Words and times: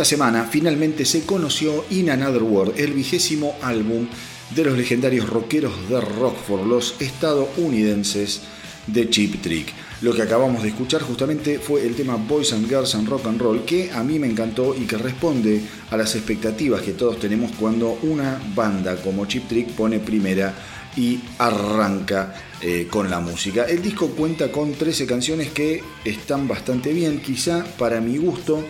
Esta 0.00 0.16
semana 0.16 0.44
finalmente 0.50 1.04
se 1.04 1.26
conoció 1.26 1.84
In 1.90 2.08
Another 2.08 2.42
World, 2.42 2.80
el 2.80 2.94
vigésimo 2.94 3.56
álbum 3.60 4.06
de 4.56 4.64
los 4.64 4.74
legendarios 4.74 5.28
rockeros 5.28 5.74
de 5.90 6.00
Rockford, 6.00 6.66
los 6.66 6.94
estadounidenses 7.00 8.40
de 8.86 9.10
Cheap 9.10 9.42
Trick. 9.42 9.74
Lo 10.00 10.14
que 10.14 10.22
acabamos 10.22 10.62
de 10.62 10.70
escuchar 10.70 11.02
justamente 11.02 11.58
fue 11.58 11.86
el 11.86 11.94
tema 11.96 12.16
Boys 12.16 12.54
and 12.54 12.66
Girls 12.66 12.94
and 12.94 13.10
Rock 13.10 13.26
and 13.26 13.42
Roll, 13.42 13.66
que 13.66 13.92
a 13.92 14.02
mí 14.02 14.18
me 14.18 14.26
encantó 14.26 14.74
y 14.74 14.86
que 14.86 14.96
responde 14.96 15.60
a 15.90 15.98
las 15.98 16.14
expectativas 16.14 16.80
que 16.80 16.92
todos 16.92 17.18
tenemos 17.18 17.50
cuando 17.60 17.98
una 18.04 18.40
banda 18.54 18.96
como 19.02 19.26
Cheap 19.26 19.48
Trick 19.48 19.68
pone 19.72 19.98
primera 19.98 20.54
y 20.96 21.20
arranca 21.36 22.34
eh, 22.62 22.86
con 22.88 23.10
la 23.10 23.20
música. 23.20 23.64
El 23.64 23.82
disco 23.82 24.08
cuenta 24.08 24.50
con 24.50 24.72
13 24.72 25.04
canciones 25.04 25.50
que 25.50 25.82
están 26.06 26.48
bastante 26.48 26.94
bien, 26.94 27.20
quizá 27.20 27.66
para 27.76 28.00
mi 28.00 28.16
gusto 28.16 28.64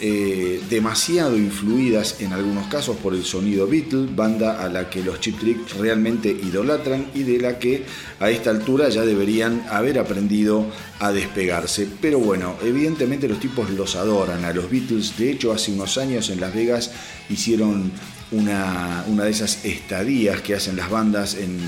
eh, 0.00 0.60
demasiado 0.70 1.36
influidas 1.36 2.20
en 2.20 2.32
algunos 2.32 2.68
casos 2.68 2.96
por 2.98 3.14
el 3.14 3.24
sonido 3.24 3.66
Beatle, 3.66 4.06
banda 4.14 4.62
a 4.62 4.68
la 4.68 4.88
que 4.88 5.02
los 5.02 5.20
Chip 5.20 5.40
Trick 5.40 5.74
realmente 5.78 6.28
idolatran 6.28 7.06
y 7.14 7.24
de 7.24 7.40
la 7.40 7.58
que 7.58 7.84
a 8.20 8.30
esta 8.30 8.50
altura 8.50 8.88
ya 8.90 9.04
deberían 9.04 9.64
haber 9.70 9.98
aprendido 9.98 10.66
a 11.00 11.10
despegarse. 11.10 11.88
Pero 12.00 12.20
bueno, 12.20 12.54
evidentemente 12.62 13.28
los 13.28 13.40
tipos 13.40 13.70
los 13.70 13.96
adoran 13.96 14.44
a 14.44 14.52
los 14.52 14.70
Beatles. 14.70 15.18
De 15.18 15.32
hecho, 15.32 15.52
hace 15.52 15.72
unos 15.72 15.98
años 15.98 16.30
en 16.30 16.40
Las 16.40 16.54
Vegas 16.54 16.92
hicieron 17.28 17.90
una, 18.30 19.04
una 19.08 19.24
de 19.24 19.30
esas 19.30 19.64
estadías 19.64 20.40
que 20.42 20.54
hacen 20.54 20.76
las 20.76 20.90
bandas 20.90 21.34
en, 21.34 21.58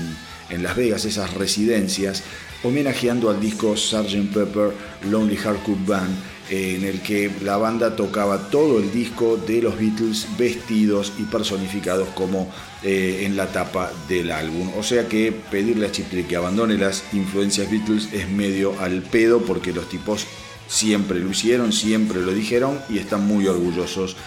en 0.49 0.63
Las 0.63 0.75
Vegas, 0.75 1.03
esas 1.05 1.33
residencias 1.33 2.23
homenajeando 2.63 3.29
al 3.29 3.39
disco 3.39 3.75
Sgt. 3.75 4.33
Pepper 4.33 4.71
Lonely 5.09 5.35
Heart 5.35 5.61
Band, 5.85 6.15
en 6.51 6.83
el 6.83 6.99
que 6.99 7.31
la 7.43 7.55
banda 7.55 7.95
tocaba 7.95 8.49
todo 8.49 8.79
el 8.79 8.91
disco 8.91 9.37
de 9.37 9.61
los 9.61 9.79
Beatles 9.79 10.27
vestidos 10.37 11.13
y 11.17 11.23
personificados 11.23 12.09
como 12.09 12.51
eh, 12.83 13.23
en 13.25 13.37
la 13.37 13.47
tapa 13.47 13.89
del 14.09 14.31
álbum. 14.31 14.69
O 14.77 14.83
sea 14.83 15.07
que 15.07 15.31
pedirle 15.31 15.87
a 15.87 15.91
Chip 15.93 16.09
Trick 16.09 16.27
que 16.27 16.35
abandone 16.35 16.77
las 16.77 17.05
influencias 17.13 17.71
Beatles 17.71 18.09
es 18.11 18.29
medio 18.29 18.77
al 18.81 19.01
pedo 19.01 19.39
porque 19.39 19.71
los 19.71 19.87
tipos 19.87 20.27
siempre 20.67 21.21
lo 21.21 21.31
hicieron, 21.31 21.71
siempre 21.71 22.19
lo 22.21 22.33
dijeron 22.33 22.79
y 22.89 22.97
están 22.97 23.25
muy 23.25 23.47
orgullosos 23.47 24.17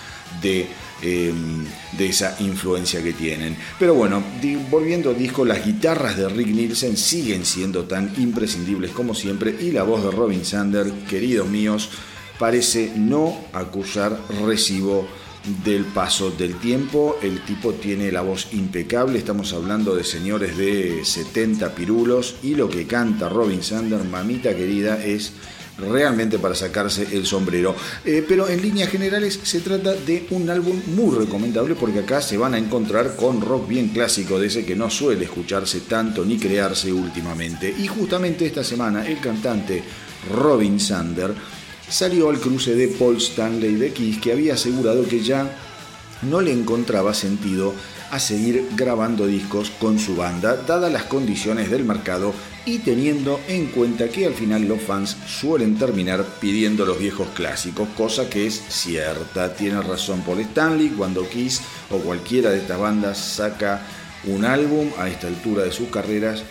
de, 0.41 0.67
em, 1.03 1.67
de 1.99 2.07
esa 2.07 2.37
influencia 2.41 3.03
que 3.03 3.13
tienen. 3.13 3.55
Pero 3.79 3.93
bueno, 3.93 4.23
volviendo 4.71 5.11
al 5.11 5.19
disco, 5.19 5.45
las 5.45 5.63
guitarras 5.63 6.17
de 6.17 6.27
Rick 6.31 6.49
Nielsen 6.49 6.97
siguen 6.97 7.45
siendo 7.45 7.85
tan 7.85 8.15
imprescindibles 8.17 8.93
como 8.93 9.15
siempre 9.15 9.55
y 9.61 9.73
la 9.73 9.83
voz 9.83 10.03
de 10.03 10.11
Robin 10.11 10.43
Sander, 10.43 10.91
queridos 11.07 11.49
míos, 11.49 11.91
parece 12.39 12.93
no 12.97 13.37
acusar 13.53 14.19
recibo 14.45 15.07
del 15.65 15.85
paso 15.85 16.31
del 16.31 16.57
tiempo. 16.57 17.19
El 17.23 17.45
tipo 17.45 17.75
tiene 17.75 18.11
la 18.11 18.23
voz 18.23 18.49
impecable, 18.53 19.19
estamos 19.19 19.53
hablando 19.53 19.95
de 19.95 20.05
señores 20.05 20.57
de 20.57 21.05
70 21.05 21.75
pirulos 21.75 22.37
y 22.43 22.55
lo 22.55 22.69
que 22.69 22.87
canta 22.87 23.29
Robin 23.29 23.63
Sander, 23.63 24.03
mamita 24.05 24.55
querida, 24.55 25.05
es 25.05 25.33
realmente 25.79 26.39
para 26.39 26.55
sacarse 26.55 27.09
el 27.13 27.27
sombrero. 27.27 27.75
Eh, 28.05 28.25
pero 28.27 28.49
en 28.49 28.63
líneas 28.63 28.89
generales 28.89 29.41
se 29.43 29.61
trata 29.61 29.95
de 29.95 30.27
un 30.31 30.49
álbum 30.49 30.81
muy 30.95 31.17
recomendable 31.17 31.75
porque 31.75 32.01
acá 32.01 32.23
se 32.23 32.37
van 32.37 32.55
a 32.55 32.59
encontrar 32.59 33.17
con 33.17 33.41
rock 33.41 33.69
bien 33.69 33.89
clásico, 33.89 34.39
de 34.39 34.47
ese 34.47 34.65
que 34.65 34.77
no 34.77 34.89
suele 34.89 35.25
escucharse 35.25 35.81
tanto 35.81 36.25
ni 36.25 36.39
crearse 36.39 36.93
últimamente. 36.93 37.75
Y 37.77 37.87
justamente 37.87 38.47
esta 38.47 38.63
semana 38.63 39.07
el 39.07 39.19
cantante 39.21 39.83
Robin 40.33 40.81
Sander 40.81 41.35
salió 41.89 42.31
al 42.31 42.41
cruce 42.41 42.75
de 42.75 42.89
Paul 42.89 43.17
Stanley 43.19 43.75
de 43.75 43.93
Kiss 43.93 44.19
que 44.21 44.33
había 44.33 44.55
asegurado 44.55 45.07
que 45.07 45.23
ya 45.23 45.57
no 46.23 46.41
le 46.41 46.53
encontraba 46.53 47.15
sentido 47.15 47.75
a 48.11 48.21
seguir 48.21 48.69
grabando 48.77 49.27
discos 49.27 49.71
con 49.71 49.99
su 49.99 50.17
banda, 50.17 50.57
dadas 50.57 50.93
las 50.93 51.05
condiciones 51.05 51.71
del 51.71 51.85
mercado 51.85 52.33
y 52.65 52.79
teniendo 52.79 53.41
en 53.49 53.67
cuenta 53.67 54.09
que 54.09 54.27
al 54.27 54.35
final 54.35 54.67
los 54.69 54.81
fans 54.81 55.17
suelen 55.27 55.77
terminar 55.77 56.25
pidiendo 56.41 56.87
los 56.87 56.99
viejos 56.99 57.29
clásicos, 57.35 57.89
cosa 57.97 58.31
que 58.31 58.47
es 58.47 58.63
cierta. 58.69 59.55
Tiene 59.55 59.83
razón 59.83 60.23
Paul 60.23 60.41
Stanley 60.41 60.91
cuando 60.91 61.29
Kiss 61.29 61.61
o 61.91 61.99
cualquiera 61.99 62.51
de 62.51 62.59
estas 62.59 62.79
bandas 62.79 63.19
saca 63.19 63.83
un 64.27 64.45
álbum 64.45 64.89
a 64.99 65.09
esta 65.09 65.27
altura 65.27 65.65
de 65.65 65.73
sus 65.73 65.89
carreras, 65.89 66.43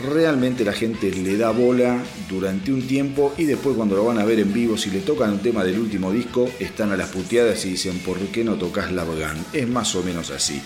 realmente 0.00 0.64
la 0.64 0.72
gente 0.72 1.10
le 1.10 1.36
da 1.36 1.50
bola 1.50 2.02
durante 2.28 2.72
un 2.72 2.86
tiempo 2.86 3.34
y 3.36 3.44
después 3.44 3.76
cuando 3.76 3.96
lo 3.96 4.04
van 4.04 4.18
a 4.18 4.24
ver 4.24 4.40
en 4.40 4.52
vivo, 4.52 4.76
si 4.76 4.90
le 4.90 5.00
tocan 5.00 5.32
un 5.32 5.38
tema 5.40 5.64
del 5.64 5.78
último 5.78 6.12
disco, 6.12 6.48
están 6.58 6.92
a 6.92 6.96
las 6.96 7.08
puteadas 7.10 7.64
y 7.64 7.70
dicen, 7.70 7.98
¿por 7.98 8.18
qué 8.18 8.44
no 8.44 8.54
tocas 8.54 8.92
la 8.92 9.04
Gun? 9.04 9.44
Es 9.52 9.68
más 9.68 9.94
o 9.94 10.02
menos 10.02 10.30
así. 10.30 10.60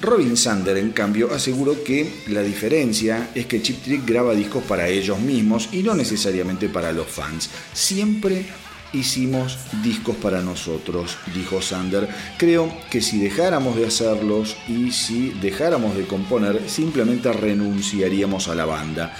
Robin 0.00 0.36
Sander, 0.36 0.78
en 0.78 0.92
cambio, 0.92 1.30
aseguró 1.32 1.84
que 1.84 2.22
la 2.28 2.42
diferencia 2.42 3.30
es 3.34 3.44
que 3.46 3.60
Chip 3.60 3.82
Trick 3.82 4.06
graba 4.06 4.34
discos 4.34 4.64
para 4.64 4.88
ellos 4.88 5.18
mismos 5.18 5.68
y 5.72 5.82
no 5.82 5.94
necesariamente 5.94 6.70
para 6.70 6.90
los 6.92 7.06
fans. 7.06 7.50
Siempre 7.74 8.46
hicimos 8.92 9.58
discos 9.82 10.16
para 10.16 10.40
nosotros, 10.42 11.16
dijo 11.34 11.62
Sander. 11.62 12.08
Creo 12.36 12.72
que 12.90 13.00
si 13.00 13.18
dejáramos 13.18 13.76
de 13.76 13.86
hacerlos 13.86 14.56
y 14.68 14.92
si 14.92 15.30
dejáramos 15.30 15.96
de 15.96 16.06
componer, 16.06 16.68
simplemente 16.68 17.32
renunciaríamos 17.32 18.48
a 18.48 18.54
la 18.54 18.64
banda. 18.64 19.14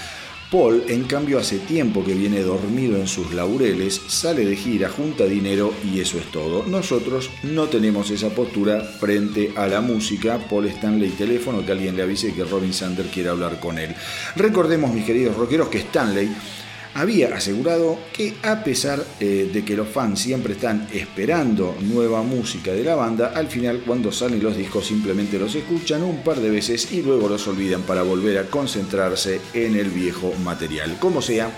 Paul, 0.51 0.83
en 0.89 1.05
cambio, 1.05 1.39
hace 1.39 1.59
tiempo 1.59 2.03
que 2.03 2.13
viene 2.13 2.41
dormido 2.41 2.97
en 2.97 3.07
sus 3.07 3.33
laureles, 3.33 4.01
sale 4.09 4.43
de 4.43 4.57
gira, 4.57 4.89
junta 4.89 5.23
dinero 5.23 5.73
y 5.81 6.01
eso 6.01 6.17
es 6.17 6.25
todo. 6.25 6.65
Nosotros 6.67 7.29
no 7.43 7.67
tenemos 7.67 8.11
esa 8.11 8.31
postura 8.31 8.81
frente 8.81 9.53
a 9.55 9.65
la 9.67 9.79
música. 9.79 10.39
Paul 10.49 10.65
Stanley, 10.65 11.11
teléfono, 11.11 11.65
que 11.65 11.71
alguien 11.71 11.95
le 11.95 12.03
avise 12.03 12.33
que 12.33 12.43
Robin 12.43 12.73
Sander 12.73 13.05
quiere 13.05 13.29
hablar 13.29 13.61
con 13.61 13.79
él. 13.79 13.95
Recordemos, 14.35 14.93
mis 14.93 15.05
queridos 15.05 15.37
rockeros, 15.37 15.69
que 15.69 15.77
Stanley 15.77 16.29
había 16.93 17.35
asegurado 17.35 17.97
que 18.13 18.35
a 18.43 18.63
pesar 18.63 19.03
eh, 19.19 19.49
de 19.51 19.63
que 19.63 19.75
los 19.75 19.87
fans 19.87 20.19
siempre 20.19 20.53
están 20.53 20.87
esperando 20.93 21.75
nueva 21.81 22.21
música 22.23 22.71
de 22.71 22.83
la 22.83 22.95
banda, 22.95 23.33
al 23.35 23.47
final 23.47 23.83
cuando 23.85 24.11
salen 24.11 24.43
los 24.43 24.57
discos 24.57 24.87
simplemente 24.87 25.39
los 25.39 25.55
escuchan 25.55 26.03
un 26.03 26.23
par 26.23 26.39
de 26.39 26.49
veces 26.49 26.91
y 26.91 27.01
luego 27.01 27.29
los 27.29 27.47
olvidan 27.47 27.83
para 27.83 28.03
volver 28.03 28.37
a 28.37 28.47
concentrarse 28.47 29.39
en 29.53 29.75
el 29.75 29.89
viejo 29.89 30.33
material. 30.43 30.97
Como 30.99 31.21
sea, 31.21 31.51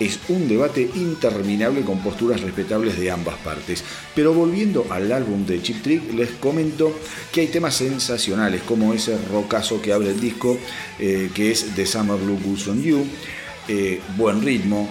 es 0.00 0.18
un 0.28 0.48
debate 0.48 0.90
interminable 0.96 1.82
con 1.82 2.00
posturas 2.00 2.40
respetables 2.40 2.98
de 2.98 3.10
ambas 3.10 3.36
partes. 3.38 3.84
Pero 4.14 4.34
volviendo 4.34 4.86
al 4.90 5.12
álbum 5.12 5.46
de 5.46 5.62
Chip 5.62 5.82
Trick, 5.82 6.12
les 6.14 6.30
comento 6.30 6.98
que 7.32 7.42
hay 7.42 7.46
temas 7.46 7.76
sensacionales 7.76 8.62
como 8.62 8.92
ese 8.92 9.16
rocazo 9.30 9.80
que 9.80 9.92
abre 9.92 10.10
el 10.10 10.20
disco, 10.20 10.58
eh, 10.98 11.30
que 11.34 11.52
es 11.52 11.74
The 11.76 11.86
Summer 11.86 12.16
Blue 12.16 12.40
Goes 12.44 12.66
on 12.68 12.82
You. 12.82 13.06
Eh, 13.68 14.00
buen 14.16 14.42
ritmo, 14.42 14.88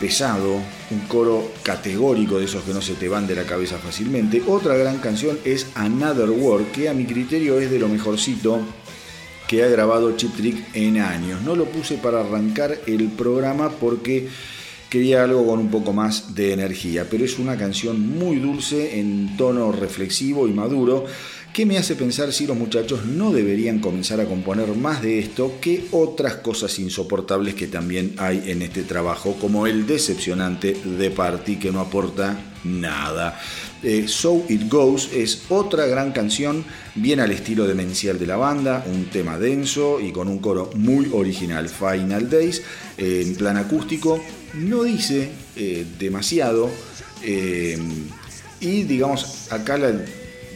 pesado, 0.00 0.60
un 0.90 1.00
coro 1.08 1.52
categórico 1.62 2.38
de 2.38 2.46
esos 2.46 2.64
que 2.64 2.72
no 2.72 2.82
se 2.82 2.94
te 2.94 3.08
van 3.08 3.26
de 3.26 3.36
la 3.36 3.44
cabeza 3.44 3.78
fácilmente. 3.78 4.42
Otra 4.46 4.76
gran 4.76 4.98
canción 4.98 5.38
es 5.44 5.68
Another 5.74 6.30
World, 6.30 6.72
que 6.72 6.88
a 6.88 6.94
mi 6.94 7.04
criterio 7.04 7.60
es 7.60 7.70
de 7.70 7.78
lo 7.78 7.88
mejorcito 7.88 8.60
que 9.46 9.62
ha 9.62 9.68
grabado 9.68 10.16
Chip 10.16 10.34
Trick 10.36 10.74
en 10.74 10.98
años. 10.98 11.42
No 11.42 11.54
lo 11.54 11.66
puse 11.66 11.96
para 11.96 12.20
arrancar 12.20 12.80
el 12.86 13.08
programa 13.08 13.70
porque 13.70 14.28
quería 14.90 15.24
algo 15.24 15.46
con 15.46 15.60
un 15.60 15.70
poco 15.70 15.92
más 15.92 16.34
de 16.34 16.52
energía, 16.52 17.06
pero 17.08 17.24
es 17.24 17.38
una 17.38 17.56
canción 17.56 18.18
muy 18.18 18.36
dulce 18.36 18.98
en 18.98 19.36
tono 19.36 19.72
reflexivo 19.72 20.48
y 20.48 20.52
maduro 20.52 21.04
que 21.56 21.64
me 21.64 21.78
hace 21.78 21.94
pensar 21.94 22.34
si 22.34 22.46
los 22.46 22.54
muchachos 22.54 23.06
no 23.06 23.32
deberían 23.32 23.78
comenzar 23.78 24.20
a 24.20 24.26
componer 24.26 24.76
más 24.76 25.00
de 25.00 25.18
esto 25.18 25.54
que 25.58 25.86
otras 25.90 26.34
cosas 26.34 26.78
insoportables 26.78 27.54
que 27.54 27.66
también 27.66 28.12
hay 28.18 28.50
en 28.50 28.60
este 28.60 28.82
trabajo, 28.82 29.38
como 29.40 29.66
el 29.66 29.86
decepcionante 29.86 30.74
de 30.74 31.10
Party 31.10 31.56
que 31.56 31.72
no 31.72 31.80
aporta 31.80 32.38
nada. 32.62 33.40
Eh, 33.82 34.04
so 34.06 34.44
It 34.50 34.70
Goes 34.70 35.08
es 35.14 35.44
otra 35.48 35.86
gran 35.86 36.12
canción, 36.12 36.62
bien 36.94 37.20
al 37.20 37.30
estilo 37.30 37.66
demencial 37.66 38.18
de 38.18 38.26
la 38.26 38.36
banda, 38.36 38.84
un 38.86 39.06
tema 39.06 39.38
denso 39.38 39.98
y 39.98 40.12
con 40.12 40.28
un 40.28 40.40
coro 40.40 40.68
muy 40.74 41.08
original. 41.10 41.70
Final 41.70 42.28
Days, 42.28 42.60
eh, 42.98 43.22
en 43.24 43.34
plan 43.34 43.56
acústico, 43.56 44.22
no 44.52 44.82
dice 44.82 45.30
eh, 45.56 45.86
demasiado. 45.98 46.68
y 48.60 48.82
digamos, 48.82 49.50
acá 49.50 49.78
la, 49.78 49.94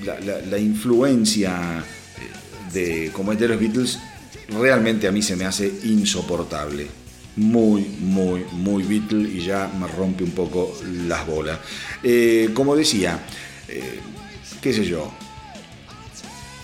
la, 0.05 0.59
influencia 0.59 1.79
eh, 1.79 2.73
de, 2.73 3.13
como 3.13 3.33
es 3.33 3.39
de 3.39 3.49
los 3.49 3.59
Beatles, 3.59 3.99
realmente 4.49 5.07
a 5.07 5.13
mí 5.13 5.23
se 5.23 5.37
me 5.37 5.45
hace 5.45 5.73
insoportable. 5.85 6.87
Muy, 7.37 7.83
muy, 8.01 8.45
muy 8.53 8.83
Beatle 8.83 9.29
y 9.29 9.41
ya 9.41 9.71
me 9.79 9.87
rompe 9.87 10.25
un 10.25 10.33
poco 10.33 10.77
las 11.07 11.27
bolas. 11.27 11.59
Eh, 12.03 12.51
como 12.53 12.75
decía, 12.75 13.21
eh, 13.69 14.01
qué 14.61 14.73
sé 14.73 14.85
yo, 14.85 15.13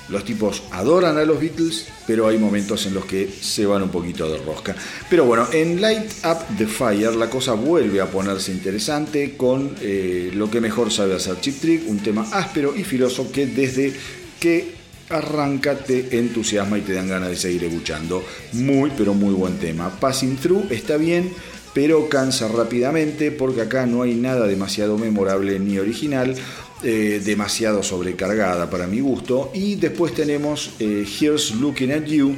los 0.09 0.25
tipos 0.25 0.63
adoran 0.71 1.19
a 1.19 1.25
los 1.25 1.41
Beatles, 1.41 1.87
pero 2.07 2.29
hay 2.29 2.39
momentos 2.39 2.87
en 2.87 2.95
los 2.95 3.05
que 3.05 3.29
se 3.29 3.67
van 3.67 3.83
un 3.83 3.91
poquito 3.91 4.31
de 4.31 4.39
rosca. 4.39 4.75
Pero 5.11 5.25
bueno, 5.25 5.47
en 5.53 5.81
Light 5.81 6.11
Up 6.25 6.57
the 6.57 6.67
Fire 6.67 7.15
la 7.15 7.29
cosa 7.29 7.55
vuelve 7.55 8.01
a 8.01 8.07
ponerse 8.07 8.53
interesante 8.53 9.37
con 9.37 9.75
eh, 9.81 10.31
lo 10.35 10.51
que 10.51 10.61
mejor 10.61 10.93
sabe 10.93 11.15
hacer 11.15 11.41
Chip 11.41 11.61
Trick, 11.61 11.89
un 11.89 11.99
tema 11.99 12.27
áspero 12.33 12.77
y 12.77 12.85
filoso 12.85 13.31
que 13.33 13.47
desde 13.47 13.93
que 14.41 14.77
arranca 15.09 15.77
te 15.77 16.19
entusiasma 16.19 16.79
y 16.79 16.83
te 16.83 16.93
dan 16.93 17.09
ganas 17.09 17.31
de 17.31 17.37
seguir 17.37 17.65
escuchando. 17.65 18.25
Muy, 18.53 18.93
pero 18.97 19.15
muy 19.15 19.35
buen 19.35 19.59
tema. 19.59 19.91
Passing 20.01 20.37
Through 20.37 20.73
está 20.73 20.97
bien, 20.97 21.33
pero 21.75 22.09
cansa 22.09 22.49
rápidamente 22.49 23.31
porque 23.31 23.63
acá 23.63 23.87
no 23.87 24.03
hay 24.03 24.15
nada 24.15 24.47
demasiado 24.47 24.99
memorable 24.99 25.59
ni 25.59 25.79
original. 25.79 26.35
Eh, 26.83 27.23
demasiado 27.25 27.83
sobrecargada 27.83 28.68
para 28.68 28.87
mi 28.87 29.00
gusto. 29.00 29.50
Y 29.54 29.76
después 29.76 30.12
tenemos 30.12 30.73
eh, 30.78 31.06
Here's 31.09 31.54
Looking 31.54 31.90
at 31.90 32.04
You, 32.04 32.37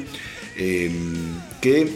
em, 0.57 1.41
que 1.61 1.83
eh, 1.83 1.89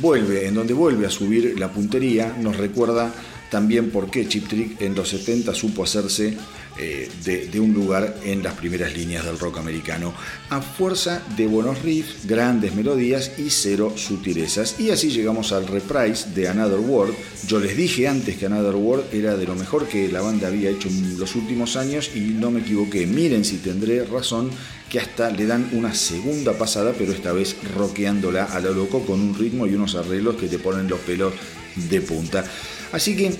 vuelve, 0.00 0.48
en 0.48 0.54
donde 0.56 0.74
vuelve 0.74 1.06
a 1.06 1.10
subir 1.10 1.58
la 1.60 1.70
puntería, 1.70 2.36
nos 2.40 2.56
recuerda 2.56 3.14
también 3.52 3.90
por 3.90 4.10
qué 4.10 4.26
Chip 4.26 4.48
Trick 4.48 4.80
en 4.80 4.96
los 4.96 5.08
70 5.10 5.54
supo 5.54 5.84
hacerse 5.84 6.36
eh, 6.78 7.10
de, 7.24 7.58
un 7.58 7.72
lugar 7.72 8.16
en 8.24 8.42
las 8.42 8.54
primeras 8.54 8.94
líneas 8.94 9.24
del 9.24 9.38
rock 9.38 9.58
americano, 9.58 10.12
a 10.50 10.60
fuerza 10.60 11.22
de 11.36 11.46
buenos 11.46 11.82
riffs, 11.82 12.26
grandes 12.26 12.74
melodías 12.74 13.32
y 13.38 13.50
cero 13.50 13.94
sutilezas. 13.96 14.78
Y 14.78 14.90
así 14.90 15.10
llegamos 15.10 15.52
al 15.52 15.66
reprise 15.66 16.30
de 16.34 16.48
Another 16.48 16.80
World. 16.80 17.14
Yo 17.46 17.60
les 17.60 17.76
dije 17.76 18.08
antes 18.08 18.36
que 18.36 18.46
Another 18.46 18.74
World 18.74 19.06
era 19.14 19.36
de 19.36 19.46
lo 19.46 19.54
mejor 19.54 19.88
que 19.88 20.12
la 20.12 20.20
banda 20.20 20.48
había 20.48 20.70
hecho 20.70 20.88
en 20.88 21.18
los 21.18 21.34
últimos 21.34 21.76
años 21.76 22.10
y 22.14 22.20
no 22.20 22.50
me 22.50 22.60
equivoqué. 22.60 23.06
Miren 23.06 23.44
si 23.44 23.56
tendré 23.56 24.04
razón 24.04 24.50
que 24.90 25.00
hasta 25.00 25.30
le 25.30 25.46
dan 25.46 25.70
una 25.72 25.94
segunda 25.94 26.52
pasada, 26.58 26.92
pero 26.96 27.12
esta 27.12 27.32
vez 27.32 27.56
rockeándola 27.74 28.44
a 28.44 28.60
lo 28.60 28.72
loco 28.72 29.00
con 29.04 29.20
un 29.20 29.34
ritmo 29.34 29.66
y 29.66 29.74
unos 29.74 29.94
arreglos 29.94 30.36
que 30.36 30.48
te 30.48 30.58
ponen 30.58 30.88
los 30.88 31.00
pelos 31.00 31.32
de 31.76 32.00
punta. 32.00 32.44
Así 32.92 33.16
que 33.16 33.34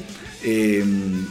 eh, 0.49 0.85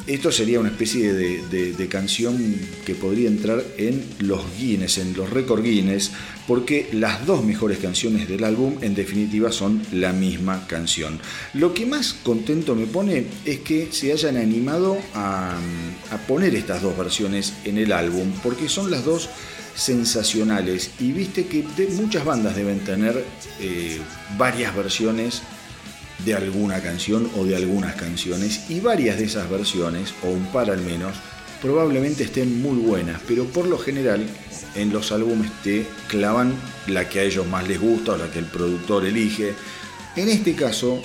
esto 0.08 0.30
sería 0.30 0.60
una 0.60 0.68
especie 0.68 1.14
de, 1.14 1.88
canción 1.88 2.38
que 2.86 2.96
podría 2.96 3.30
entrar 3.30 3.64
en 3.78 4.04
los 4.20 4.42
Guinness, 4.60 4.98
en 4.98 5.16
los 5.16 5.30
récord 5.30 5.64
Guinness, 5.64 6.12
porque 6.46 6.90
las 6.92 7.26
dos 7.26 7.42
mejores 7.42 7.78
canciones 7.78 8.28
del 8.28 8.44
álbum 8.44 8.76
en 8.82 8.94
definitiva 8.94 9.54
son 9.54 9.82
la 9.94 10.12
misma 10.12 10.68
canción. 10.68 11.18
Lo 11.54 11.74
que 11.74 11.86
más 11.86 12.12
contento 12.12 12.76
me 12.76 12.88
pone 12.88 13.28
es 13.46 13.60
que 13.60 13.88
se 13.90 14.12
hayan 14.12 14.36
animado 14.36 14.98
a, 15.14 15.58
poner 16.28 16.54
estas 16.54 16.82
dos 16.82 16.98
versiones 16.98 17.54
en 17.64 17.78
el 17.78 17.94
álbum, 17.94 18.34
porque 18.44 18.68
son 18.68 18.92
las 18.92 19.06
dos 19.06 19.30
sensacionales 19.76 20.92
y 21.00 21.14
viste 21.14 21.46
que 21.46 21.64
muchas 21.92 22.26
bandas 22.26 22.56
deben 22.58 22.80
tener 22.80 23.24
eh, 23.62 24.02
varias 24.38 24.76
versiones 24.76 25.42
de 26.24 26.34
alguna 26.34 26.82
canción 26.82 27.30
o 27.36 27.46
de 27.46 27.56
algunas 27.56 27.96
canciones 27.96 28.70
y 28.70 28.80
varias 28.80 29.18
de 29.18 29.26
esas 29.26 29.50
versiones, 29.50 30.14
o 30.24 30.30
un 30.30 30.46
par 30.48 30.70
al 30.70 30.82
menos, 30.82 31.16
probablemente 31.62 32.24
estén 32.24 32.62
muy 32.62 32.78
buenas, 32.78 33.22
pero 33.28 33.46
por 33.46 33.68
lo 33.68 33.78
general 33.78 34.26
en 34.76 34.94
los 34.94 35.12
álbumes 35.12 35.52
te 35.64 35.86
clavan 36.08 36.54
la 36.88 37.10
que 37.10 37.20
a 37.20 37.24
ellos 37.24 37.48
más 37.48 37.68
les 37.68 37.80
gusta 37.80 38.14
o 38.14 38.18
la 38.18 38.30
que 38.32 38.40
el 38.40 38.46
productor 38.46 39.06
elige. 39.06 39.54
En 40.16 40.30
este 40.30 40.54
caso, 40.54 41.02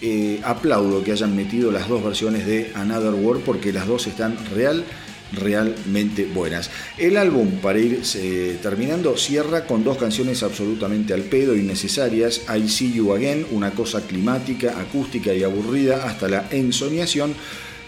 eh, 0.00 0.40
aplaudo 0.44 1.02
que 1.02 1.12
hayan 1.12 1.34
metido 1.34 1.70
las 1.70 1.88
dos 1.88 2.02
versiones 2.04 2.46
de 2.46 2.72
Another 2.74 3.14
World 3.14 3.42
porque 3.44 3.72
las 3.72 3.86
dos 3.86 4.06
están 4.06 4.36
real 4.54 4.84
realmente 5.32 6.26
buenas. 6.26 6.70
El 6.98 7.16
álbum, 7.16 7.50
para 7.62 7.78
ir 7.78 8.02
eh, 8.16 8.58
terminando, 8.62 9.16
cierra 9.16 9.66
con 9.66 9.84
dos 9.84 9.96
canciones 9.98 10.42
absolutamente 10.42 11.14
al 11.14 11.22
pedo, 11.22 11.56
innecesarias. 11.56 12.42
I 12.54 12.68
See 12.68 12.92
You 12.92 13.12
Again, 13.12 13.46
una 13.50 13.70
cosa 13.72 14.06
climática, 14.06 14.78
acústica 14.80 15.34
y 15.34 15.42
aburrida 15.42 16.04
hasta 16.06 16.28
la 16.28 16.48
ensoñación. 16.50 17.34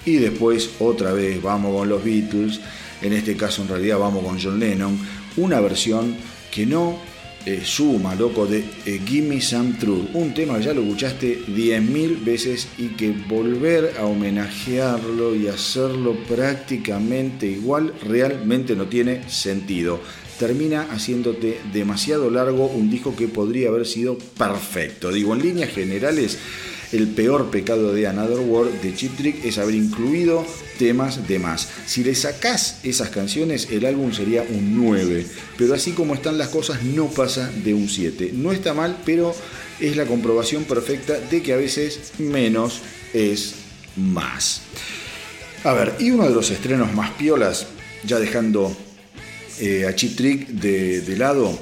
Y 0.04 0.16
después 0.16 0.70
otra 0.78 1.12
vez 1.12 1.42
vamos 1.42 1.76
con 1.76 1.88
los 1.88 2.04
Beatles, 2.04 2.60
en 3.02 3.12
este 3.12 3.36
caso 3.36 3.62
en 3.62 3.68
realidad 3.68 3.98
vamos 3.98 4.24
con 4.24 4.40
John 4.40 4.60
Lennon, 4.60 4.98
una 5.36 5.60
versión 5.60 6.16
que 6.50 6.64
no 6.64 6.98
eh, 7.46 7.62
suma, 7.64 8.16
loco, 8.16 8.44
de 8.46 8.64
eh, 8.84 9.00
Gimme 9.06 9.40
Some 9.40 9.74
Truth, 9.78 10.08
un 10.14 10.34
tema 10.34 10.58
que 10.58 10.64
ya 10.64 10.74
lo 10.74 10.82
escuchaste 10.82 11.44
10.000 11.46 12.24
veces 12.24 12.68
y 12.76 12.88
que 12.88 13.12
volver 13.12 13.94
a 13.98 14.04
homenajearlo 14.04 15.36
y 15.36 15.46
hacerlo 15.46 16.16
prácticamente 16.28 17.46
igual 17.46 17.94
realmente 18.02 18.74
no 18.74 18.86
tiene 18.86 19.28
sentido. 19.30 20.00
Termina 20.40 20.88
haciéndote 20.90 21.60
demasiado 21.72 22.30
largo 22.30 22.66
un 22.66 22.90
disco 22.90 23.14
que 23.14 23.28
podría 23.28 23.68
haber 23.68 23.86
sido 23.86 24.18
perfecto. 24.18 25.12
Digo, 25.12 25.32
en 25.32 25.42
líneas 25.42 25.70
generales, 25.70 26.38
el 26.92 27.08
peor 27.08 27.50
pecado 27.50 27.92
de 27.92 28.06
Another 28.06 28.38
World 28.38 28.80
de 28.80 28.94
Chip 28.94 29.16
Trick 29.16 29.44
es 29.44 29.58
haber 29.58 29.74
incluido 29.74 30.44
temas 30.78 31.26
de 31.26 31.38
más. 31.38 31.68
Si 31.86 32.04
le 32.04 32.14
sacás 32.14 32.80
esas 32.82 33.10
canciones, 33.10 33.68
el 33.70 33.86
álbum 33.86 34.12
sería 34.12 34.42
un 34.42 34.76
9. 34.76 35.26
Pero 35.56 35.74
así 35.74 35.92
como 35.92 36.14
están 36.14 36.38
las 36.38 36.48
cosas, 36.48 36.82
no 36.82 37.08
pasa 37.08 37.50
de 37.64 37.74
un 37.74 37.88
7. 37.88 38.30
No 38.34 38.52
está 38.52 38.74
mal, 38.74 38.98
pero 39.04 39.34
es 39.80 39.96
la 39.96 40.06
comprobación 40.06 40.64
perfecta 40.64 41.18
de 41.18 41.42
que 41.42 41.52
a 41.52 41.56
veces 41.56 42.12
menos 42.18 42.80
es 43.12 43.54
más. 43.96 44.62
A 45.64 45.72
ver, 45.72 45.94
y 45.98 46.10
uno 46.10 46.28
de 46.28 46.34
los 46.34 46.50
estrenos 46.50 46.92
más 46.94 47.10
piolas, 47.12 47.66
ya 48.04 48.18
dejando 48.18 48.76
eh, 49.58 49.86
a 49.86 49.94
Chip 49.94 50.16
Trick 50.16 50.48
de, 50.48 51.16
lado, 51.16 51.58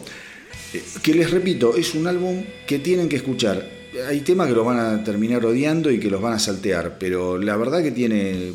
eh, 0.73 0.83
que 1.03 1.15
les 1.15 1.31
repito, 1.31 1.77
es 1.77 1.95
un 1.95 2.07
álbum 2.07 2.45
que 2.67 2.79
tienen 2.79 3.09
que 3.09 3.17
escuchar. 3.17 3.74
Hay 4.09 4.21
temas 4.21 4.49
que 4.49 4.55
los 4.55 4.67
van 4.67 4.79
a 4.79 5.05
terminar 5.05 5.45
odiando 5.45 5.91
y 5.91 6.01
que 6.01 6.11
los 6.11 6.21
van 6.21 6.33
a 6.33 6.39
saltear, 6.39 6.99
pero 6.99 7.39
la 7.39 7.57
verdad 7.57 7.83
que 7.83 7.93
tiene 7.93 8.53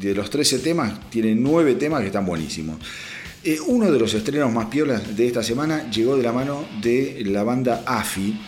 de 0.00 0.14
los 0.14 0.28
13 0.28 0.58
temas, 0.58 1.08
tiene 1.08 1.34
9 1.34 1.76
temas 1.76 2.00
que 2.00 2.08
están 2.08 2.26
buenísimos. 2.26 2.78
Eh, 3.44 3.58
uno 3.66 3.90
de 3.90 3.98
los 3.98 4.12
estrenos 4.14 4.52
más 4.52 4.66
piolas 4.66 5.16
de 5.16 5.26
esta 5.26 5.42
semana 5.42 5.90
llegó 5.90 6.16
de 6.16 6.22
la 6.22 6.32
mano 6.32 6.64
de 6.80 7.22
la 7.26 7.42
banda 7.42 7.82
AFI 7.86 8.40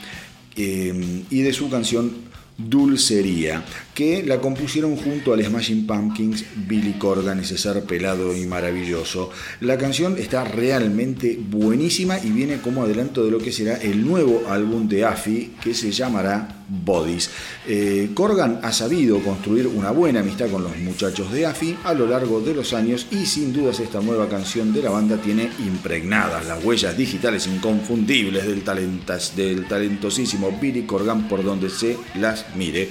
eh, 0.57 1.25
y 1.31 1.43
de 1.43 1.53
su 1.53 1.69
canción 1.69 2.13
Dulcería, 2.57 3.65
que 3.95 4.25
la 4.25 4.41
compusieron 4.41 4.97
junto 4.97 5.33
al 5.33 5.45
Smashing 5.45 5.87
Pumpkins, 5.87 6.45
Billy 6.67 6.95
Corgan, 6.95 7.39
ese 7.39 7.57
ser 7.57 7.85
pelado 7.85 8.37
y 8.37 8.45
maravilloso. 8.45 9.31
La 9.61 9.79
canción 9.79 10.19
está 10.19 10.45
realmente 10.45 11.39
buenísima 11.41 12.19
y 12.19 12.31
viene 12.31 12.61
como 12.61 12.83
adelanto 12.83 13.25
de 13.25 13.31
lo 13.31 13.39
que 13.39 13.53
será 13.53 13.77
el 13.77 14.05
nuevo 14.05 14.43
álbum 14.49 14.89
de 14.89 15.05
AFI 15.05 15.55
que 15.63 15.75
se 15.75 15.93
llamará 15.93 16.65
Bodies. 16.69 17.31
Eh, 17.69 18.11
Corgan 18.15 18.61
ha 18.63 18.73
sabido 18.73 19.21
construir 19.21 19.67
una 19.67 19.91
buena 19.91 20.21
amistad 20.21 20.51
con 20.51 20.65
los 20.65 20.77
muchachos 20.79 21.31
de 21.31 21.47
AFI 21.47 21.77
a 21.85 21.95
lo 21.95 22.07
largo 22.07 22.41
de 22.41 22.55
los 22.55 22.73
años 22.73 23.07
y 23.11 23.27
sin 23.27 23.53
dudas 23.53 23.81
esta 23.81 24.01
nueva 24.01 24.29
canción 24.29 24.73
de 24.73 24.83
la 24.83 24.91
banda 24.91 25.19
tiene 25.19 25.51
impregnadas 25.65 26.47
las 26.47 26.65
huellas 26.65 26.97
digitales 26.97 27.47
inconfundibles 27.47 28.47
del, 28.47 28.63
talentas, 28.63 29.37
del 29.37 29.69
talentosísimo 29.69 30.59
Billy 30.61 30.83
Corgan 30.85 31.29
por 31.29 31.45
donde 31.45 31.69
se 31.69 31.99
las 32.15 32.47
mire 32.57 32.89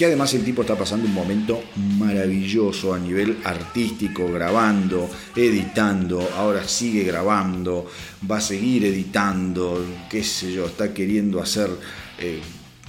que 0.00 0.06
además 0.06 0.32
el 0.32 0.42
tipo 0.42 0.62
está 0.62 0.76
pasando 0.76 1.04
un 1.04 1.12
momento 1.12 1.62
maravilloso 1.98 2.94
a 2.94 2.98
nivel 2.98 3.36
artístico, 3.44 4.32
grabando, 4.32 5.10
editando, 5.36 6.26
ahora 6.38 6.66
sigue 6.66 7.04
grabando, 7.04 7.86
va 8.28 8.38
a 8.38 8.40
seguir 8.40 8.86
editando, 8.86 9.84
qué 10.08 10.24
sé 10.24 10.54
yo, 10.54 10.64
está 10.64 10.94
queriendo 10.94 11.38
hacer 11.42 11.68
eh, 12.18 12.40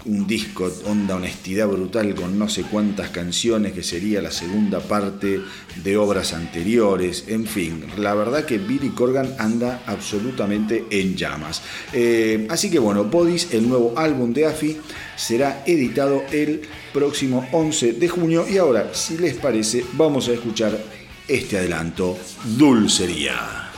un 0.05 0.27
disco 0.27 0.71
onda 0.85 1.15
honestidad 1.15 1.67
brutal 1.67 2.15
con 2.15 2.37
no 2.37 2.49
sé 2.49 2.63
cuántas 2.63 3.09
canciones 3.09 3.73
que 3.73 3.83
sería 3.83 4.21
la 4.21 4.31
segunda 4.31 4.79
parte 4.79 5.41
de 5.83 5.97
obras 5.97 6.33
anteriores, 6.33 7.25
en 7.27 7.45
fin, 7.45 7.85
la 7.97 8.13
verdad 8.13 8.45
que 8.45 8.57
Billy 8.57 8.89
Corgan 8.89 9.35
anda 9.37 9.83
absolutamente 9.85 10.85
en 10.89 11.15
llamas. 11.15 11.61
Eh, 11.93 12.47
así 12.49 12.69
que 12.69 12.79
bueno, 12.79 13.05
Bodies, 13.05 13.53
el 13.53 13.67
nuevo 13.67 13.93
álbum 13.97 14.33
de 14.33 14.45
AFI, 14.45 14.77
será 15.15 15.63
editado 15.65 16.23
el 16.31 16.61
próximo 16.93 17.47
11 17.51 17.93
de 17.93 18.09
junio 18.09 18.45
y 18.49 18.57
ahora, 18.57 18.93
si 18.93 19.17
les 19.17 19.35
parece, 19.35 19.85
vamos 19.93 20.27
a 20.27 20.33
escuchar 20.33 20.77
este 21.27 21.57
adelanto, 21.57 22.17
Dulcería. 22.57 23.70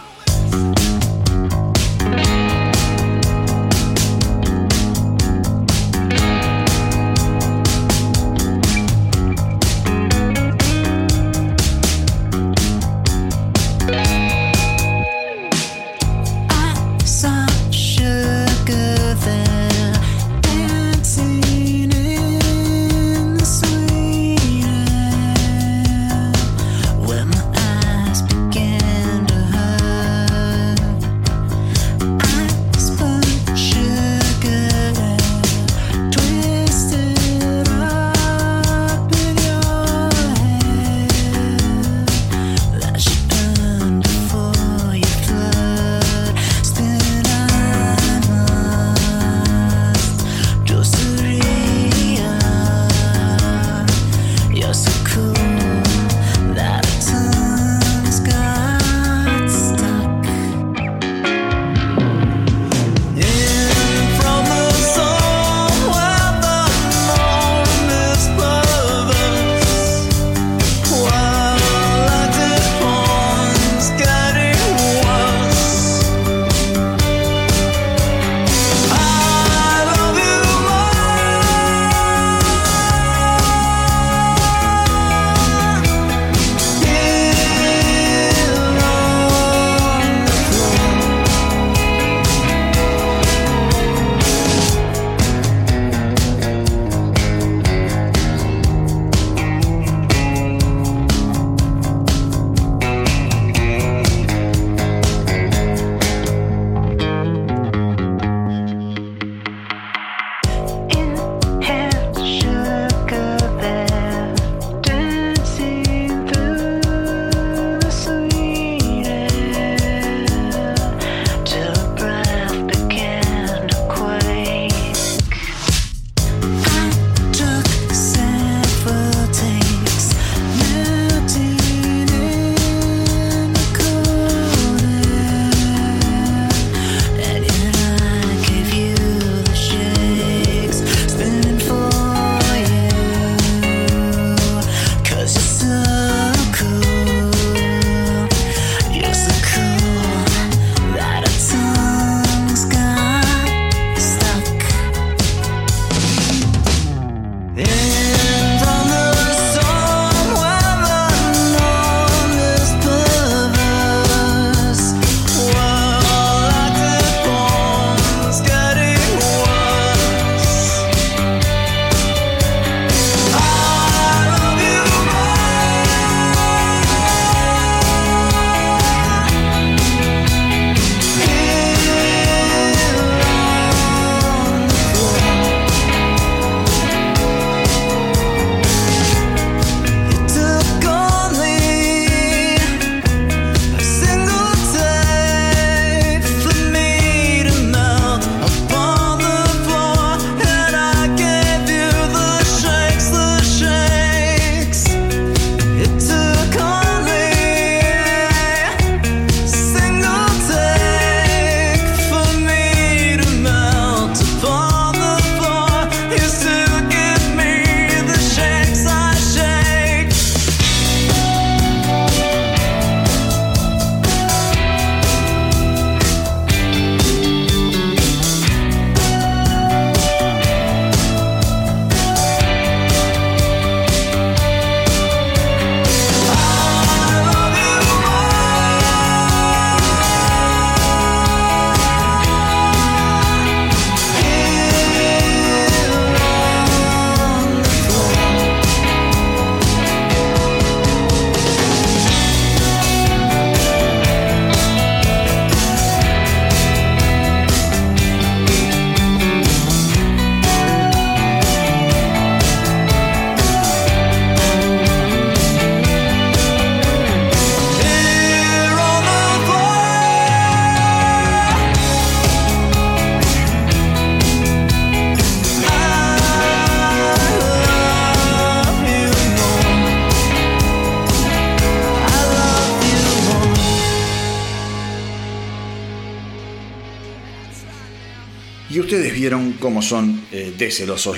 Cómo 289.63 289.81
son 289.81 290.25
eh, 290.33 290.53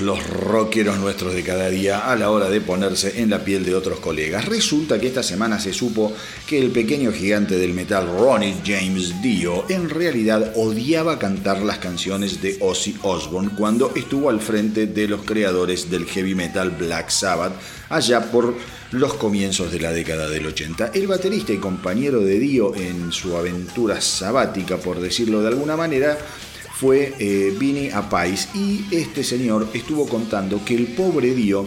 los 0.02 0.30
rockeros 0.30 1.00
nuestros 1.00 1.34
de 1.34 1.42
cada 1.42 1.68
día 1.72 2.12
a 2.12 2.16
la 2.16 2.30
hora 2.30 2.48
de 2.48 2.62
ponerse 2.62 3.20
en 3.20 3.32
la 3.32 3.44
piel 3.44 3.66
de 3.66 3.74
otros 3.74 4.00
colegas. 4.00 4.46
Resulta 4.46 5.02
que 5.02 5.08
esta 5.08 5.24
semana 5.24 5.60
se 5.60 5.74
supo 5.74 6.14
que 6.46 6.60
el 6.60 6.70
pequeño 6.70 7.12
gigante 7.12 7.58
del 7.58 7.74
metal 7.74 8.08
Ronnie 8.08 8.54
James 8.64 9.20
Dio 9.24 9.66
en 9.68 9.90
realidad 9.90 10.54
odiaba 10.56 11.18
cantar 11.18 11.64
las 11.64 11.80
canciones 11.80 12.40
de 12.40 12.60
Ozzy 12.62 12.96
Osbourne 13.02 13.50
cuando 13.58 13.92
estuvo 13.96 14.30
al 14.30 14.40
frente 14.40 14.86
de 14.86 15.08
los 15.08 15.24
creadores 15.24 15.90
del 15.90 16.06
heavy 16.06 16.36
metal 16.36 16.70
Black 16.70 17.10
Sabbath 17.10 17.54
allá 17.90 18.30
por 18.30 18.54
los 18.92 19.16
comienzos 19.16 19.72
de 19.72 19.80
la 19.80 19.92
década 19.92 20.30
del 20.30 20.46
80. 20.46 20.92
El 20.94 21.08
baterista 21.08 21.52
y 21.52 21.58
compañero 21.58 22.20
de 22.20 22.38
Dio 22.38 22.76
en 22.76 23.12
su 23.12 23.36
aventura 23.36 24.02
sabática, 24.02 24.78
por 24.78 25.00
decirlo 25.00 25.42
de 25.42 25.48
alguna 25.48 25.76
manera, 25.76 26.20
fue 26.80 27.14
eh, 27.20 27.56
Vini 27.58 27.90
Apais 27.90 28.50
y 28.54 28.86
este 28.92 29.24
señor 29.24 29.70
estuvo 29.74 30.08
contando 30.08 30.64
que 30.66 30.76
el 30.76 30.88
pobre 30.88 31.34
Dio 31.34 31.66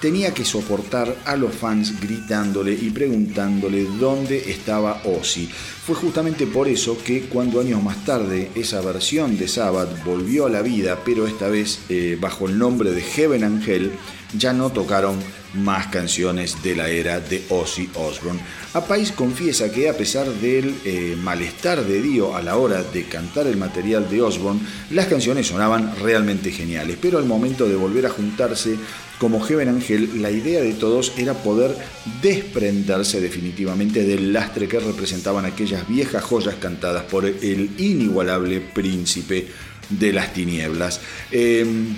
tenía 0.00 0.32
que 0.32 0.44
soportar 0.44 1.14
a 1.24 1.36
los 1.36 1.54
fans 1.54 2.00
gritándole 2.00 2.72
y 2.72 2.90
preguntándole 2.90 3.84
dónde 3.98 4.50
estaba 4.50 5.02
Ozzy. 5.04 5.46
Fue 5.46 5.94
justamente 5.94 6.46
por 6.46 6.68
eso 6.68 6.98
que 7.02 7.22
cuando 7.22 7.60
años 7.60 7.82
más 7.82 8.04
tarde 8.04 8.50
esa 8.54 8.80
versión 8.80 9.38
de 9.38 9.48
Sabbath 9.48 10.04
volvió 10.04 10.46
a 10.46 10.50
la 10.50 10.62
vida, 10.62 11.00
pero 11.04 11.26
esta 11.26 11.48
vez 11.48 11.80
eh, 11.88 12.16
bajo 12.20 12.46
el 12.46 12.58
nombre 12.58 12.92
de 12.92 13.02
Heaven 13.02 13.44
Angel, 13.44 13.92
ya 14.36 14.52
no 14.52 14.70
tocaron 14.70 15.16
más 15.56 15.88
canciones 15.88 16.62
de 16.62 16.76
la 16.76 16.88
era 16.88 17.20
de 17.20 17.44
Ozzy 17.48 17.90
Osbourne. 17.94 18.40
Apais 18.74 19.12
confiesa 19.12 19.70
que 19.70 19.88
a 19.88 19.96
pesar 19.96 20.28
del 20.28 20.74
eh, 20.84 21.16
malestar 21.20 21.84
de 21.84 22.02
Dio 22.02 22.36
a 22.36 22.42
la 22.42 22.56
hora 22.56 22.82
de 22.82 23.04
cantar 23.04 23.46
el 23.46 23.56
material 23.56 24.08
de 24.08 24.22
Osbourne, 24.22 24.60
las 24.90 25.06
canciones 25.06 25.46
sonaban 25.46 25.96
realmente 26.00 26.50
geniales, 26.50 26.96
pero 27.00 27.18
al 27.18 27.24
momento 27.24 27.66
de 27.66 27.76
volver 27.76 28.06
a 28.06 28.10
juntarse 28.10 28.76
como 29.18 29.40
Heaven 29.40 29.68
Angel, 29.68 30.20
la 30.20 30.30
idea 30.30 30.60
de 30.60 30.74
todos 30.74 31.14
era 31.16 31.32
poder 31.34 31.74
desprenderse 32.20 33.20
definitivamente 33.20 34.04
del 34.04 34.32
lastre 34.32 34.68
que 34.68 34.78
representaban 34.78 35.46
aquellas 35.46 35.88
viejas 35.88 36.22
joyas 36.22 36.56
cantadas 36.56 37.04
por 37.04 37.24
el 37.24 37.70
inigualable 37.78 38.60
príncipe 38.60 39.46
de 39.88 40.12
las 40.12 40.32
tinieblas. 40.32 41.00
Em, 41.30 41.96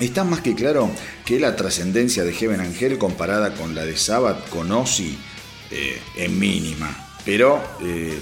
Está 0.00 0.24
más 0.24 0.40
que 0.40 0.54
claro 0.54 0.90
que 1.26 1.38
la 1.38 1.54
trascendencia 1.56 2.24
de 2.24 2.32
Heaven 2.32 2.60
Angel 2.60 2.96
comparada 2.96 3.52
con 3.52 3.74
la 3.74 3.84
de 3.84 3.98
Sabbath 3.98 4.48
con 4.48 4.72
Ozzy 4.72 5.18
eh, 5.70 6.00
es 6.16 6.30
mínima. 6.30 7.08
Pero 7.22 7.62
eh, 7.82 8.18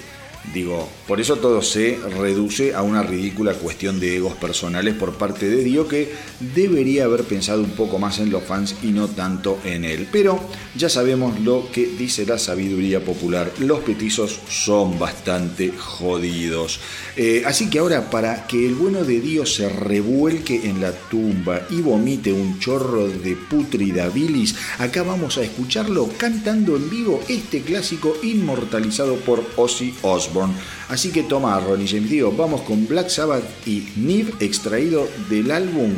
Digo, 0.55 0.89
por 1.07 1.21
eso 1.21 1.37
todo 1.37 1.61
se 1.61 1.99
reduce 2.17 2.75
a 2.75 2.83
una 2.83 3.03
ridícula 3.03 3.53
cuestión 3.53 4.01
de 4.01 4.17
egos 4.17 4.35
personales 4.35 4.95
por 4.95 5.15
parte 5.15 5.47
de 5.49 5.63
Dio 5.63 5.87
que 5.87 6.15
debería 6.41 7.05
haber 7.05 7.25
pensado 7.25 7.61
un 7.61 7.71
poco 7.71 7.99
más 7.99 8.19
en 8.19 8.31
los 8.31 8.45
fans 8.45 8.75
y 8.83 8.89
no 8.89 9.09
tanto 9.09 9.59
en 9.65 9.85
él. 9.85 10.09
Pero 10.11 10.41
ya 10.75 10.89
sabemos 10.89 11.39
lo 11.41 11.71
que 11.71 11.87
dice 11.87 12.25
la 12.25 12.39
sabiduría 12.39 13.01
popular, 13.01 13.53
los 13.59 13.81
petizos 13.81 14.41
son 14.49 14.99
bastante 14.99 15.73
jodidos. 15.77 16.81
Eh, 17.21 17.43
así 17.45 17.69
que 17.69 17.81
ahora 17.81 18.11
para 18.11 18.47
que 18.47 18.65
el 18.65 18.77
bueno 18.77 19.03
de 19.03 19.21
Dio 19.21 19.45
se 19.45 19.69
revuelque 19.69 20.69
en 20.69 20.81
la 20.81 20.93
tumba 20.93 21.67
y 21.69 21.81
vomite 21.81 22.33
un 22.33 22.61
chorro 22.61 23.09
de 23.09 23.35
putrida 23.35 24.09
bilis, 24.09 24.55
acá 24.79 25.03
vamos 25.03 25.37
a 25.37 25.43
escucharlo 25.43 26.09
cantando 26.17 26.77
en 26.77 26.89
vivo 26.89 27.21
este 27.29 27.63
clásico 27.63 28.15
inmortalizado 28.23 29.17
por 29.17 29.45
Ozzy 29.57 29.95
Osbourne. 30.03 30.55
Así 30.89 31.11
que 31.11 31.25
toma 31.25 31.59
Ronnie 31.59 31.89
James 31.89 32.09
Dio, 32.09 32.31
vamos 32.31 32.61
con 32.61 32.87
Black 32.87 33.09
Sabbath 33.09 33.67
y 33.67 33.89
Niv 33.97 34.37
extraído 34.39 35.09
del 35.29 35.51
álbum 35.51 35.95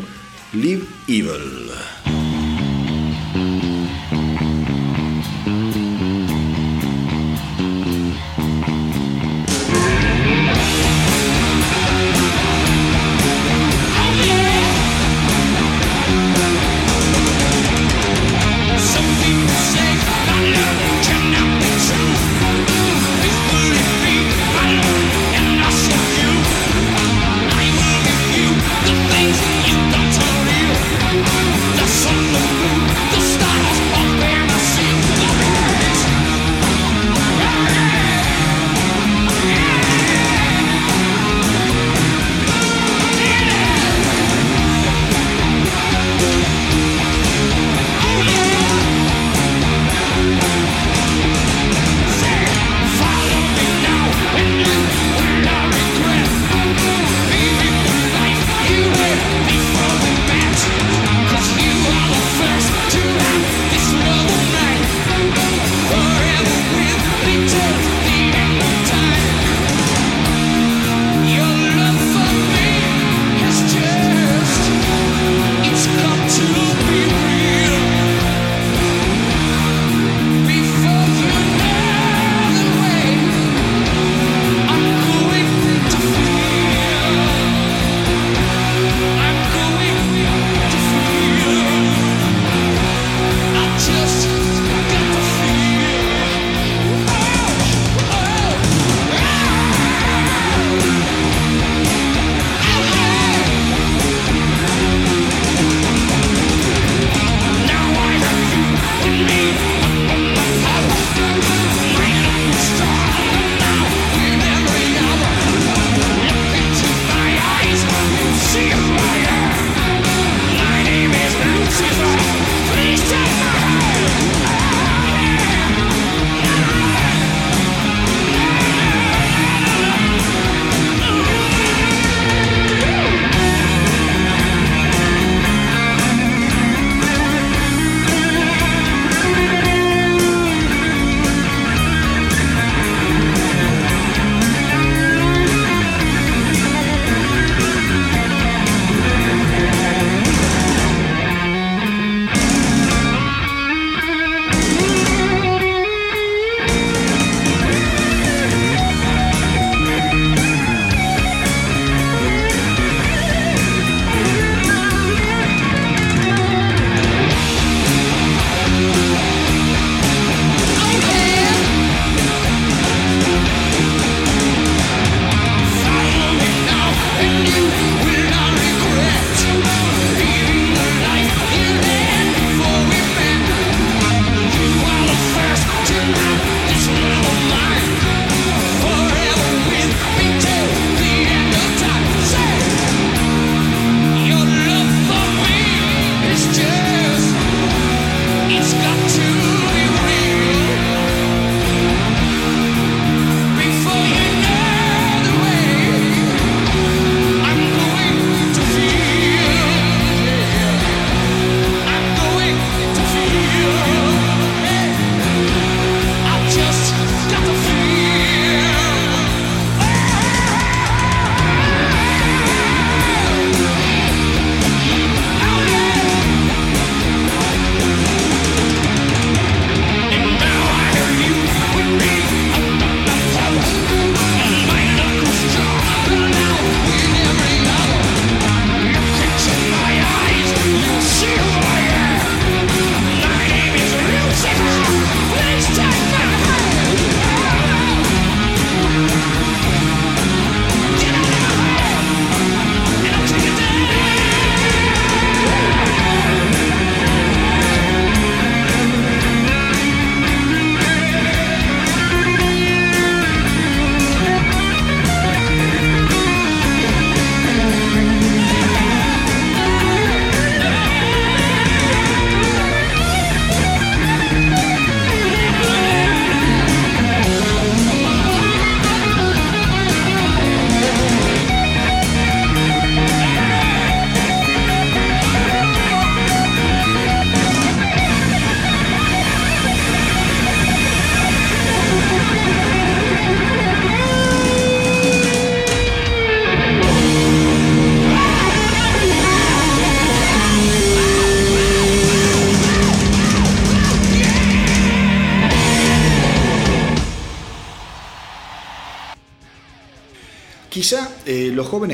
Live 0.54 0.86
Evil. 1.06 2.19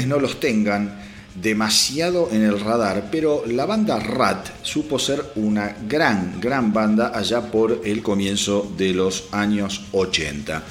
No 0.06 0.18
los 0.18 0.40
tengan 0.40 0.98
demasiado 1.40 2.30
en 2.32 2.42
el 2.42 2.60
radar, 2.60 3.08
pero 3.10 3.44
la 3.46 3.66
banda 3.66 3.98
Rat 3.98 4.48
supo 4.62 4.98
ser 4.98 5.22
una 5.36 5.76
gran, 5.88 6.40
gran 6.40 6.72
banda 6.72 7.12
allá 7.14 7.50
por 7.50 7.82
el 7.84 8.02
comienzo 8.02 8.72
de 8.76 8.94
los 8.94 9.28
años 9.32 9.84
80, 9.92 10.62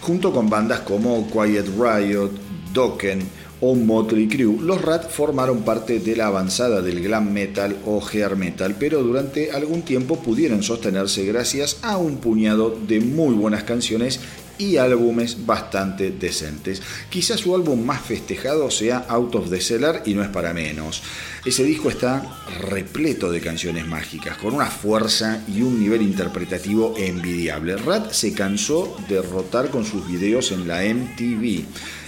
junto 0.00 0.32
con 0.32 0.48
bandas 0.48 0.80
como 0.80 1.28
Quiet 1.28 1.66
Riot, 1.76 2.30
Dokken, 2.72 3.42
o 3.62 3.76
Motley 3.76 4.26
Crue. 4.26 4.60
Los 4.60 4.82
Rat 4.82 5.08
formaron 5.08 5.62
parte 5.62 6.00
de 6.00 6.16
la 6.16 6.26
avanzada 6.26 6.82
del 6.82 7.00
glam 7.00 7.32
metal 7.32 7.76
o 7.86 8.02
hair 8.04 8.36
metal, 8.36 8.74
pero 8.78 9.02
durante 9.02 9.52
algún 9.52 9.82
tiempo 9.82 10.18
pudieron 10.18 10.64
sostenerse 10.64 11.24
gracias 11.24 11.78
a 11.82 11.96
un 11.96 12.16
puñado 12.16 12.76
de 12.88 13.00
muy 13.00 13.34
buenas 13.34 13.62
canciones 13.62 14.18
y 14.62 14.76
álbumes 14.76 15.44
bastante 15.44 16.10
decentes. 16.10 16.80
Quizás 17.10 17.40
su 17.40 17.54
álbum 17.54 17.84
más 17.84 18.00
festejado 18.00 18.70
sea 18.70 19.04
Out 19.08 19.34
of 19.34 19.50
the 19.50 19.60
Cellar 19.60 20.02
y 20.06 20.14
no 20.14 20.22
es 20.22 20.28
para 20.28 20.54
menos. 20.54 21.02
Ese 21.44 21.64
disco 21.64 21.90
está 21.90 22.22
repleto 22.60 23.30
de 23.30 23.40
canciones 23.40 23.86
mágicas, 23.86 24.38
con 24.38 24.54
una 24.54 24.66
fuerza 24.66 25.42
y 25.48 25.62
un 25.62 25.80
nivel 25.80 26.02
interpretativo 26.02 26.94
envidiable. 26.96 27.76
Rat 27.76 28.12
se 28.12 28.32
cansó 28.32 28.96
de 29.08 29.20
rotar 29.20 29.70
con 29.70 29.84
sus 29.84 30.06
videos 30.06 30.52
en 30.52 30.68
la 30.68 30.82
MTV 30.82 31.64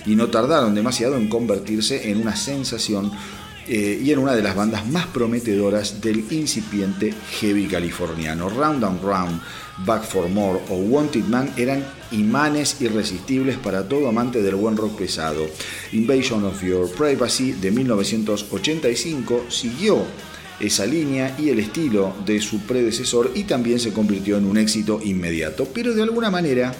y 0.07 0.17
no 0.17 0.29
tardaron 0.29 0.75
demasiado 0.75 1.17
en 1.17 1.29
convertirse 1.29 2.11
en 2.11 2.21
una 2.21 2.37
sensación 2.37 3.11
eh, 3.67 4.01
y 4.03 4.13
en 4.13 4.19
una 4.19 4.35
de 4.35 4.43
las 4.43 4.55
bandas 4.55 4.87
más 4.87 5.07
prometedoras 5.07 6.01
del 6.01 6.25
incipiente 6.31 7.15
heavy 7.41 7.67
californiano. 7.67 8.49
Round 8.49 8.85
and 8.85 9.03
Round, 9.03 9.41
Back 9.87 10.05
for 10.05 10.29
More 10.29 10.61
o 10.69 10.75
Wanted 10.75 11.25
Man 11.25 11.51
eran 11.57 11.85
imanes 12.13 12.81
irresistibles 12.81 13.59
para 13.59 13.89
todo 13.89 14.09
amante 14.09 14.43
del 14.43 14.55
buen 14.55 14.77
rock 14.77 14.99
pesado. 14.99 15.47
Invasion 15.93 16.45
of 16.45 16.63
Your 16.63 16.91
Privacy 16.91 17.53
de 17.53 17.71
1985 17.71 19.47
siguió 19.49 20.05
esa 20.61 20.87
línea 20.87 21.35
y 21.39 21.49
el 21.49 21.59
estilo 21.59 22.15
de 22.25 22.41
su 22.41 22.61
predecesor 22.61 23.33
y 23.35 23.45
también 23.45 23.81
se 23.81 23.93
convirtió 23.93 24.37
en 24.37 24.45
un 24.45 24.59
éxito 24.59 25.01
inmediato. 25.03 25.67
Pero 25.73 25.95
de 25.95 26.03
alguna 26.03 26.31
manera 26.31 26.75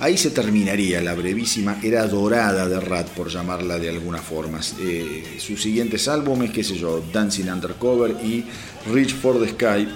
Ahí 0.00 0.18
se 0.18 0.30
terminaría 0.30 1.00
la 1.00 1.14
brevísima 1.14 1.78
era 1.82 2.06
dorada 2.08 2.68
de 2.68 2.80
Rat, 2.80 3.08
por 3.10 3.28
llamarla 3.28 3.78
de 3.78 3.90
alguna 3.90 4.18
forma. 4.18 4.60
Eh, 4.80 5.36
sus 5.38 5.62
siguientes 5.62 6.08
álbumes, 6.08 6.50
qué 6.50 6.64
sé 6.64 6.76
yo, 6.76 7.02
Dancing 7.12 7.48
Undercover 7.48 8.16
y 8.24 8.44
Reach 8.92 9.14
for 9.14 9.40
the 9.40 9.50
Sky, 9.50 9.88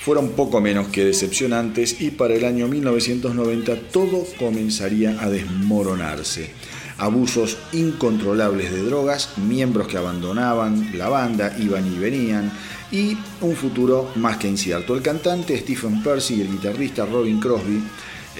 fueron 0.00 0.30
poco 0.30 0.60
menos 0.60 0.88
que 0.88 1.04
decepcionantes 1.04 2.00
y 2.00 2.10
para 2.10 2.34
el 2.34 2.44
año 2.44 2.68
1990 2.68 3.80
todo 3.92 4.26
comenzaría 4.38 5.18
a 5.20 5.30
desmoronarse. 5.30 6.50
Abusos 6.98 7.56
incontrolables 7.72 8.70
de 8.70 8.82
drogas, 8.82 9.38
miembros 9.38 9.88
que 9.88 9.96
abandonaban 9.96 10.90
la 10.98 11.08
banda, 11.08 11.56
iban 11.58 11.86
y 11.90 11.98
venían, 11.98 12.52
y 12.92 13.16
un 13.40 13.56
futuro 13.56 14.10
más 14.16 14.36
que 14.36 14.48
incierto. 14.48 14.94
El 14.94 15.02
cantante 15.02 15.58
Stephen 15.58 16.02
Percy 16.02 16.34
y 16.34 16.40
el 16.42 16.50
guitarrista 16.50 17.06
Robin 17.06 17.40
Crosby 17.40 17.82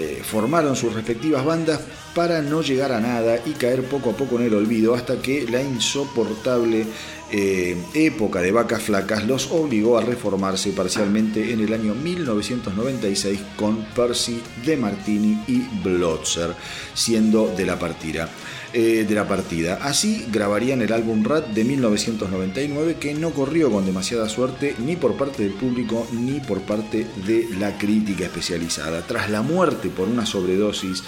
eh, 0.00 0.22
formaron 0.24 0.76
sus 0.76 0.94
respectivas 0.94 1.44
bandas 1.44 1.78
para 2.14 2.40
no 2.40 2.62
llegar 2.62 2.90
a 2.90 3.00
nada 3.00 3.38
y 3.44 3.50
caer 3.50 3.82
poco 3.82 4.10
a 4.10 4.16
poco 4.16 4.36
en 4.38 4.46
el 4.46 4.54
olvido 4.54 4.94
hasta 4.94 5.20
que 5.20 5.46
la 5.46 5.62
insoportable 5.62 6.86
eh, 7.30 7.76
época 7.92 8.40
de 8.40 8.50
vacas 8.50 8.82
flacas 8.82 9.26
los 9.26 9.50
obligó 9.50 9.98
a 9.98 10.02
reformarse 10.02 10.70
parcialmente 10.70 11.52
en 11.52 11.60
el 11.60 11.74
año 11.74 11.94
1996 11.94 13.40
con 13.56 13.84
Percy 13.94 14.40
de 14.64 14.78
Martini 14.78 15.38
y 15.46 15.68
Blotzer, 15.84 16.54
siendo 16.94 17.48
de 17.54 17.66
la 17.66 17.78
partida. 17.78 18.26
Eh, 18.72 19.04
de 19.08 19.14
la 19.16 19.26
partida. 19.26 19.80
Así 19.82 20.26
grabarían 20.30 20.80
el 20.80 20.92
álbum 20.92 21.24
Rat 21.24 21.48
de 21.48 21.64
1999 21.64 22.98
que 23.00 23.14
no 23.14 23.30
corrió 23.30 23.68
con 23.68 23.84
demasiada 23.84 24.28
suerte 24.28 24.76
ni 24.78 24.94
por 24.94 25.16
parte 25.16 25.42
del 25.42 25.54
público 25.54 26.06
ni 26.12 26.38
por 26.38 26.60
parte 26.60 27.04
de 27.26 27.48
la 27.58 27.76
crítica 27.76 28.26
especializada. 28.26 29.04
Tras 29.04 29.28
la 29.28 29.42
muerte 29.42 29.88
por 29.88 30.06
una 30.06 30.24
sobredosis 30.24 31.02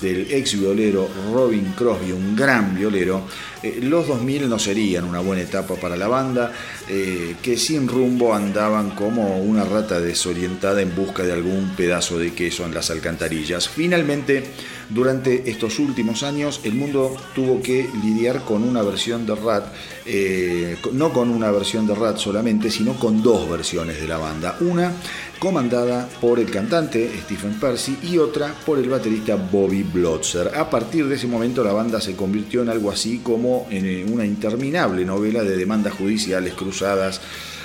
del 0.00 0.32
ex 0.32 0.58
violero 0.58 1.08
Robin 1.32 1.74
Crosby, 1.76 2.12
un 2.12 2.34
gran 2.34 2.74
violero, 2.74 3.26
eh, 3.62 3.78
los 3.82 4.08
2000 4.08 4.48
no 4.48 4.58
serían 4.58 5.04
una 5.04 5.20
buena 5.20 5.42
etapa 5.42 5.76
para 5.76 5.96
la 5.96 6.08
banda, 6.08 6.50
eh, 6.88 7.36
que 7.42 7.56
sin 7.56 7.88
rumbo 7.88 8.34
andaban 8.34 8.90
como 8.90 9.38
una 9.38 9.64
rata 9.64 10.00
desorientada 10.00 10.82
en 10.82 10.94
busca 10.94 11.22
de 11.22 11.32
algún 11.32 11.74
pedazo 11.76 12.18
de 12.18 12.32
queso 12.32 12.64
en 12.64 12.74
las 12.74 12.90
alcantarillas. 12.90 13.68
Finalmente, 13.68 14.44
durante 14.92 15.50
estos 15.50 15.78
últimos 15.78 16.22
años, 16.22 16.60
el 16.64 16.74
mundo 16.74 17.16
tuvo 17.34 17.62
que 17.62 17.88
lidiar 18.02 18.44
con 18.44 18.62
una 18.62 18.82
versión 18.82 19.26
de 19.26 19.34
Rat, 19.34 19.66
eh, 20.06 20.76
no 20.92 21.12
con 21.12 21.30
una 21.30 21.50
versión 21.50 21.86
de 21.86 21.94
Rat 21.94 22.18
solamente, 22.18 22.70
sino 22.70 22.94
con 22.94 23.22
dos 23.22 23.48
versiones 23.48 24.00
de 24.00 24.08
la 24.08 24.18
banda. 24.18 24.56
Una 24.60 24.92
comandada 25.38 26.08
por 26.20 26.38
el 26.38 26.50
cantante 26.50 27.10
Stephen 27.24 27.58
Percy 27.58 27.98
y 28.02 28.18
otra 28.18 28.54
por 28.64 28.78
el 28.78 28.88
baterista 28.88 29.34
Bobby 29.34 29.82
Blotzer. 29.82 30.52
A 30.54 30.70
partir 30.70 31.08
de 31.08 31.16
ese 31.16 31.26
momento 31.26 31.64
la 31.64 31.72
banda 31.72 32.00
se 32.00 32.14
convirtió 32.14 32.62
en 32.62 32.68
algo 32.68 32.90
así 32.90 33.18
como 33.18 33.66
en 33.70 33.86
eh, 33.86 34.04
una 34.04 34.24
interminable 34.24 35.04
novela 35.04 35.42
de 35.42 35.56
demandas 35.56 35.94
judiciales 35.94 36.54
cruzadas, 36.54 37.20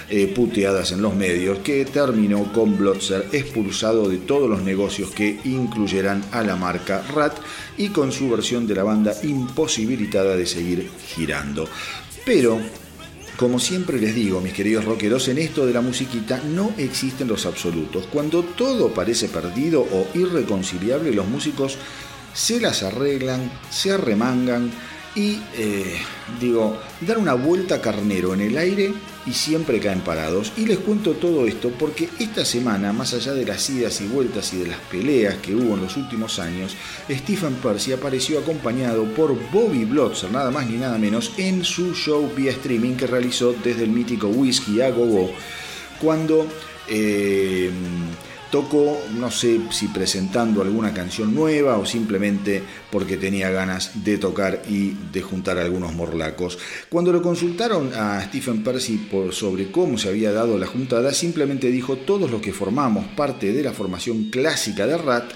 eh, 0.10 0.28
puteadas 0.28 0.92
en 0.92 1.02
los 1.02 1.16
medios, 1.16 1.60
que 1.60 1.84
terminó 1.86 2.52
con 2.54 2.78
Blotzer 2.78 3.28
expulsado 3.32 4.08
de 4.08 4.18
todos 4.18 4.50
los 4.50 4.62
negocios 4.62 5.12
que 5.12 5.40
incluyeran 5.44 6.24
a 6.32 6.44
la 6.44 6.56
marca 6.56 7.04
Rat 7.14 7.38
y 7.78 7.90
con 7.90 8.12
su 8.12 8.30
versión 8.30 8.68
de 8.68 8.76
la 8.76 8.84
banda 8.84 9.14
imposibilitada 9.24 10.36
de 10.36 10.46
seguir 10.46 10.90
girando. 11.08 11.68
Pero 12.26 12.60
como 13.38 13.60
siempre 13.60 14.00
les 14.00 14.16
digo, 14.16 14.42
mis 14.42 14.54
queridos 14.54 14.86
rockeros, 14.86 15.28
en 15.28 15.38
esto 15.38 15.66
de 15.66 15.74
la 15.74 15.82
musiquita 15.82 16.42
no 16.44 16.72
existen 16.78 17.28
los 17.28 17.46
absolutos. 17.46 18.08
Cuando 18.08 18.44
todo 18.44 18.94
parece 18.94 19.28
perdido 19.28 19.82
o 19.82 20.08
irreconciliable, 20.16 21.14
los 21.14 21.28
músicos 21.28 21.78
se 22.34 22.60
las 22.60 22.82
arreglan, 22.82 23.52
se 23.70 23.92
arremangan 23.92 24.72
y, 25.16 25.40
eh, 25.56 25.98
digo, 26.40 26.80
dar 27.02 27.20
una 27.20 27.36
vuelta 27.36 27.80
carnero 27.80 28.34
en 28.34 28.42
el 28.42 28.58
aire 28.58 28.94
y 29.28 29.34
siempre 29.34 29.80
caen 29.80 30.02
parados. 30.02 30.54
Y 30.58 30.66
les 30.66 30.80
cuento 30.80 31.14
todo 31.14 31.46
esto 31.46 31.72
porque 31.78 32.10
esta 32.20 32.46
semana, 32.46 32.94
más 32.94 33.14
allá 33.14 33.34
de 33.34 33.46
las 33.46 33.70
idas 33.70 34.00
y 34.02 34.08
vueltas 34.08 34.54
y 34.54 34.58
de 34.58 34.68
las 34.68 34.80
peleas 34.80 35.36
que 35.38 35.54
hubo 35.54 35.76
en 35.76 35.82
los 35.82 35.98
últimos 35.98 36.40
años, 36.40 36.76
Stephen 37.10 37.56
Percy 37.56 37.92
apareció 37.92 38.40
acompañado 38.40 39.04
por 39.14 39.36
Bobby 39.52 39.86
Blotzer, 39.86 40.32
nada 40.32 40.52
más 40.52 40.68
ni 40.68 40.78
nada 40.78 40.98
menos, 40.98 41.32
en 41.38 41.64
su 41.64 41.94
show 41.94 42.32
vía 42.36 42.52
streaming 42.52 42.96
que 42.96 43.08
realizó 43.08 43.54
desde 43.64 43.84
el 43.84 43.90
mítico 43.90 44.28
Whiskey 44.28 44.82
a 44.82 44.92
Go 44.92 45.32
cuando... 46.00 46.48
Eh, 46.90 47.70
Tocó, 48.52 48.98
no 49.14 49.30
sé 49.30 49.60
si 49.72 49.90
presentando 49.90 50.62
alguna 50.62 50.94
canción 50.94 51.36
nueva 51.36 51.78
o 51.78 51.86
simplemente 51.86 52.64
porque 52.90 53.18
tenía 53.18 53.50
ganas 53.50 54.04
de 54.06 54.18
tocar 54.18 54.62
y 54.70 54.96
de 55.12 55.22
juntar 55.22 55.58
algunos 55.58 55.94
morlacos. 55.94 56.58
Cuando 56.90 57.12
lo 57.12 57.22
consultaron 57.22 57.92
a 57.94 58.24
Stephen 58.24 58.64
Percy 58.64 58.98
por, 59.12 59.34
sobre 59.34 59.70
cómo 59.70 59.98
se 59.98 60.08
había 60.08 60.32
dado 60.32 60.58
la 60.58 60.66
juntada, 60.66 61.14
simplemente 61.14 61.68
dijo 61.68 61.98
todos 61.98 62.32
los 62.32 62.42
que 62.42 62.54
formamos 62.54 63.06
parte 63.18 63.52
de 63.52 63.64
la 63.64 63.74
formación 63.74 64.30
clásica 64.30 64.88
de 64.88 64.98
Rat 64.98 65.32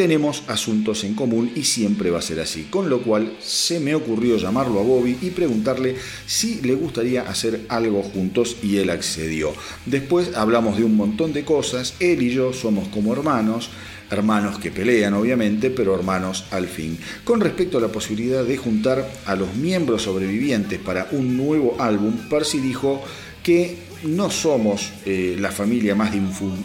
tenemos 0.00 0.44
asuntos 0.46 1.04
en 1.04 1.12
común 1.12 1.52
y 1.54 1.64
siempre 1.64 2.10
va 2.10 2.20
a 2.20 2.22
ser 2.22 2.40
así. 2.40 2.68
Con 2.70 2.88
lo 2.88 3.02
cual 3.02 3.34
se 3.38 3.80
me 3.80 3.94
ocurrió 3.94 4.38
llamarlo 4.38 4.80
a 4.80 4.82
Bobby 4.82 5.18
y 5.20 5.28
preguntarle 5.28 5.94
si 6.24 6.62
le 6.62 6.74
gustaría 6.74 7.20
hacer 7.20 7.66
algo 7.68 8.02
juntos 8.02 8.56
y 8.62 8.78
él 8.78 8.88
accedió. 8.88 9.52
Después 9.84 10.34
hablamos 10.36 10.78
de 10.78 10.84
un 10.84 10.96
montón 10.96 11.34
de 11.34 11.44
cosas, 11.44 11.96
él 12.00 12.22
y 12.22 12.30
yo 12.30 12.54
somos 12.54 12.88
como 12.88 13.12
hermanos, 13.12 13.68
hermanos 14.10 14.58
que 14.58 14.70
pelean 14.70 15.12
obviamente, 15.12 15.68
pero 15.68 15.94
hermanos 15.94 16.46
al 16.50 16.66
fin. 16.66 16.98
Con 17.22 17.42
respecto 17.42 17.76
a 17.76 17.82
la 17.82 17.88
posibilidad 17.88 18.42
de 18.42 18.56
juntar 18.56 19.06
a 19.26 19.36
los 19.36 19.54
miembros 19.54 20.04
sobrevivientes 20.04 20.78
para 20.78 21.08
un 21.12 21.36
nuevo 21.36 21.76
álbum, 21.78 22.14
Percy 22.30 22.58
dijo 22.60 23.04
que 23.42 23.89
no 24.02 24.30
somos 24.30 24.92
eh, 25.04 25.36
la 25.38 25.50
familia 25.50 25.94
más 25.94 26.12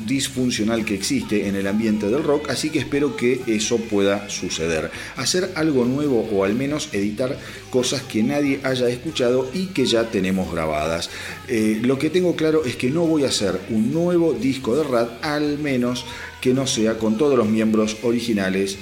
disfuncional 0.05 0.85
que 0.85 0.95
existe 0.95 1.47
en 1.47 1.55
el 1.55 1.67
ambiente 1.67 2.07
del 2.07 2.23
rock, 2.23 2.49
así 2.49 2.69
que 2.69 2.79
espero 2.79 3.15
que 3.15 3.41
eso 3.47 3.77
pueda 3.77 4.29
suceder. 4.29 4.91
Hacer 5.17 5.51
algo 5.55 5.85
nuevo 5.85 6.27
o 6.31 6.43
al 6.43 6.53
menos 6.53 6.89
editar 6.93 7.37
cosas 7.69 8.01
que 8.01 8.23
nadie 8.23 8.59
haya 8.63 8.87
escuchado 8.87 9.49
y 9.53 9.67
que 9.67 9.85
ya 9.85 10.09
tenemos 10.09 10.51
grabadas. 10.51 11.09
Eh, 11.47 11.79
lo 11.83 11.99
que 11.99 12.09
tengo 12.09 12.35
claro 12.35 12.65
es 12.65 12.75
que 12.75 12.89
no 12.89 13.05
voy 13.05 13.23
a 13.23 13.27
hacer 13.27 13.59
un 13.69 13.93
nuevo 13.93 14.33
disco 14.33 14.75
de 14.75 14.83
rap, 14.83 15.23
al 15.23 15.57
menos 15.59 16.05
que 16.41 16.53
no 16.53 16.67
sea 16.67 16.97
con 16.97 17.17
todos 17.17 17.37
los 17.37 17.47
miembros 17.47 17.97
originales 18.03 18.77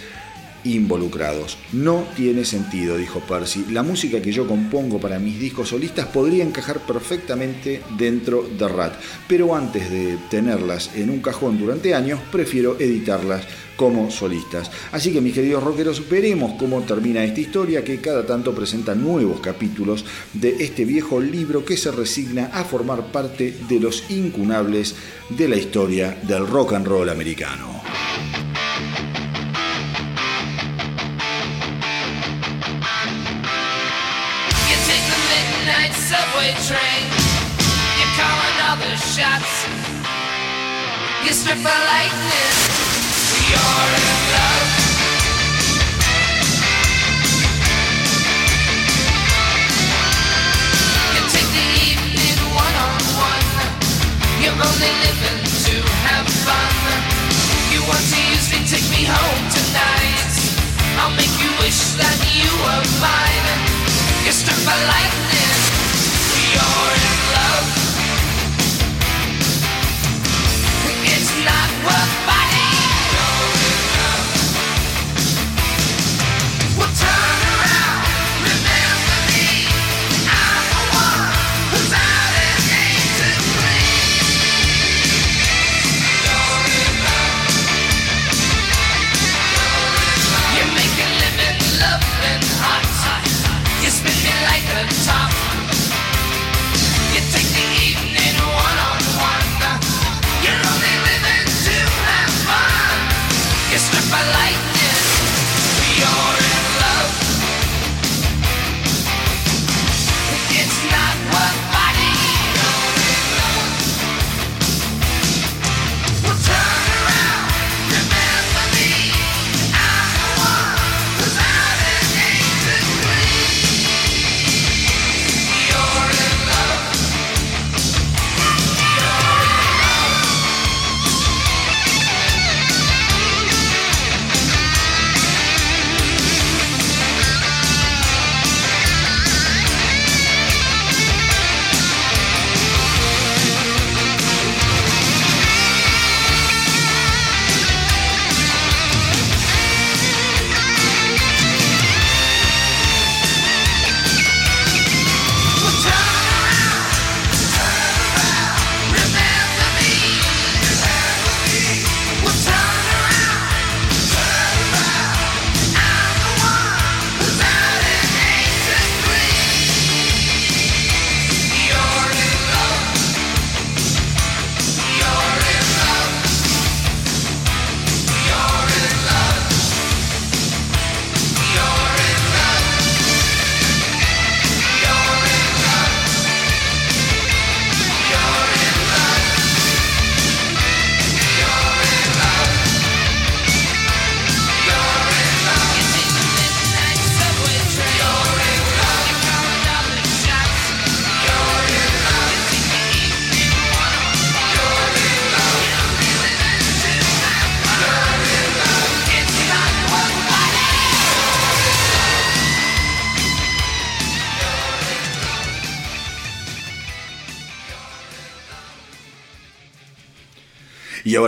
involucrados. 0.65 1.58
No 1.71 2.06
tiene 2.15 2.45
sentido, 2.45 2.97
dijo 2.97 3.19
Percy. 3.21 3.65
La 3.71 3.84
música 3.84 4.21
que 4.21 4.32
yo 4.32 4.47
compongo 4.47 4.99
para 4.99 5.19
mis 5.19 5.39
discos 5.39 5.69
solistas 5.69 6.08
podría 6.08 6.43
encajar 6.43 6.80
perfectamente 6.80 7.82
dentro 7.97 8.43
de 8.43 8.67
Rat, 8.67 8.93
pero 9.28 9.56
antes 9.56 9.89
de 9.89 10.17
tenerlas 10.30 10.91
en 10.95 11.10
un 11.10 11.19
cajón 11.19 11.58
durante 11.60 11.93
años, 11.93 12.19
prefiero 12.32 12.80
editarlas 12.80 13.45
como 13.76 14.12
solistas. 14.12 14.71
Así 14.91 15.12
que 15.12 15.21
mis 15.21 15.34
queridos 15.34 15.63
rockeros, 15.63 16.08
veremos 16.08 16.54
cómo 16.60 16.82
termina 16.82 17.23
esta 17.23 17.41
historia 17.41 17.84
que 17.84 17.99
cada 17.99 18.26
tanto 18.26 18.54
presenta 18.54 18.95
nuevos 18.95 19.39
capítulos 19.39 20.06
de 20.34 20.63
este 20.63 20.86
viejo 20.86 21.19
libro 21.19 21.65
que 21.65 21.78
se 21.78 21.91
resigna 21.91 22.52
a 22.54 22.63
formar 22.63 23.12
parte 23.12 23.56
de 23.67 23.80
los 23.80 24.10
incunables 24.10 24.95
de 25.30 25.47
la 25.47 25.56
historia 25.56 26.17
del 26.23 26.47
rock 26.47 26.73
and 26.73 26.88
roll 26.88 27.10
americano. 27.10 27.82
You're 43.45 43.93
in 43.93 44.17
love. 44.34 44.69
You 51.13 51.21
take 51.30 51.49
the 51.54 51.67
evening 51.93 52.39
one 52.58 52.73
on 52.73 52.97
one. 53.21 53.49
You're 54.41 54.58
only 54.58 54.93
living 55.06 55.45
to 55.45 55.76
have 56.10 56.26
fun. 56.41 56.73
You 57.69 57.86
want 57.86 58.02
to 58.02 58.17
usually 58.34 58.65
take 58.65 58.88
me 58.89 59.06
home 59.06 59.45
tonight. 59.54 60.34
I'll 60.97 61.13
make 61.13 61.36
you 61.38 61.54
wish 61.62 61.93
that 62.02 62.17
you 62.34 62.49
were 62.65 62.84
mine. 62.97 63.45
You're 64.26 64.34
struck 64.34 64.58
by 64.65 64.73
lightning. 64.73 65.33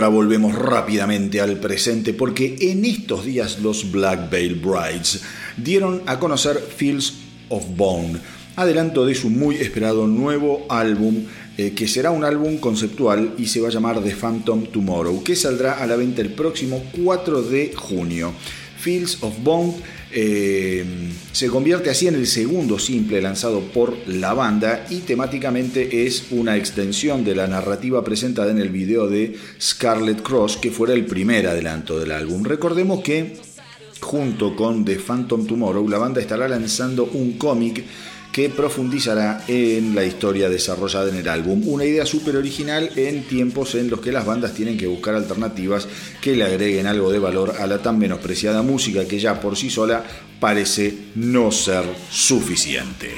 Volvemos 0.08 0.54
rápidamente 0.54 1.40
al 1.40 1.58
presente 1.58 2.12
porque 2.12 2.56
en 2.60 2.84
estos 2.84 3.24
días 3.24 3.60
los 3.60 3.90
Black 3.90 4.30
Veil 4.30 4.54
Brides 4.54 5.22
dieron 5.56 6.02
a 6.06 6.18
conocer 6.18 6.58
Fields 6.58 7.14
of 7.48 7.64
Bone, 7.76 8.18
adelanto 8.56 9.06
de 9.06 9.14
su 9.14 9.30
muy 9.30 9.56
esperado 9.56 10.06
nuevo 10.06 10.66
álbum 10.68 11.24
eh, 11.58 11.72
que 11.72 11.88
será 11.88 12.10
un 12.10 12.22
álbum 12.22 12.58
conceptual 12.58 13.32
y 13.38 13.46
se 13.46 13.60
va 13.60 13.68
a 13.68 13.70
llamar 13.70 14.02
The 14.02 14.14
Phantom 14.14 14.66
Tomorrow, 14.66 15.22
que 15.22 15.34
saldrá 15.34 15.82
a 15.82 15.86
la 15.86 15.96
venta 15.96 16.20
el 16.20 16.30
próximo 16.30 16.84
4 17.02 17.42
de 17.42 17.72
junio. 17.74 18.34
Fields 18.78 19.22
of 19.22 19.34
Bone 19.42 19.74
eh, 20.12 20.84
se 21.32 21.48
convierte 21.48 21.90
así 21.90 22.06
en 22.06 22.14
el 22.14 22.26
segundo 22.26 22.78
simple 22.78 23.20
lanzado 23.20 23.60
por 23.60 23.96
la 24.06 24.34
banda 24.34 24.86
y 24.88 25.00
temáticamente 25.00 26.06
es 26.06 26.26
una 26.30 26.56
extensión 26.56 27.24
de 27.24 27.34
la 27.34 27.46
narrativa 27.46 28.04
presentada 28.04 28.50
en 28.50 28.58
el 28.58 28.70
video 28.70 29.08
de 29.08 29.36
Scarlet 29.60 30.22
Cross, 30.22 30.58
que 30.58 30.70
fuera 30.70 30.94
el 30.94 31.06
primer 31.06 31.46
adelanto 31.46 31.98
del 31.98 32.12
álbum. 32.12 32.44
Recordemos 32.44 33.02
que 33.02 33.36
junto 34.00 34.54
con 34.54 34.84
The 34.84 34.96
Phantom 34.96 35.46
Tomorrow, 35.46 35.88
la 35.88 35.98
banda 35.98 36.20
estará 36.20 36.48
lanzando 36.48 37.04
un 37.04 37.32
cómic 37.32 37.84
que 38.36 38.50
profundizará 38.50 39.42
en 39.48 39.94
la 39.94 40.04
historia 40.04 40.50
desarrollada 40.50 41.08
en 41.08 41.16
el 41.16 41.26
álbum. 41.26 41.62
Una 41.68 41.86
idea 41.86 42.04
súper 42.04 42.36
original 42.36 42.90
en 42.94 43.22
tiempos 43.22 43.74
en 43.76 43.88
los 43.88 44.00
que 44.00 44.12
las 44.12 44.26
bandas 44.26 44.52
tienen 44.52 44.76
que 44.76 44.86
buscar 44.86 45.14
alternativas 45.14 45.88
que 46.20 46.36
le 46.36 46.44
agreguen 46.44 46.86
algo 46.86 47.10
de 47.10 47.18
valor 47.18 47.54
a 47.58 47.66
la 47.66 47.80
tan 47.80 47.98
menospreciada 47.98 48.60
música 48.60 49.08
que 49.08 49.18
ya 49.18 49.40
por 49.40 49.56
sí 49.56 49.70
sola 49.70 50.04
parece 50.38 50.94
no 51.14 51.50
ser 51.50 51.86
suficiente. 52.10 53.14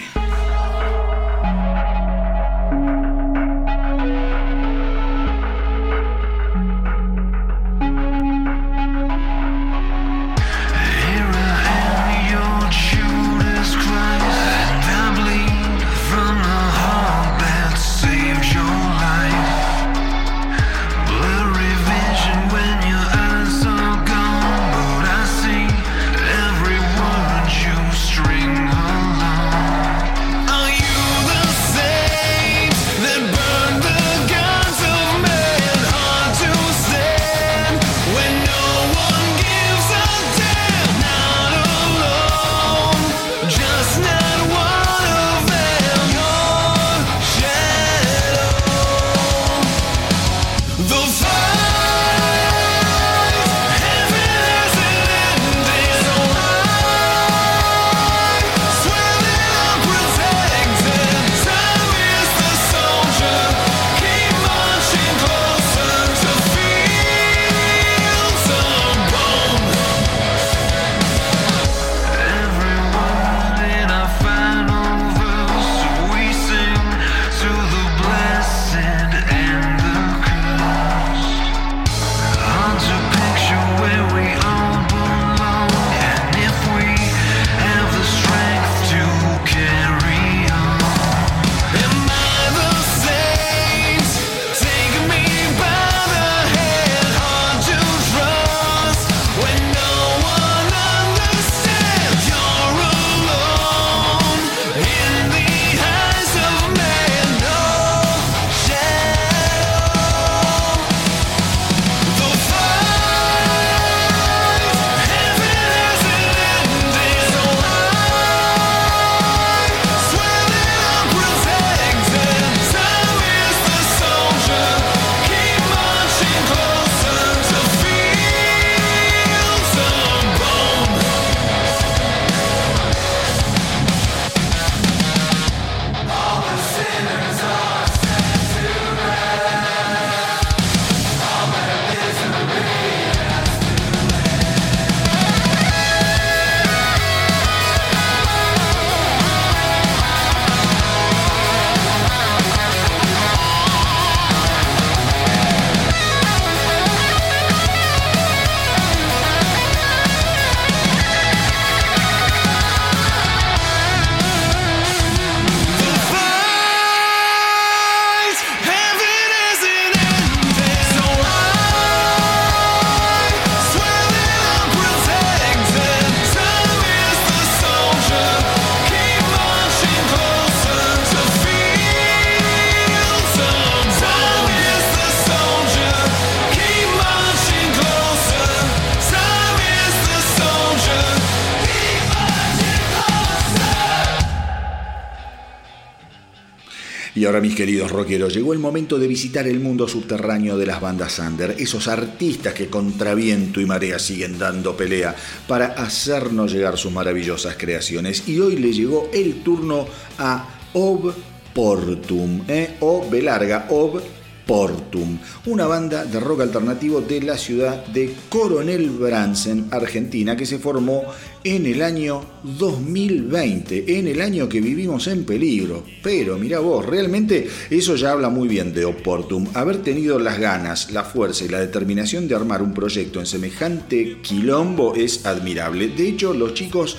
Mis 197.40 197.54
queridos 197.54 197.92
rockeros, 197.92 198.34
llegó 198.34 198.52
el 198.52 198.58
momento 198.58 198.98
de 198.98 199.06
visitar 199.06 199.46
el 199.46 199.60
mundo 199.60 199.86
subterráneo 199.86 200.58
de 200.58 200.66
las 200.66 200.80
bandas 200.80 201.20
under, 201.20 201.54
esos 201.58 201.86
artistas 201.86 202.52
que 202.52 202.66
contra 202.66 203.14
viento 203.14 203.60
y 203.60 203.66
marea 203.66 204.00
siguen 204.00 204.38
dando 204.38 204.76
pelea 204.76 205.14
para 205.46 205.66
hacernos 205.66 206.52
llegar 206.52 206.76
sus 206.76 206.90
maravillosas 206.90 207.54
creaciones. 207.56 208.28
Y 208.28 208.40
hoy 208.40 208.56
le 208.56 208.72
llegó 208.72 209.08
el 209.12 209.42
turno 209.42 209.86
a 210.18 210.48
Ob 210.72 211.14
Portum, 211.54 212.42
¿eh? 212.48 212.76
o 212.80 213.08
larga, 213.22 213.66
Ob 213.70 214.02
Portum, 214.48 215.18
una 215.44 215.66
banda 215.66 216.06
de 216.06 216.18
rock 216.18 216.40
alternativo 216.40 217.02
de 217.02 217.20
la 217.20 217.36
ciudad 217.36 217.84
de 217.88 218.14
Coronel 218.30 218.88
Bransen, 218.88 219.66
Argentina, 219.70 220.36
que 220.36 220.46
se 220.46 220.58
formó 220.58 221.02
en 221.44 221.66
el 221.66 221.82
año 221.82 222.24
2020, 222.42 223.98
en 223.98 224.06
el 224.06 224.22
año 224.22 224.48
que 224.48 224.62
vivimos 224.62 225.06
en 225.06 225.26
peligro. 225.26 225.84
Pero 226.02 226.38
mira 226.38 226.60
vos, 226.60 226.86
realmente 226.86 227.46
eso 227.68 227.94
ya 227.96 228.12
habla 228.12 228.30
muy 228.30 228.48
bien 228.48 228.72
de 228.72 228.86
Oportum. 228.86 229.48
Haber 229.52 229.82
tenido 229.82 230.18
las 230.18 230.38
ganas, 230.38 230.92
la 230.92 231.04
fuerza 231.04 231.44
y 231.44 231.48
la 231.48 231.60
determinación 231.60 232.26
de 232.26 232.34
armar 232.34 232.62
un 232.62 232.72
proyecto 232.72 233.20
en 233.20 233.26
semejante 233.26 234.16
quilombo 234.22 234.94
es 234.94 235.26
admirable. 235.26 235.88
De 235.88 236.08
hecho, 236.08 236.32
los 236.32 236.54
chicos 236.54 236.96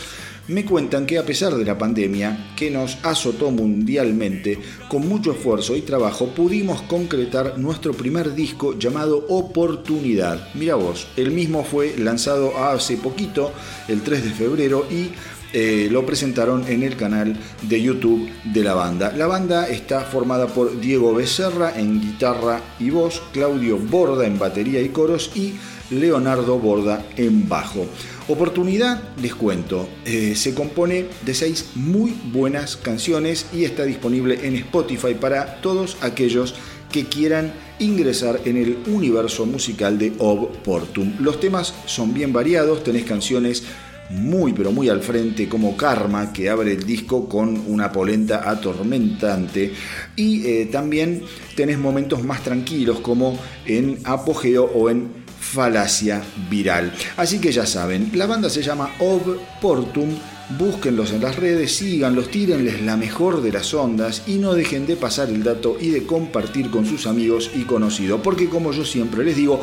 me 0.49 0.65
cuentan 0.65 1.05
que 1.05 1.17
a 1.17 1.25
pesar 1.25 1.55
de 1.55 1.63
la 1.63 1.77
pandemia 1.77 2.53
que 2.55 2.71
nos 2.71 2.97
azotó 3.03 3.51
mundialmente, 3.51 4.59
con 4.87 5.07
mucho 5.07 5.31
esfuerzo 5.31 5.75
y 5.75 5.81
trabajo 5.81 6.33
pudimos 6.33 6.81
concretar 6.81 7.57
nuestro 7.59 7.93
primer 7.93 8.33
disco 8.33 8.77
llamado 8.77 9.25
Oportunidad. 9.29 10.49
Mira 10.55 10.75
vos, 10.75 11.07
el 11.17 11.31
mismo 11.31 11.63
fue 11.63 11.95
lanzado 11.97 12.57
hace 12.57 12.97
poquito, 12.97 13.51
el 13.87 14.01
3 14.01 14.23
de 14.23 14.29
febrero, 14.31 14.85
y 14.89 15.09
eh, 15.53 15.87
lo 15.91 16.05
presentaron 16.05 16.67
en 16.67 16.83
el 16.83 16.95
canal 16.95 17.37
de 17.61 17.81
YouTube 17.81 18.29
de 18.43 18.63
la 18.63 18.73
banda. 18.73 19.11
La 19.11 19.27
banda 19.27 19.67
está 19.67 20.01
formada 20.01 20.47
por 20.47 20.79
Diego 20.79 21.13
Becerra 21.13 21.79
en 21.79 22.01
guitarra 22.01 22.61
y 22.79 22.89
voz, 22.89 23.21
Claudio 23.33 23.77
Borda 23.77 24.25
en 24.25 24.37
batería 24.37 24.81
y 24.81 24.89
coros 24.89 25.31
y 25.35 25.53
Leonardo 25.89 26.59
Borda 26.59 27.03
en 27.17 27.49
bajo. 27.49 27.87
Oportunidad, 28.29 29.01
les 29.19 29.33
cuento, 29.33 29.89
eh, 30.05 30.35
se 30.35 30.53
compone 30.53 31.07
de 31.25 31.33
seis 31.33 31.71
muy 31.73 32.13
buenas 32.31 32.77
canciones 32.77 33.47
y 33.51 33.63
está 33.63 33.85
disponible 33.85 34.45
en 34.45 34.55
Spotify 34.55 35.15
para 35.15 35.61
todos 35.61 35.97
aquellos 36.01 36.53
que 36.91 37.05
quieran 37.05 37.51
ingresar 37.79 38.39
en 38.45 38.57
el 38.57 38.77
universo 38.85 39.47
musical 39.47 39.97
de 39.97 40.13
Oportum. 40.19 41.13
Los 41.19 41.39
temas 41.39 41.73
son 41.87 42.13
bien 42.13 42.31
variados, 42.31 42.83
tenés 42.83 43.03
canciones 43.03 43.63
muy 44.09 44.53
pero 44.53 44.71
muy 44.71 44.89
al 44.89 45.01
frente 45.01 45.47
como 45.47 45.77
Karma 45.77 46.33
que 46.33 46.49
abre 46.49 46.73
el 46.73 46.83
disco 46.83 47.29
con 47.29 47.63
una 47.67 47.91
polenta 47.91 48.49
atormentante. 48.49 49.73
Y 50.15 50.45
eh, 50.45 50.65
también 50.71 51.23
tenés 51.55 51.77
momentos 51.77 52.23
más 52.23 52.43
tranquilos 52.43 52.99
como 52.99 53.37
en 53.65 53.99
Apogeo 54.03 54.65
o 54.65 54.89
en 54.89 55.18
falacia 55.53 56.21
viral. 56.49 56.93
Así 57.17 57.39
que 57.39 57.51
ya 57.51 57.65
saben, 57.65 58.11
la 58.13 58.27
banda 58.27 58.49
se 58.49 58.61
llama 58.61 58.91
Ob 58.99 59.37
Portum. 59.59 60.09
Búsquenlos 60.57 61.11
en 61.11 61.21
las 61.21 61.35
redes, 61.35 61.75
síganlos, 61.75 62.31
tírenles 62.31 62.81
la 62.81 62.97
mejor 62.97 63.41
de 63.41 63.51
las 63.51 63.73
ondas 63.73 64.23
y 64.25 64.35
no 64.35 64.53
dejen 64.53 64.87
de 64.87 64.95
pasar 64.95 65.29
el 65.29 65.43
dato 65.43 65.77
y 65.79 65.89
de 65.89 66.05
compartir 66.05 66.71
con 66.71 66.85
sus 66.85 67.05
amigos 67.05 67.51
y 67.55 67.63
conocidos. 67.63 68.21
Porque 68.23 68.49
como 68.49 68.71
yo 68.71 68.83
siempre 68.83 69.23
les 69.23 69.35
digo, 69.35 69.61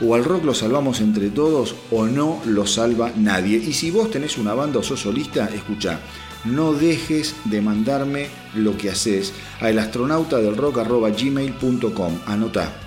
o 0.00 0.14
al 0.14 0.24
rock 0.24 0.44
lo 0.44 0.54
salvamos 0.54 1.00
entre 1.00 1.30
todos 1.30 1.74
o 1.90 2.06
no 2.06 2.40
lo 2.44 2.66
salva 2.66 3.12
nadie. 3.16 3.56
Y 3.56 3.72
si 3.72 3.90
vos 3.90 4.10
tenés 4.10 4.36
una 4.38 4.54
banda 4.54 4.78
o 4.80 4.82
sos 4.82 5.00
solista, 5.00 5.48
escucha, 5.54 6.00
no 6.44 6.72
dejes 6.72 7.34
de 7.44 7.60
mandarme 7.60 8.28
lo 8.54 8.76
que 8.76 8.90
haces 8.90 9.32
a 9.60 9.70
elastronauta.delrock.gmail.com. 9.70 9.72
Anota 9.86 10.06
el 10.16 10.16
astronauta 10.16 10.38
del 10.38 10.56
rock 10.56 10.78
gmail.com. 11.18 12.85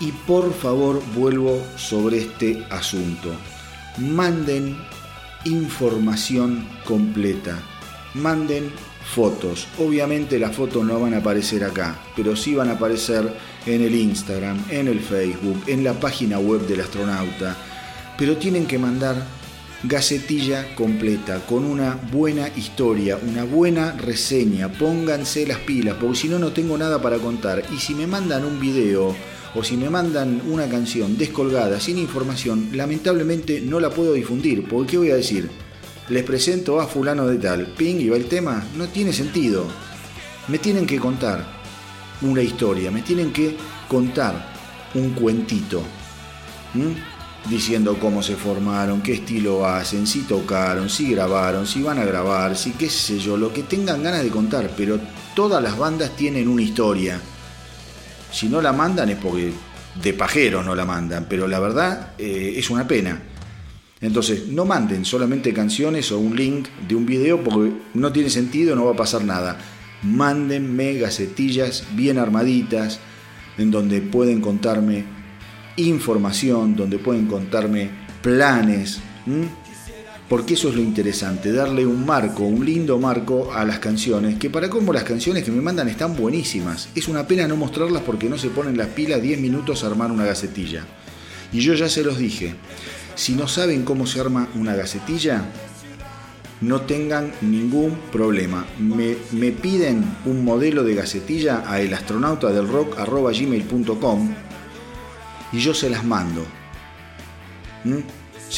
Y 0.00 0.12
por 0.12 0.52
favor 0.52 1.00
vuelvo 1.14 1.62
sobre 1.76 2.18
este 2.18 2.66
asunto. 2.68 3.30
Manden 3.98 4.76
información 5.44 6.66
completa. 6.84 7.58
Manden 8.14 8.72
fotos. 9.14 9.68
Obviamente 9.78 10.38
las 10.38 10.54
fotos 10.54 10.84
no 10.84 11.00
van 11.00 11.14
a 11.14 11.18
aparecer 11.18 11.64
acá, 11.64 11.96
pero 12.16 12.34
sí 12.34 12.54
van 12.54 12.68
a 12.68 12.72
aparecer 12.72 13.32
en 13.64 13.82
el 13.82 13.94
Instagram, 13.94 14.64
en 14.68 14.88
el 14.88 15.00
Facebook, 15.00 15.62
en 15.66 15.84
la 15.84 15.94
página 15.94 16.38
web 16.38 16.66
del 16.66 16.80
astronauta. 16.80 17.56
Pero 18.18 18.36
tienen 18.36 18.66
que 18.66 18.78
mandar 18.78 19.24
gacetilla 19.88 20.74
completa, 20.74 21.46
con 21.46 21.64
una 21.64 21.98
buena 22.10 22.48
historia, 22.56 23.18
una 23.22 23.44
buena 23.44 23.92
reseña. 23.92 24.68
Pónganse 24.68 25.46
las 25.46 25.58
pilas, 25.58 25.96
porque 26.00 26.16
si 26.18 26.28
no, 26.28 26.38
no 26.38 26.52
tengo 26.52 26.76
nada 26.76 27.00
para 27.00 27.18
contar. 27.18 27.62
Y 27.72 27.78
si 27.78 27.94
me 27.94 28.06
mandan 28.06 28.44
un 28.44 28.58
video 28.60 29.14
o 29.54 29.62
si 29.62 29.76
me 29.76 29.88
mandan 29.88 30.42
una 30.48 30.68
canción 30.68 31.16
descolgada, 31.16 31.78
sin 31.80 31.98
información, 31.98 32.70
lamentablemente 32.72 33.60
no 33.60 33.78
la 33.78 33.90
puedo 33.90 34.12
difundir. 34.12 34.68
Porque 34.68 34.92
¿qué 34.92 34.98
voy 34.98 35.10
a 35.10 35.16
decir? 35.16 35.48
Les 36.08 36.24
presento 36.24 36.80
a 36.80 36.86
fulano 36.86 37.26
de 37.26 37.38
tal, 37.38 37.66
ping 37.66 37.96
y 38.00 38.08
va 38.08 38.16
el 38.16 38.26
tema. 38.26 38.64
No 38.76 38.88
tiene 38.88 39.12
sentido. 39.12 39.66
Me 40.48 40.58
tienen 40.58 40.86
que 40.86 40.98
contar 40.98 41.44
una 42.22 42.42
historia, 42.42 42.90
me 42.90 43.02
tienen 43.02 43.32
que 43.32 43.56
contar 43.88 44.54
un 44.94 45.10
cuentito 45.10 45.82
diciendo 47.48 47.98
cómo 48.00 48.22
se 48.22 48.36
formaron, 48.36 49.02
qué 49.02 49.14
estilo 49.14 49.66
hacen, 49.66 50.06
si 50.06 50.22
tocaron, 50.22 50.90
si 50.90 51.12
grabaron, 51.12 51.66
si 51.66 51.82
van 51.82 51.98
a 51.98 52.04
grabar, 52.04 52.56
si 52.56 52.72
qué 52.72 52.90
sé 52.90 53.18
yo, 53.18 53.36
lo 53.36 53.52
que 53.52 53.62
tengan 53.62 54.02
ganas 54.02 54.22
de 54.22 54.30
contar, 54.30 54.70
pero 54.76 54.98
todas 55.34 55.62
las 55.62 55.78
bandas 55.78 56.16
tienen 56.16 56.48
una 56.48 56.62
historia. 56.62 57.20
Si 58.32 58.48
no 58.48 58.60
la 58.60 58.72
mandan 58.72 59.10
es 59.10 59.16
porque 59.16 59.52
de 60.02 60.12
pajeros 60.12 60.64
no 60.64 60.74
la 60.74 60.84
mandan, 60.84 61.26
pero 61.28 61.46
la 61.46 61.60
verdad 61.60 62.12
eh, 62.18 62.54
es 62.56 62.68
una 62.70 62.86
pena. 62.86 63.22
Entonces, 64.00 64.48
no 64.48 64.66
manden 64.66 65.04
solamente 65.04 65.54
canciones 65.54 66.12
o 66.12 66.18
un 66.18 66.36
link 66.36 66.68
de 66.86 66.94
un 66.94 67.06
video 67.06 67.42
porque 67.42 67.72
no 67.94 68.12
tiene 68.12 68.28
sentido, 68.28 68.76
no 68.76 68.84
va 68.84 68.92
a 68.92 68.96
pasar 68.96 69.24
nada. 69.24 69.56
Mándenme 70.02 70.94
gacetillas 70.94 71.84
bien 71.92 72.18
armaditas 72.18 73.00
en 73.56 73.70
donde 73.70 74.02
pueden 74.02 74.42
contarme 74.42 75.15
información, 75.76 76.76
donde 76.76 76.98
pueden 76.98 77.26
contarme 77.26 77.90
planes, 78.22 79.00
porque 80.28 80.54
eso 80.54 80.70
es 80.70 80.74
lo 80.74 80.82
interesante, 80.82 81.52
darle 81.52 81.86
un 81.86 82.04
marco, 82.04 82.42
un 82.42 82.64
lindo 82.64 82.98
marco 82.98 83.52
a 83.52 83.64
las 83.64 83.78
canciones, 83.78 84.38
que 84.38 84.50
para 84.50 84.68
cómo 84.68 84.92
las 84.92 85.04
canciones 85.04 85.44
que 85.44 85.52
me 85.52 85.60
mandan 85.60 85.88
están 85.88 86.16
buenísimas. 86.16 86.88
Es 86.94 87.08
una 87.08 87.26
pena 87.26 87.46
no 87.46 87.56
mostrarlas 87.56 88.02
porque 88.02 88.28
no 88.28 88.36
se 88.36 88.50
ponen 88.50 88.76
las 88.76 88.88
pilas 88.88 89.22
10 89.22 89.40
minutos 89.40 89.84
a 89.84 89.86
armar 89.86 90.10
una 90.10 90.24
gacetilla. 90.24 90.84
Y 91.52 91.60
yo 91.60 91.74
ya 91.74 91.88
se 91.88 92.02
los 92.02 92.18
dije, 92.18 92.56
si 93.14 93.34
no 93.34 93.46
saben 93.46 93.84
cómo 93.84 94.04
se 94.06 94.20
arma 94.20 94.48
una 94.56 94.74
gacetilla, 94.74 95.44
no 96.60 96.80
tengan 96.80 97.30
ningún 97.42 97.96
problema. 98.10 98.66
Me, 98.80 99.16
me 99.32 99.52
piden 99.52 100.04
un 100.24 100.44
modelo 100.44 100.82
de 100.82 100.94
gacetilla 100.94 101.62
a 101.66 101.80
elastronautadelrock.gmail.com 101.80 104.45
y 105.56 105.60
yo 105.60 105.72
se 105.72 105.88
las 105.88 106.04
mando. 106.04 106.46
¿Mm? 107.84 108.00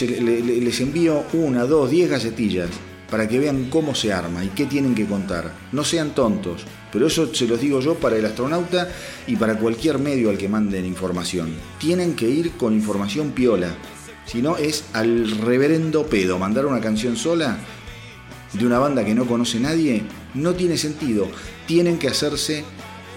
les 0.01 0.80
envío 0.80 1.24
una, 1.32 1.64
dos, 1.64 1.90
diez 1.90 2.11
gacetillas 2.11 2.68
para 3.11 3.26
que 3.26 3.38
vean 3.38 3.70
cómo 3.70 3.94
se 3.94 4.12
arma 4.12 4.44
y 4.44 4.49
qué 4.49 4.66
tienen 4.66 4.94
que 4.94 5.07
contar. 5.07 5.53
No 5.72 5.82
sean 5.82 6.14
tontos, 6.14 6.64
pero 6.92 7.07
eso 7.07 7.32
se 7.34 7.46
los 7.46 7.61
digo 7.61 7.80
yo 7.80 7.94
para 7.94 8.16
el 8.16 8.26
astronauta 8.26 8.88
y 9.26 9.36
para 9.36 9.57
cualquier 9.57 9.99
medio 9.99 10.28
al 10.28 10.36
que 10.36 10.49
manden 10.49 10.84
información. 10.84 11.55
Tienen 11.78 12.14
que 12.14 12.28
ir 12.28 12.53
con 12.53 12.74
información 12.74 13.30
piola, 13.30 13.70
si 14.26 14.42
no 14.42 14.57
es 14.57 14.84
al 14.92 15.30
reverendo 15.30 16.07
pedo. 16.07 16.38
Mandar 16.38 16.66
una 16.66 16.80
canción 16.80 17.16
sola 17.16 17.59
de 18.53 18.66
una 18.66 18.78
banda 18.78 19.05
que 19.05 19.14
no 19.14 19.26
conoce 19.26 19.59
nadie 19.59 20.03
no 20.34 20.55
tiene 20.55 20.76
sentido. 20.76 21.28
Tienen 21.66 21.99
que 21.99 22.09
hacerse 22.09 22.64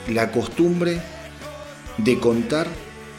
la 0.07 0.31
costumbre 0.31 1.01
de 1.97 2.17
contar 2.19 2.67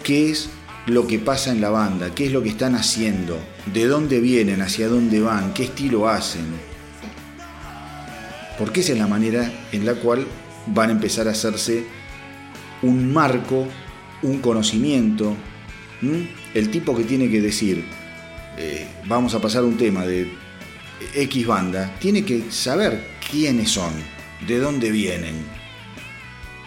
qué 0.03 0.31
es 0.31 0.51
lo 0.87 1.07
que 1.07 1.19
pasa 1.19 1.53
en 1.53 1.61
la 1.61 1.71
banda, 1.71 2.15
qué 2.15 2.27
es 2.27 2.33
lo 2.33 2.43
que 2.43 2.49
están 2.49 2.75
haciendo, 2.75 3.39
de 3.73 3.87
dónde 3.87 4.21
vienen, 4.21 4.61
hacia 4.63 4.89
dónde 4.89 5.21
van, 5.21 5.55
qué 5.55 5.65
estilo 5.65 6.09
hacen. 6.09 6.47
Porque 8.59 8.81
esa 8.81 8.93
es 8.93 8.99
la 8.99 9.07
manera 9.07 9.51
en 9.73 9.87
la 9.87 9.95
cual 9.95 10.27
van 10.67 10.91
a 10.91 10.93
empezar 10.93 11.29
a 11.29 11.33
hacerse 11.33 11.85
un 12.83 13.13
marco, 13.13 13.67
un 14.23 14.39
conocimiento. 14.39 15.37
El 16.55 16.71
tipo 16.71 16.97
que 16.97 17.05
tiene 17.05 17.31
que 17.31 17.41
decir, 17.41 17.85
eh, 18.59 18.87
vamos 19.07 19.35
a 19.35 19.41
pasar 19.41 19.65
un 19.65 19.77
tema 19.77 20.05
de 20.05 20.29
X 21.15 21.47
banda, 21.47 21.95
tiene 22.01 22.25
que 22.25 22.51
saber 22.51 23.07
quiénes 23.31 23.71
son, 23.71 23.93
de 24.47 24.59
dónde 24.59 24.91
vienen. 24.91 25.37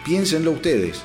Piénsenlo 0.04 0.52
ustedes. 0.52 1.02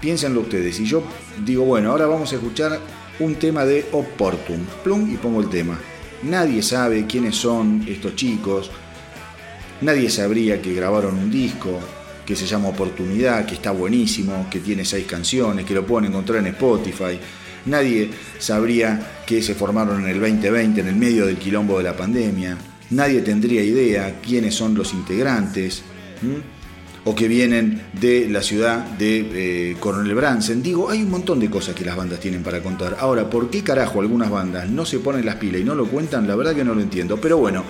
Piénsenlo 0.00 0.40
ustedes. 0.40 0.78
Y 0.80 0.86
yo 0.86 1.02
digo, 1.44 1.64
bueno, 1.64 1.90
ahora 1.90 2.06
vamos 2.06 2.32
a 2.32 2.36
escuchar 2.36 2.78
un 3.18 3.34
tema 3.36 3.64
de 3.64 3.86
Opportun. 3.92 4.66
Plum 4.84 5.12
y 5.12 5.16
pongo 5.16 5.40
el 5.40 5.48
tema. 5.48 5.78
Nadie 6.22 6.62
sabe 6.62 7.06
quiénes 7.06 7.36
son 7.36 7.84
estos 7.88 8.14
chicos. 8.16 8.70
Nadie 9.80 10.10
sabría 10.10 10.60
que 10.60 10.74
grabaron 10.74 11.16
un 11.18 11.30
disco 11.30 11.78
que 12.24 12.34
se 12.34 12.46
llama 12.46 12.68
Oportunidad, 12.68 13.46
que 13.46 13.54
está 13.54 13.70
buenísimo, 13.70 14.48
que 14.50 14.60
tiene 14.60 14.84
seis 14.84 15.06
canciones, 15.06 15.64
que 15.64 15.74
lo 15.74 15.86
pueden 15.86 16.10
encontrar 16.10 16.40
en 16.40 16.48
Spotify. 16.48 17.18
Nadie 17.66 18.10
sabría 18.38 19.22
que 19.26 19.42
se 19.42 19.54
formaron 19.54 20.04
en 20.04 20.10
el 20.10 20.20
2020, 20.20 20.80
en 20.80 20.88
el 20.88 20.96
medio 20.96 21.26
del 21.26 21.36
quilombo 21.36 21.78
de 21.78 21.84
la 21.84 21.96
pandemia. 21.96 22.56
Nadie 22.90 23.20
tendría 23.20 23.62
idea 23.62 24.20
quiénes 24.20 24.54
son 24.54 24.74
los 24.74 24.92
integrantes 24.92 25.82
o 27.06 27.14
que 27.14 27.28
vienen 27.28 27.80
de 28.00 28.28
la 28.28 28.42
ciudad 28.42 28.84
de 28.98 29.70
eh, 29.70 29.76
Coronel 29.78 30.14
Bransen. 30.14 30.60
Digo, 30.60 30.90
hay 30.90 31.02
un 31.02 31.10
montón 31.10 31.38
de 31.38 31.48
cosas 31.48 31.76
que 31.76 31.84
las 31.84 31.96
bandas 31.96 32.18
tienen 32.18 32.42
para 32.42 32.60
contar. 32.60 32.96
Ahora, 32.98 33.30
¿por 33.30 33.48
qué 33.48 33.62
carajo 33.62 34.00
algunas 34.00 34.28
bandas 34.28 34.68
no 34.68 34.84
se 34.84 34.98
ponen 34.98 35.24
las 35.24 35.36
pilas 35.36 35.60
y 35.60 35.64
no 35.64 35.76
lo 35.76 35.86
cuentan? 35.86 36.26
La 36.26 36.34
verdad 36.34 36.56
que 36.56 36.64
no 36.64 36.74
lo 36.74 36.80
entiendo. 36.80 37.16
Pero 37.20 37.38
bueno, 37.38 37.62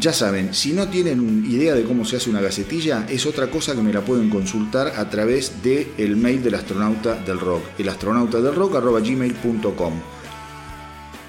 ya 0.00 0.12
saben, 0.12 0.52
si 0.52 0.72
no 0.72 0.88
tienen 0.88 1.44
idea 1.48 1.72
de 1.72 1.84
cómo 1.84 2.04
se 2.04 2.16
hace 2.16 2.28
una 2.30 2.40
gacetilla, 2.40 3.06
es 3.08 3.26
otra 3.26 3.46
cosa 3.46 3.76
que 3.76 3.80
me 3.80 3.92
la 3.92 4.00
pueden 4.00 4.28
consultar 4.28 4.88
a 4.96 5.08
través 5.08 5.62
del 5.62 5.86
el 5.96 6.16
mail 6.16 6.42
del 6.42 6.56
astronauta 6.56 7.14
del 7.14 7.38
rock, 7.38 7.62
el 7.78 7.88
astronauta 7.88 8.40
del 8.40 8.56
rock 8.56 8.82
gmail.com. 8.82 9.92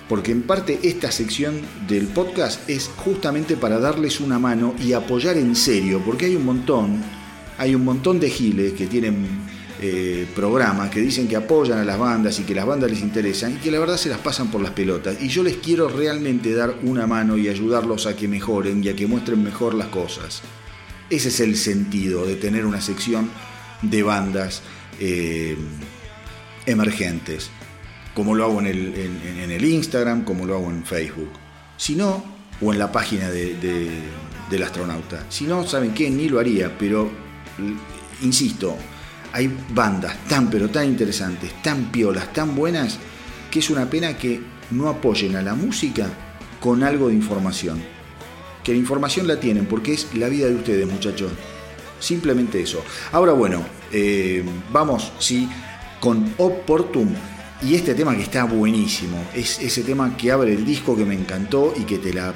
Porque 0.10 0.32
en 0.32 0.42
parte 0.42 0.80
esta 0.82 1.12
sección 1.12 1.62
del 1.88 2.08
podcast 2.08 2.68
es 2.68 2.90
justamente 2.96 3.56
para 3.56 3.78
darles 3.78 4.20
una 4.20 4.40
mano 4.40 4.74
y 4.84 4.94
apoyar 4.94 5.38
en 5.38 5.56
serio, 5.56 6.02
porque 6.04 6.26
hay 6.26 6.36
un 6.36 6.46
montón 6.46 7.04
hay 7.58 7.76
un 7.76 7.86
montón 7.86 8.20
de 8.20 8.30
giles 8.30 8.74
que 8.74 8.88
tienen 8.88 9.46
eh, 9.82 10.26
programas 10.34 10.90
que 10.90 11.02
dicen 11.02 11.28
que 11.28 11.36
apoyan 11.36 11.80
a 11.80 11.84
las 11.84 12.00
bandas 12.00 12.40
y 12.40 12.44
que 12.44 12.56
las 12.56 12.66
bandas 12.66 12.90
les 12.90 13.02
interesan 13.02 13.54
y 13.54 13.56
que 13.58 13.70
la 13.70 13.80
verdad 13.80 13.98
se 13.98 14.08
las 14.08 14.20
pasan 14.20 14.50
por 14.50 14.62
las 14.62 14.72
pelotas. 14.72 15.22
Y 15.22 15.28
yo 15.28 15.44
les 15.44 15.58
quiero 15.58 15.90
realmente 15.90 16.54
dar 16.54 16.76
una 16.84 17.06
mano 17.08 17.38
y 17.38 17.50
ayudarlos 17.50 18.08
a 18.08 18.16
que 18.16 18.28
mejoren 18.28 18.84
y 18.84 18.88
a 18.88 18.96
que 18.96 19.06
muestren 19.06 19.44
mejor 19.44 19.74
las 19.74 19.88
cosas. 19.88 20.42
Ese 21.10 21.28
es 21.28 21.40
el 21.42 21.58
sentido 21.58 22.26
de 22.26 22.36
tener 22.36 22.66
una 22.66 22.80
sección 22.80 23.30
de 23.82 24.02
bandas 24.02 24.62
eh, 25.00 25.58
emergentes, 26.66 27.50
como 28.14 28.34
lo 28.34 28.46
hago 28.46 28.62
en 28.62 28.68
el, 28.68 29.66
Instagram, 29.66 30.24
como 30.24 30.46
lo 30.46 30.56
hago 30.56 30.70
en 30.72 30.86
Facebook. 30.86 31.32
Si 31.78 31.96
no, 31.96 32.24
o 32.62 32.72
en 32.72 32.80
la 32.80 32.92
página 32.92 33.30
del 33.30 34.64
astronauta. 34.64 35.26
Si 35.30 35.44
no, 35.44 35.68
¿saben 35.68 35.94
qué? 35.94 36.10
Ni 36.10 36.30
lo 36.30 36.40
haría, 36.40 36.78
pero 36.78 37.25
insisto, 38.22 38.78
hay 39.34 39.54
bandas 39.74 40.16
tan 40.28 40.50
pero 40.50 40.70
tan 40.70 40.86
interesantes, 40.86 41.62
tan 41.62 41.92
piolas, 41.92 42.32
tan 42.34 42.56
buenas, 42.56 42.98
que 43.52 43.60
es 43.60 43.70
una 43.70 43.90
pena 43.90 44.18
que 44.18 44.42
no 44.72 44.90
apoyen 44.90 45.36
a 45.36 45.42
la 45.42 45.56
música 45.56 46.08
con 46.60 46.84
algo 46.84 47.10
de 47.10 47.16
información. 47.16 47.82
Que 48.64 48.72
la 48.72 48.80
información 48.80 49.28
la 49.28 49.40
tienen 49.40 49.66
porque 49.66 49.94
es 49.94 50.16
la 50.16 50.30
vida 50.30 50.48
de 50.48 50.56
ustedes, 50.56 50.90
muchachos. 50.90 51.32
Simplemente 52.00 52.62
eso. 52.62 52.84
Ahora 53.12 53.34
bueno, 53.34 53.64
eh, 53.92 54.44
vamos, 54.72 55.12
sí, 55.20 55.48
con 56.00 56.34
Oportum 56.38 57.10
y 57.62 57.76
este 57.76 57.96
tema 57.96 58.16
que 58.16 58.24
está 58.24 58.44
buenísimo. 58.44 59.24
Es 59.34 59.60
ese 59.60 59.84
tema 59.84 60.16
que 60.18 60.32
abre 60.32 60.54
el 60.54 60.66
disco 60.66 60.96
que 60.96 61.06
me 61.06 61.16
encantó 61.16 61.74
y 61.76 61.82
que 61.82 61.98
te 61.98 62.14
la 62.14 62.34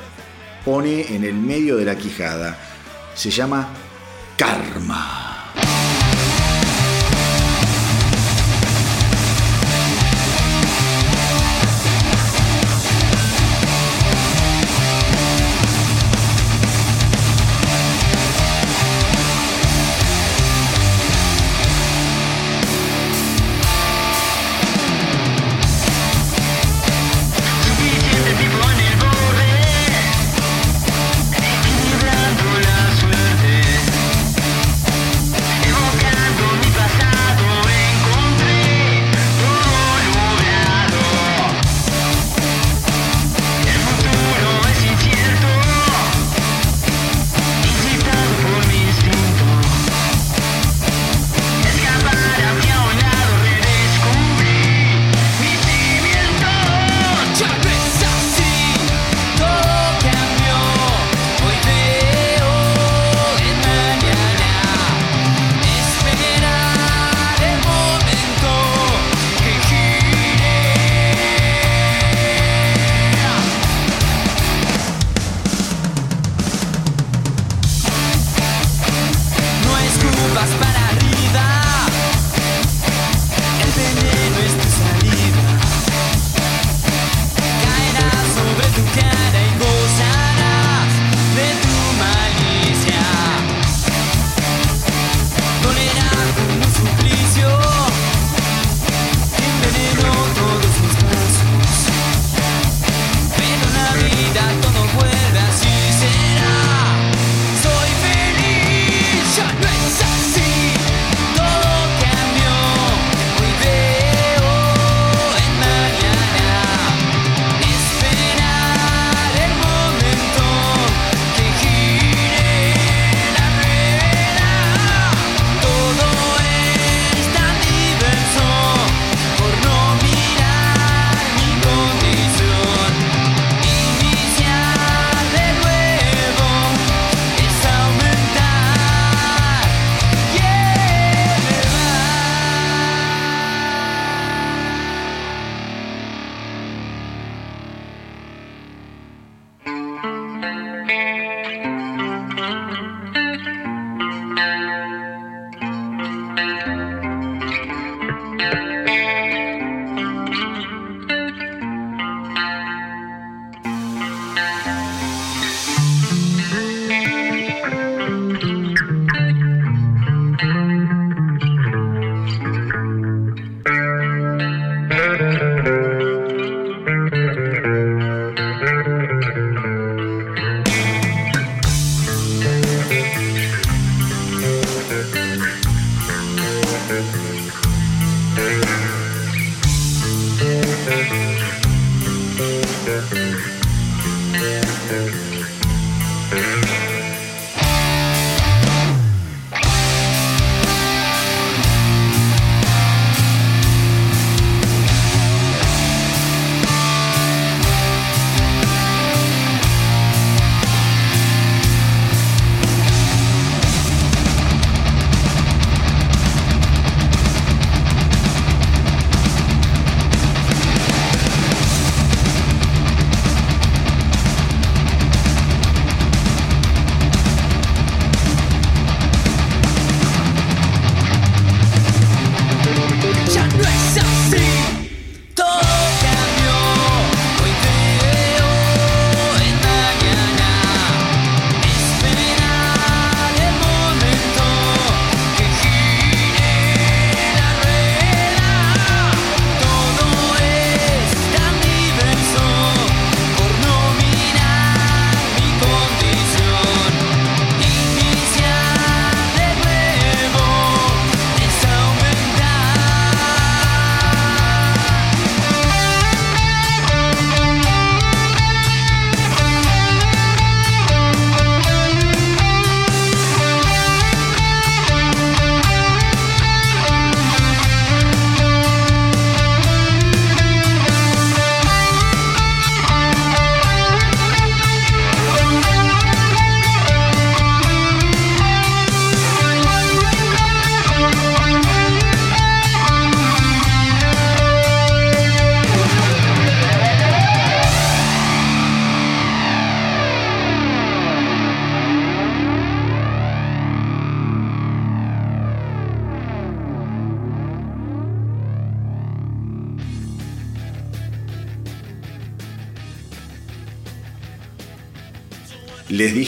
pone 0.65 1.15
en 1.15 1.23
el 1.23 1.35
medio 1.35 1.77
de 1.77 1.85
la 1.85 1.97
quijada. 1.97 2.57
Se 3.15 3.29
llama 3.29 3.69
Karma. 4.39 5.28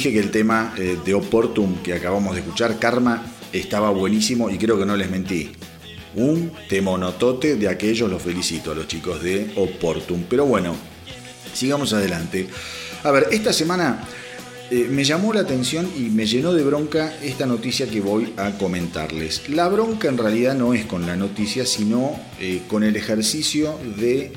Dije 0.01 0.13
que 0.13 0.19
el 0.19 0.31
tema 0.31 0.73
eh, 0.79 0.97
de 1.05 1.13
Oportum 1.13 1.75
que 1.83 1.93
acabamos 1.93 2.33
de 2.33 2.41
escuchar, 2.41 2.79
Karma, 2.79 3.23
estaba 3.53 3.91
buenísimo 3.91 4.49
y 4.49 4.57
creo 4.57 4.79
que 4.79 4.85
no 4.87 4.97
les 4.97 5.11
mentí. 5.11 5.51
Un 6.15 6.51
temonotote 6.67 7.55
de 7.55 7.67
aquellos, 7.67 8.09
los 8.09 8.19
felicito 8.19 8.71
a 8.71 8.75
los 8.75 8.87
chicos 8.87 9.21
de 9.21 9.51
Oportum. 9.55 10.23
Pero 10.27 10.47
bueno, 10.47 10.75
sigamos 11.53 11.93
adelante. 11.93 12.47
A 13.03 13.11
ver, 13.11 13.27
esta 13.31 13.53
semana 13.53 14.03
eh, 14.71 14.87
me 14.89 15.03
llamó 15.03 15.33
la 15.33 15.41
atención 15.41 15.87
y 15.95 16.09
me 16.09 16.25
llenó 16.25 16.51
de 16.51 16.63
bronca 16.63 17.13
esta 17.21 17.45
noticia 17.45 17.87
que 17.87 18.01
voy 18.01 18.33
a 18.37 18.57
comentarles. 18.57 19.49
La 19.49 19.67
bronca 19.67 20.07
en 20.07 20.17
realidad 20.17 20.55
no 20.55 20.73
es 20.73 20.85
con 20.85 21.05
la 21.05 21.15
noticia, 21.15 21.63
sino 21.63 22.19
eh, 22.39 22.63
con 22.67 22.83
el 22.83 22.95
ejercicio 22.95 23.77
de 23.99 24.33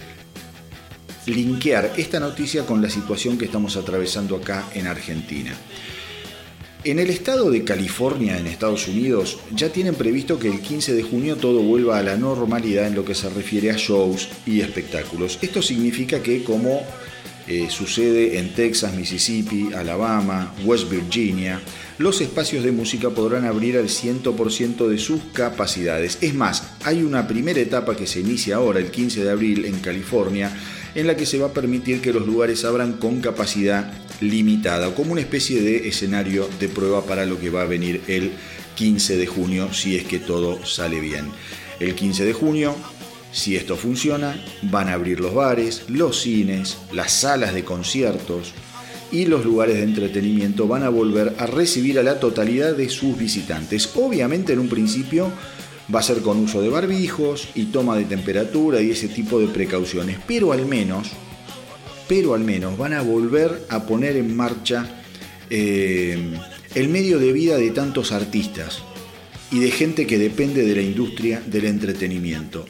linkear 1.27 1.93
esta 1.97 2.21
noticia 2.21 2.67
con 2.67 2.83
la 2.83 2.91
situación 2.91 3.39
que 3.39 3.47
estamos 3.47 3.77
atravesando 3.77 4.37
acá 4.37 4.69
en 4.75 4.87
Argentina. 4.87 5.53
En 6.85 6.99
el 6.99 7.09
estado 7.09 7.51
de 7.51 7.65
California, 7.65 8.39
en 8.39 8.47
Estados 8.47 8.89
Unidos, 8.89 9.39
ya 9.55 9.71
tienen 9.71 9.95
previsto 9.95 10.39
que 10.39 10.49
el 10.49 10.61
15 10.61 10.95
de 10.95 11.03
junio 11.03 11.37
todo 11.37 11.61
vuelva 11.61 11.99
a 11.99 12.03
la 12.03 12.17
normalidad 12.17 12.87
en 12.87 12.95
lo 12.95 13.07
que 13.07 13.15
se 13.15 13.31
refiere 13.31 13.71
a 13.71 13.77
shows 13.77 14.29
y 14.45 14.61
espectáculos. 14.61 15.39
Esto 15.41 15.63
significa 15.63 16.23
que 16.23 16.45
como 16.45 16.83
eh, 17.47 17.69
sucede 17.71 18.39
en 18.39 18.53
Texas, 18.55 18.95
Mississippi, 18.95 19.73
Alabama, 19.75 20.55
West 20.65 20.91
Virginia, 20.91 21.59
los 21.97 22.21
espacios 22.21 22.65
de 22.65 22.73
música 22.73 23.11
podrán 23.11 23.47
abrir 23.47 23.79
al 23.79 23.89
100% 23.89 24.87
de 24.87 24.99
sus 24.99 25.23
capacidades. 25.33 26.19
Es 26.21 26.35
más, 26.35 26.65
hay 26.85 27.03
una 27.03 27.27
primera 27.27 27.61
etapa 27.61 27.97
que 27.97 28.07
se 28.07 28.21
inicia 28.21 28.57
ahora, 28.57 28.79
el 28.79 28.91
15 28.91 29.25
de 29.25 29.31
abril, 29.31 29.65
en 29.65 29.79
California, 29.79 30.55
en 30.95 31.07
la 31.07 31.17
que 31.17 31.27
se 31.27 31.39
va 31.39 31.49
a 31.49 31.53
permitir 31.53 32.01
que 32.01 32.13
los 32.13 32.27
lugares 32.27 32.65
abran 32.65 32.95
con 32.95 33.21
capacidad 33.21 33.93
limitada, 34.21 34.95
como 34.95 35.13
una 35.13 35.21
especie 35.21 35.61
de 35.61 35.89
escenario 35.89 36.49
de 36.61 36.69
prueba 36.69 37.05
para 37.05 37.27
lo 37.27 37.39
que 37.39 37.51
va 37.51 37.63
a 37.63 37.67
venir 37.67 38.03
el 38.07 38.33
15 38.77 39.17
de 39.17 39.27
junio, 39.27 39.73
si 39.73 39.97
es 39.97 40.05
que 40.05 40.19
todo 40.19 40.65
sale 40.65 41.01
bien. 41.01 41.31
El 41.81 41.95
15 41.95 42.25
de 42.25 42.33
junio, 42.33 42.75
si 43.33 43.57
esto 43.57 43.77
funciona, 43.77 44.41
van 44.63 44.89
a 44.89 44.95
abrir 44.95 45.21
los 45.21 45.35
bares, 45.35 45.85
los 45.89 46.21
cines, 46.23 46.79
las 46.93 47.13
salas 47.13 47.55
de 47.55 47.65
conciertos 47.65 48.53
y 49.11 49.27
los 49.27 49.45
lugares 49.45 49.77
de 49.77 49.85
entretenimiento 49.85 50.67
van 50.67 50.83
a 50.83 50.89
volver 50.89 51.35
a 51.39 51.47
recibir 51.47 51.99
a 51.99 52.03
la 52.03 52.19
totalidad 52.19 52.75
de 52.75 52.89
sus 52.89 53.17
visitantes. 53.17 53.91
Obviamente 53.95 54.53
en 54.53 54.59
un 54.59 54.69
principio 54.69 55.31
va 55.93 56.01
a 56.01 56.03
ser 56.03 56.21
con 56.21 56.39
uso 56.39 56.63
de 56.63 56.69
barbijos 56.69 57.49
y 57.55 57.67
toma 57.67 57.97
de 57.97 58.05
temperatura 58.05 58.81
y 58.81 58.91
ese 58.91 59.09
tipo 59.09 59.41
de 59.41 59.49
precauciones, 59.49 60.19
pero 60.27 60.53
al 60.53 60.67
menos, 60.67 61.09
pero 62.09 62.35
al 62.35 62.41
menos 62.41 62.79
van 62.79 62.93
a 62.95 63.03
volver 63.03 63.67
a 63.69 63.85
poner 63.85 64.17
en 64.17 64.35
marcha 64.35 65.03
eh, 65.51 66.39
el 66.75 66.89
medio 66.89 67.19
de 67.19 67.33
vida 67.33 67.57
de 67.57 67.71
tantos 67.71 68.13
artistas 68.13 68.83
y 69.51 69.61
de 69.61 69.71
gente 69.71 70.07
que 70.07 70.19
depende 70.19 70.65
de 70.65 70.75
la 70.75 70.83
industria 70.83 71.43
del 71.45 71.67
entretenimiento. 71.67 72.65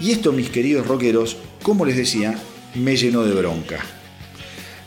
Y 0.00 0.10
esto, 0.10 0.32
mis 0.32 0.50
queridos 0.50 0.86
rockeros, 0.86 1.36
como 1.62 1.84
les 1.84 1.96
decía, 1.96 2.38
me 2.74 2.96
llenó 2.96 3.22
de 3.24 3.34
bronca. 3.34 3.80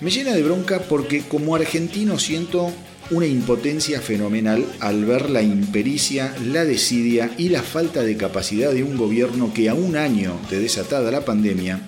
Me 0.01 0.11
llena 0.11 0.33
de 0.33 0.43
bronca 0.43 0.81
porque 0.83 1.21
como 1.21 1.55
argentino 1.55 2.19
siento 2.19 2.71
una 3.11 3.27
impotencia 3.27 4.01
fenomenal 4.01 4.65
al 4.79 5.05
ver 5.05 5.29
la 5.29 5.43
impericia, 5.43 6.35
la 6.43 6.65
desidia 6.65 7.31
y 7.37 7.49
la 7.49 7.61
falta 7.61 8.01
de 8.01 8.17
capacidad 8.17 8.71
de 8.71 8.83
un 8.83 8.97
gobierno 8.97 9.53
que 9.53 9.69
a 9.69 9.75
un 9.75 9.95
año 9.95 10.39
de 10.49 10.59
desatada 10.59 11.11
la 11.11 11.23
pandemia 11.23 11.87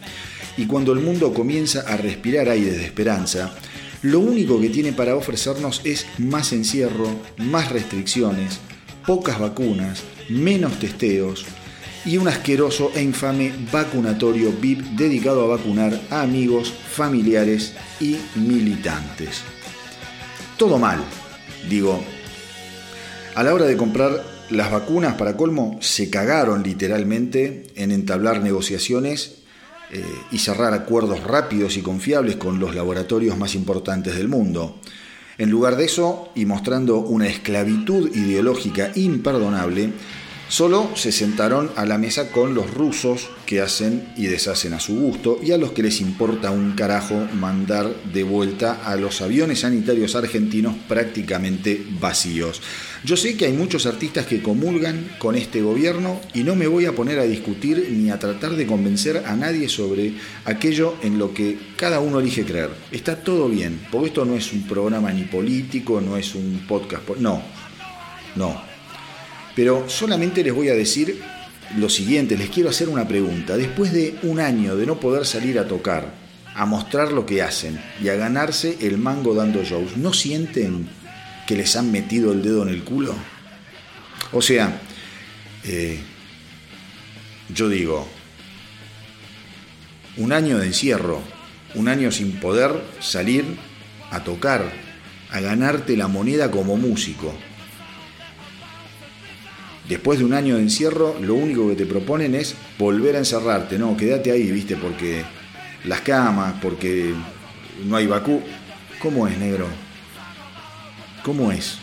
y 0.57 0.65
cuando 0.65 0.93
el 0.93 0.99
mundo 0.99 1.33
comienza 1.33 1.81
a 1.81 1.97
respirar 1.97 2.49
aire 2.49 2.71
de 2.71 2.85
esperanza, 2.85 3.55
lo 4.03 4.19
único 4.19 4.61
que 4.61 4.69
tiene 4.69 4.93
para 4.93 5.15
ofrecernos 5.15 5.81
es 5.83 6.05
más 6.19 6.53
encierro, 6.53 7.09
más 7.37 7.71
restricciones, 7.71 8.59
pocas 9.05 9.39
vacunas, 9.39 10.03
menos 10.29 10.79
testeos 10.79 11.45
y 12.05 12.17
un 12.17 12.27
asqueroso 12.27 12.91
e 12.95 13.01
infame 13.01 13.51
vacunatorio 13.71 14.51
VIP 14.51 14.81
dedicado 14.95 15.43
a 15.43 15.57
vacunar 15.57 15.99
a 16.11 16.21
amigos, 16.21 16.71
familiares 16.71 17.73
y 17.99 18.17
militantes 18.35 19.41
todo 20.57 20.77
mal. 20.77 20.99
Digo, 21.69 22.03
a 23.35 23.43
la 23.43 23.53
hora 23.53 23.65
de 23.65 23.77
comprar 23.77 24.23
las 24.49 24.71
vacunas, 24.71 25.15
para 25.15 25.37
colmo, 25.37 25.77
se 25.81 26.09
cagaron 26.09 26.63
literalmente 26.63 27.67
en 27.75 27.91
entablar 27.91 28.41
negociaciones 28.41 29.39
eh, 29.91 30.03
y 30.31 30.39
cerrar 30.39 30.73
acuerdos 30.73 31.23
rápidos 31.23 31.77
y 31.77 31.81
confiables 31.81 32.37
con 32.37 32.59
los 32.59 32.75
laboratorios 32.75 33.37
más 33.37 33.55
importantes 33.55 34.15
del 34.15 34.27
mundo. 34.27 34.79
En 35.37 35.49
lugar 35.49 35.75
de 35.75 35.85
eso, 35.85 36.29
y 36.33 36.45
mostrando 36.45 36.97
una 36.97 37.27
esclavitud 37.27 38.13
ideológica 38.15 38.91
imperdonable, 38.95 39.91
Solo 40.49 40.91
se 40.95 41.11
sentaron 41.11 41.71
a 41.75 41.85
la 41.85 41.97
mesa 41.97 42.31
con 42.31 42.55
los 42.55 42.73
rusos 42.73 43.27
que 43.45 43.59
hacen 43.59 44.07
y 44.15 44.27
deshacen 44.27 44.73
a 44.73 44.79
su 44.79 44.95
gusto 44.95 45.37
y 45.43 45.51
a 45.51 45.57
los 45.57 45.73
que 45.73 45.83
les 45.83 45.99
importa 45.99 46.51
un 46.51 46.71
carajo 46.71 47.27
mandar 47.33 47.93
de 48.13 48.23
vuelta 48.23 48.79
a 48.85 48.95
los 48.95 49.21
aviones 49.21 49.59
sanitarios 49.59 50.15
argentinos 50.15 50.73
prácticamente 50.87 51.85
vacíos. 51.99 52.61
Yo 53.03 53.17
sé 53.17 53.35
que 53.35 53.45
hay 53.45 53.51
muchos 53.51 53.85
artistas 53.85 54.25
que 54.25 54.41
comulgan 54.41 55.11
con 55.19 55.35
este 55.35 55.61
gobierno 55.61 56.21
y 56.33 56.43
no 56.43 56.55
me 56.55 56.67
voy 56.67 56.85
a 56.85 56.95
poner 56.95 57.19
a 57.19 57.23
discutir 57.23 57.89
ni 57.91 58.09
a 58.09 58.17
tratar 58.17 58.55
de 58.55 58.65
convencer 58.65 59.23
a 59.25 59.35
nadie 59.35 59.67
sobre 59.67 60.13
aquello 60.45 60.95
en 61.03 61.19
lo 61.19 61.33
que 61.33 61.59
cada 61.75 61.99
uno 61.99 62.21
elige 62.21 62.45
creer. 62.45 62.69
Está 62.93 63.17
todo 63.17 63.49
bien, 63.49 63.85
porque 63.91 64.07
esto 64.07 64.23
no 64.23 64.35
es 64.35 64.53
un 64.53 64.65
programa 64.65 65.11
ni 65.11 65.23
político, 65.23 65.99
no 65.99 66.15
es 66.15 66.35
un 66.35 66.63
podcast, 66.65 67.05
no, 67.17 67.41
no 68.37 68.76
pero 69.57 69.89
solamente 69.89 70.43
les 70.43 70.53
voy 70.53 70.69
a 70.69 70.75
decir 70.75 71.19
lo 71.79 71.89
siguiente, 71.89 72.37
les 72.37 72.51
quiero 72.51 72.69
hacer 72.69 72.89
una 72.89 73.07
pregunta. 73.07 73.57
Después 73.57 73.91
de 73.91 74.15
un 74.21 74.39
año 74.39 74.75
de 74.75 74.85
no 74.85 74.99
poder 74.99 75.25
salir 75.25 75.57
a 75.57 75.67
tocar, 75.67 76.13
a 76.53 76.67
mostrar 76.67 77.11
lo 77.11 77.25
que 77.25 77.41
hacen 77.41 77.81
y 77.99 78.09
a 78.09 78.15
ganarse 78.15 78.77
el 78.81 78.99
mango 78.99 79.33
dando 79.33 79.63
shows, 79.63 79.97
¿no 79.97 80.13
sienten 80.13 80.87
que 81.47 81.55
les 81.55 81.75
han 81.75 81.91
metido 81.91 82.33
el 82.33 82.43
dedo 82.43 82.61
en 82.61 82.69
el 82.69 82.83
culo? 82.83 83.15
O 84.31 84.43
sea, 84.43 84.79
eh, 85.63 86.01
yo 87.49 87.67
digo, 87.67 88.07
un 90.17 90.33
año 90.33 90.59
de 90.59 90.67
encierro, 90.67 91.19
un 91.73 91.87
año 91.87 92.11
sin 92.11 92.33
poder 92.33 92.79
salir 92.99 93.43
a 94.11 94.23
tocar, 94.23 94.71
a 95.31 95.39
ganarte 95.39 95.97
la 95.97 96.07
moneda 96.07 96.51
como 96.51 96.77
músico, 96.77 97.33
después 99.87 100.19
de 100.19 100.25
un 100.25 100.33
año 100.33 100.55
de 100.55 100.61
encierro, 100.61 101.17
lo 101.21 101.35
único 101.35 101.67
que 101.69 101.75
te 101.75 101.85
proponen 101.85 102.35
es 102.35 102.55
volver 102.77 103.15
a 103.15 103.19
encerrarte. 103.19 103.77
No, 103.77 103.95
quédate 103.95 104.31
ahí, 104.31 104.51
viste, 104.51 104.75
porque 104.75 105.23
las 105.85 106.01
camas, 106.01 106.55
porque 106.61 107.13
no 107.85 107.95
hay 107.95 108.07
vacú. 108.07 108.41
¿Cómo 108.99 109.27
es, 109.27 109.37
negro? 109.37 109.67
¿Cómo 111.23 111.51
es? 111.51 111.77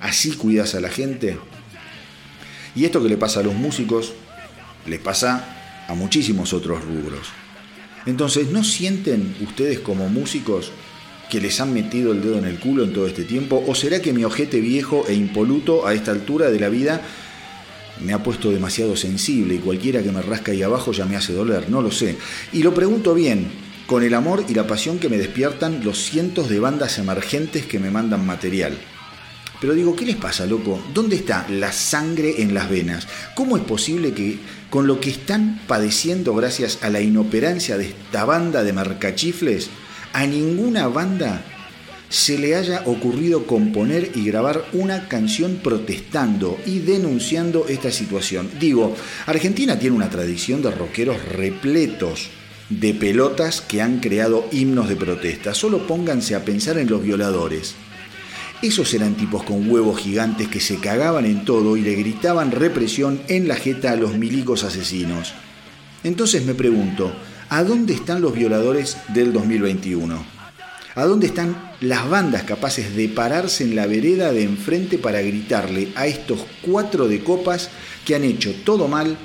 ¿Así 0.00 0.32
cuidas 0.32 0.74
a 0.74 0.80
la 0.80 0.88
gente? 0.88 1.38
Y 2.74 2.84
esto 2.84 3.02
que 3.02 3.08
le 3.08 3.16
pasa 3.16 3.40
a 3.40 3.42
los 3.42 3.54
músicos, 3.54 4.14
les 4.86 5.00
pasa 5.00 5.84
a 5.88 5.94
muchísimos 5.94 6.52
otros 6.52 6.84
rubros. 6.84 7.28
Entonces, 8.06 8.50
¿no 8.50 8.64
sienten 8.64 9.36
ustedes 9.40 9.78
como 9.78 10.08
músicos 10.08 10.72
que 11.32 11.40
les 11.40 11.62
han 11.62 11.72
metido 11.72 12.12
el 12.12 12.20
dedo 12.20 12.36
en 12.36 12.44
el 12.44 12.58
culo 12.58 12.84
en 12.84 12.92
todo 12.92 13.06
este 13.06 13.24
tiempo? 13.24 13.64
¿O 13.66 13.74
será 13.74 14.02
que 14.02 14.12
mi 14.12 14.22
ojete 14.22 14.60
viejo 14.60 15.06
e 15.08 15.14
impoluto 15.14 15.86
a 15.86 15.94
esta 15.94 16.10
altura 16.10 16.50
de 16.50 16.60
la 16.60 16.68
vida 16.68 17.00
me 18.04 18.12
ha 18.12 18.22
puesto 18.22 18.50
demasiado 18.50 18.96
sensible 18.96 19.54
y 19.54 19.58
cualquiera 19.58 20.02
que 20.02 20.12
me 20.12 20.20
rasca 20.20 20.52
ahí 20.52 20.62
abajo 20.62 20.92
ya 20.92 21.06
me 21.06 21.16
hace 21.16 21.32
doler? 21.32 21.70
No 21.70 21.80
lo 21.80 21.90
sé. 21.90 22.18
Y 22.52 22.62
lo 22.62 22.74
pregunto 22.74 23.14
bien, 23.14 23.50
con 23.86 24.02
el 24.02 24.12
amor 24.12 24.44
y 24.46 24.52
la 24.52 24.66
pasión 24.66 24.98
que 24.98 25.08
me 25.08 25.16
despiertan 25.16 25.82
los 25.82 26.04
cientos 26.04 26.50
de 26.50 26.60
bandas 26.60 26.98
emergentes 26.98 27.64
que 27.64 27.78
me 27.78 27.90
mandan 27.90 28.26
material. 28.26 28.76
Pero 29.58 29.72
digo, 29.72 29.96
¿qué 29.96 30.04
les 30.04 30.16
pasa, 30.16 30.44
loco? 30.44 30.84
¿Dónde 30.92 31.16
está 31.16 31.46
la 31.48 31.72
sangre 31.72 32.42
en 32.42 32.52
las 32.52 32.68
venas? 32.68 33.08
¿Cómo 33.34 33.56
es 33.56 33.62
posible 33.62 34.12
que 34.12 34.36
con 34.68 34.86
lo 34.86 35.00
que 35.00 35.08
están 35.08 35.62
padeciendo 35.66 36.34
gracias 36.34 36.80
a 36.82 36.90
la 36.90 37.00
inoperancia 37.00 37.78
de 37.78 37.86
esta 37.86 38.26
banda 38.26 38.64
de 38.64 38.74
marcachifles, 38.74 39.70
a 40.12 40.26
ninguna 40.26 40.88
banda 40.88 41.44
se 42.12 42.38
le 42.38 42.54
haya 42.54 42.82
ocurrido 42.84 43.46
componer 43.46 44.12
y 44.14 44.26
grabar 44.26 44.66
una 44.74 45.08
canción 45.08 45.60
protestando 45.62 46.58
y 46.66 46.80
denunciando 46.80 47.66
esta 47.68 47.90
situación. 47.90 48.50
Digo, 48.60 48.94
Argentina 49.24 49.78
tiene 49.78 49.96
una 49.96 50.10
tradición 50.10 50.60
de 50.60 50.72
rockeros 50.72 51.24
repletos 51.24 52.28
de 52.68 52.92
pelotas 52.92 53.62
que 53.62 53.80
han 53.80 54.00
creado 54.00 54.46
himnos 54.52 54.90
de 54.90 54.96
protesta. 54.96 55.54
Solo 55.54 55.86
pónganse 55.86 56.34
a 56.34 56.44
pensar 56.44 56.76
en 56.76 56.90
los 56.90 57.02
violadores. 57.02 57.74
Esos 58.60 58.92
eran 58.92 59.14
tipos 59.14 59.42
con 59.42 59.68
huevos 59.70 59.98
gigantes 59.98 60.48
que 60.48 60.60
se 60.60 60.76
cagaban 60.76 61.24
en 61.24 61.46
todo 61.46 61.78
y 61.78 61.80
le 61.80 61.94
gritaban 61.94 62.52
represión 62.52 63.22
en 63.28 63.48
la 63.48 63.56
jeta 63.56 63.92
a 63.92 63.96
los 63.96 64.16
milicos 64.18 64.64
asesinos. 64.64 65.32
Entonces 66.04 66.44
me 66.44 66.54
pregunto, 66.54 67.12
¿A 67.54 67.64
dónde 67.64 67.92
están 67.92 68.22
los 68.22 68.32
violadores 68.32 68.96
del 69.08 69.30
2021? 69.34 70.24
¿A 70.94 71.04
dónde 71.04 71.26
están 71.26 71.74
las 71.82 72.08
bandas 72.08 72.44
capaces 72.44 72.96
de 72.96 73.10
pararse 73.10 73.62
en 73.62 73.76
la 73.76 73.86
vereda 73.86 74.32
de 74.32 74.42
enfrente 74.42 74.96
para 74.96 75.20
gritarle 75.20 75.92
a 75.94 76.06
estos 76.06 76.46
cuatro 76.62 77.08
de 77.08 77.22
copas 77.22 77.68
que 78.06 78.14
han 78.14 78.24
hecho 78.24 78.54
todo 78.64 78.88
mal 78.88 79.18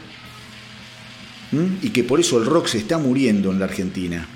y 1.81 1.91
que 1.91 2.03
por 2.03 2.19
eso 2.19 2.37
el 2.37 2.45
rock 2.45 2.67
se 2.67 2.79
está 2.79 2.97
muriendo 2.97 3.49
en 3.49 3.59
la 3.59 3.65
Argentina? 3.65 4.27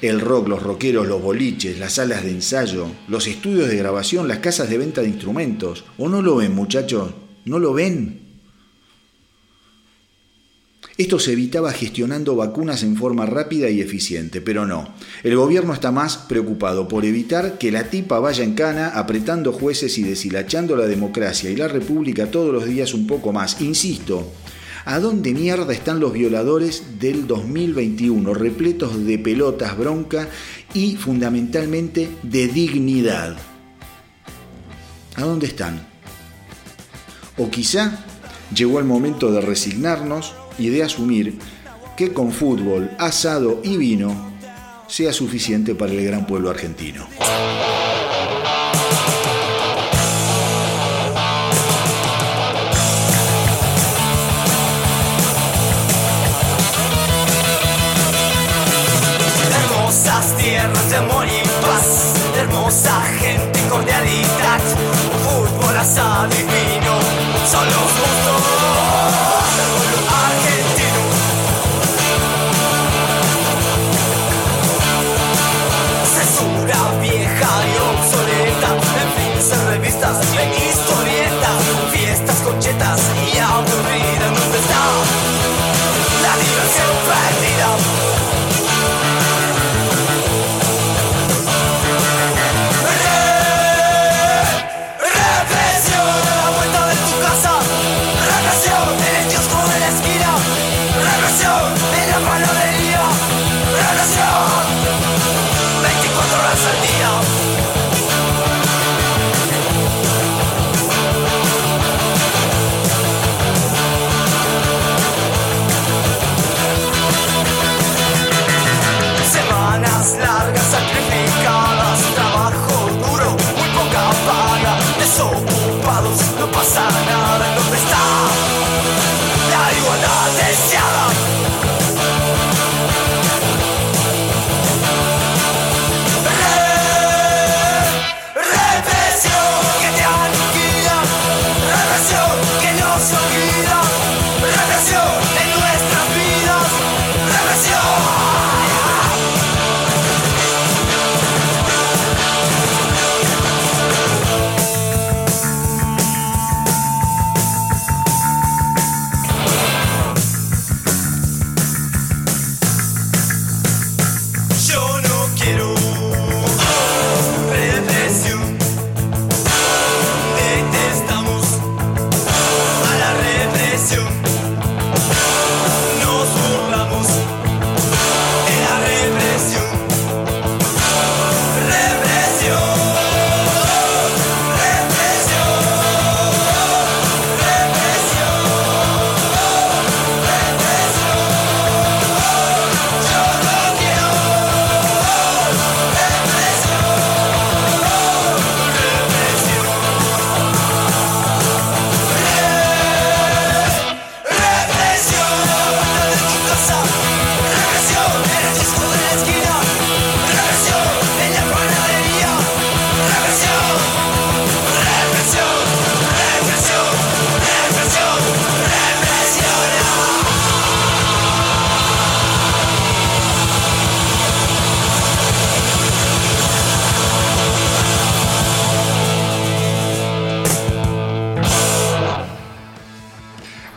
El 0.00 0.18
rock, 0.18 0.48
los 0.48 0.62
rockeros, 0.62 1.06
los 1.06 1.20
boliches, 1.20 1.78
las 1.78 1.92
salas 1.92 2.24
de 2.24 2.30
ensayo, 2.30 2.86
los 3.08 3.26
estudios 3.26 3.68
de 3.68 3.76
grabación, 3.76 4.26
las 4.26 4.38
casas 4.38 4.70
de 4.70 4.78
venta 4.78 5.02
de 5.02 5.08
instrumentos. 5.08 5.84
¿O 5.98 6.08
no 6.08 6.22
lo 6.22 6.36
ven, 6.36 6.54
muchachos? 6.54 7.10
¿No 7.44 7.58
lo 7.58 7.74
ven? 7.74 8.19
Esto 11.00 11.18
se 11.18 11.32
evitaba 11.32 11.72
gestionando 11.72 12.36
vacunas 12.36 12.82
en 12.82 12.94
forma 12.94 13.24
rápida 13.24 13.70
y 13.70 13.80
eficiente, 13.80 14.42
pero 14.42 14.66
no. 14.66 14.92
El 15.22 15.34
gobierno 15.34 15.72
está 15.72 15.90
más 15.90 16.18
preocupado 16.18 16.88
por 16.88 17.06
evitar 17.06 17.56
que 17.56 17.72
la 17.72 17.84
tipa 17.84 18.18
vaya 18.18 18.44
en 18.44 18.52
cana, 18.52 18.88
apretando 18.88 19.50
jueces 19.54 19.96
y 19.96 20.02
deshilachando 20.02 20.76
la 20.76 20.86
democracia 20.86 21.48
y 21.48 21.56
la 21.56 21.68
república 21.68 22.30
todos 22.30 22.52
los 22.52 22.66
días 22.66 22.92
un 22.92 23.06
poco 23.06 23.32
más. 23.32 23.62
Insisto, 23.62 24.30
¿a 24.84 24.98
dónde 24.98 25.32
mierda 25.32 25.72
están 25.72 26.00
los 26.00 26.12
violadores 26.12 27.00
del 27.00 27.26
2021, 27.26 28.34
repletos 28.34 29.02
de 29.02 29.18
pelotas, 29.18 29.78
bronca 29.78 30.28
y 30.74 30.96
fundamentalmente 30.96 32.10
de 32.22 32.46
dignidad? 32.48 33.38
¿A 35.16 35.22
dónde 35.22 35.46
están? 35.46 35.80
O 37.38 37.48
quizá 37.48 38.04
llegó 38.54 38.78
el 38.80 38.84
momento 38.84 39.32
de 39.32 39.40
resignarnos 39.40 40.34
y 40.60 40.68
de 40.68 40.82
asumir 40.82 41.38
que 41.96 42.12
con 42.12 42.30
fútbol, 42.32 42.90
asado 42.98 43.60
y 43.64 43.76
vino 43.76 44.30
sea 44.86 45.12
suficiente 45.12 45.74
para 45.74 45.92
el 45.92 46.04
gran 46.04 46.26
pueblo 46.26 46.50
argentino. 46.50 47.06
Hermosas 59.52 60.36
tierras 60.36 60.90
de 60.90 60.96
amor 60.96 61.26
y 61.26 61.42
paz, 61.62 62.14
hermosa 62.36 63.00
gente 63.18 63.60
cordialidad, 63.68 64.60
fútbol, 65.24 65.76
asado 65.76 66.28
y 66.34 66.42
vino, 66.42 66.98
son 67.50 67.66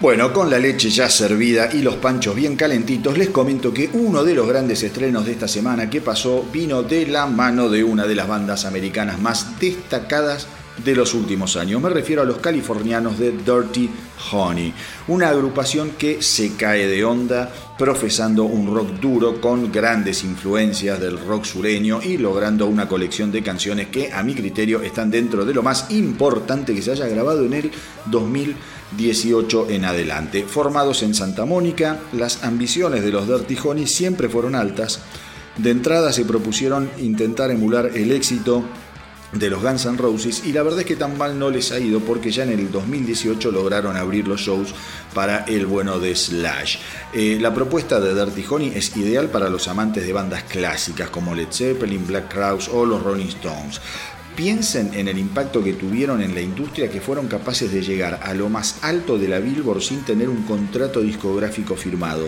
Bueno, 0.03 0.33
con 0.33 0.49
la 0.49 0.59
leche 0.59 0.89
ya 0.89 1.09
servida 1.09 1.69
y 1.71 1.81
los 1.81 1.95
panchos 1.95 2.35
bien 2.35 2.57
calentitos, 2.57 3.17
les 3.17 3.29
comento 3.29 3.73
que 3.73 3.89
uno 3.93 4.25
de 4.25 4.35
los 4.35 4.45
grandes 4.45 4.83
estrenos 4.83 5.25
de 5.25 5.31
esta 5.31 5.47
semana 5.47 5.89
que 5.89 6.01
pasó 6.01 6.45
vino 6.51 6.83
de 6.83 7.07
la 7.07 7.25
mano 7.25 7.69
de 7.69 7.85
una 7.85 8.05
de 8.05 8.13
las 8.13 8.27
bandas 8.27 8.65
americanas 8.65 9.21
más 9.21 9.57
destacadas 9.61 10.49
de 10.83 10.93
los 10.93 11.13
últimos 11.13 11.55
años. 11.55 11.81
Me 11.81 11.89
refiero 11.89 12.21
a 12.21 12.25
los 12.25 12.39
californianos 12.39 13.17
de 13.17 13.31
Dirty 13.31 13.89
Honey, 14.33 14.73
una 15.07 15.29
agrupación 15.29 15.91
que 15.91 16.21
se 16.21 16.55
cae 16.55 16.85
de 16.85 17.05
onda 17.05 17.49
profesando 17.77 18.43
un 18.43 18.75
rock 18.75 18.99
duro 18.99 19.39
con 19.39 19.71
grandes 19.71 20.25
influencias 20.25 20.99
del 20.99 21.17
rock 21.17 21.45
sureño 21.45 22.01
y 22.03 22.17
logrando 22.17 22.67
una 22.67 22.89
colección 22.89 23.31
de 23.31 23.41
canciones 23.41 23.87
que 23.87 24.11
a 24.11 24.21
mi 24.21 24.35
criterio 24.35 24.81
están 24.81 25.09
dentro 25.09 25.45
de 25.45 25.53
lo 25.53 25.63
más 25.63 25.91
importante 25.91 26.75
que 26.75 26.81
se 26.81 26.91
haya 26.91 27.07
grabado 27.07 27.45
en 27.45 27.53
el 27.53 27.71
2018 28.91 29.69
en 29.69 29.85
adelante. 29.85 30.43
Formados 30.43 31.03
en 31.03 31.15
Santa 31.15 31.45
Mónica, 31.45 31.99
las 32.13 32.43
ambiciones 32.43 33.03
de 33.03 33.11
los 33.11 33.27
Dirty 33.27 33.57
Honey 33.63 33.87
siempre 33.87 34.29
fueron 34.29 34.55
altas. 34.55 34.99
De 35.57 35.71
entrada 35.71 36.11
se 36.11 36.25
propusieron 36.25 36.89
intentar 36.99 37.51
emular 37.51 37.91
el 37.93 38.11
éxito 38.11 38.63
de 39.33 39.49
los 39.49 39.61
Guns 39.63 39.85
N' 39.85 39.97
Roses 39.97 40.43
y 40.45 40.53
la 40.53 40.61
verdad 40.61 40.81
es 40.81 40.85
que 40.85 40.95
tan 40.95 41.17
mal 41.17 41.37
no 41.37 41.49
les 41.49 41.71
ha 41.71 41.79
ido 41.79 41.99
porque 41.99 42.31
ya 42.31 42.43
en 42.43 42.51
el 42.51 42.71
2018 42.71 43.51
lograron 43.51 43.97
abrir 43.97 44.27
los 44.27 44.41
shows 44.41 44.73
para 45.13 45.45
el 45.45 45.65
bueno 45.65 45.99
de 45.99 46.15
Slash. 46.15 46.77
Eh, 47.13 47.37
la 47.41 47.53
propuesta 47.53 47.99
de 47.99 48.13
Dirty 48.13 48.45
Honey 48.47 48.73
es 48.75 48.95
ideal 48.95 49.29
para 49.29 49.49
los 49.49 49.67
amantes 49.67 50.05
de 50.05 50.13
bandas 50.13 50.43
clásicas 50.43 51.09
como 51.09 51.33
Led 51.33 51.47
Zeppelin, 51.51 52.05
Black 52.05 52.31
Crowes 52.31 52.69
o 52.69 52.85
los 52.85 53.01
Rolling 53.01 53.27
Stones. 53.27 53.81
Piensen 54.35 54.93
en 54.93 55.07
el 55.07 55.17
impacto 55.17 55.63
que 55.63 55.73
tuvieron 55.73 56.21
en 56.21 56.33
la 56.33 56.41
industria 56.41 56.89
que 56.89 57.01
fueron 57.01 57.27
capaces 57.27 57.71
de 57.71 57.81
llegar 57.81 58.19
a 58.23 58.33
lo 58.33 58.49
más 58.49 58.83
alto 58.83 59.17
de 59.17 59.27
la 59.27 59.39
Billboard 59.39 59.81
sin 59.81 60.01
tener 60.01 60.29
un 60.29 60.43
contrato 60.43 61.01
discográfico 61.01 61.75
firmado. 61.75 62.27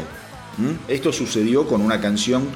¿Mm? 0.57 0.89
Esto 0.91 1.11
sucedió 1.11 1.67
con 1.67 1.81
una 1.81 1.99
canción 1.99 2.47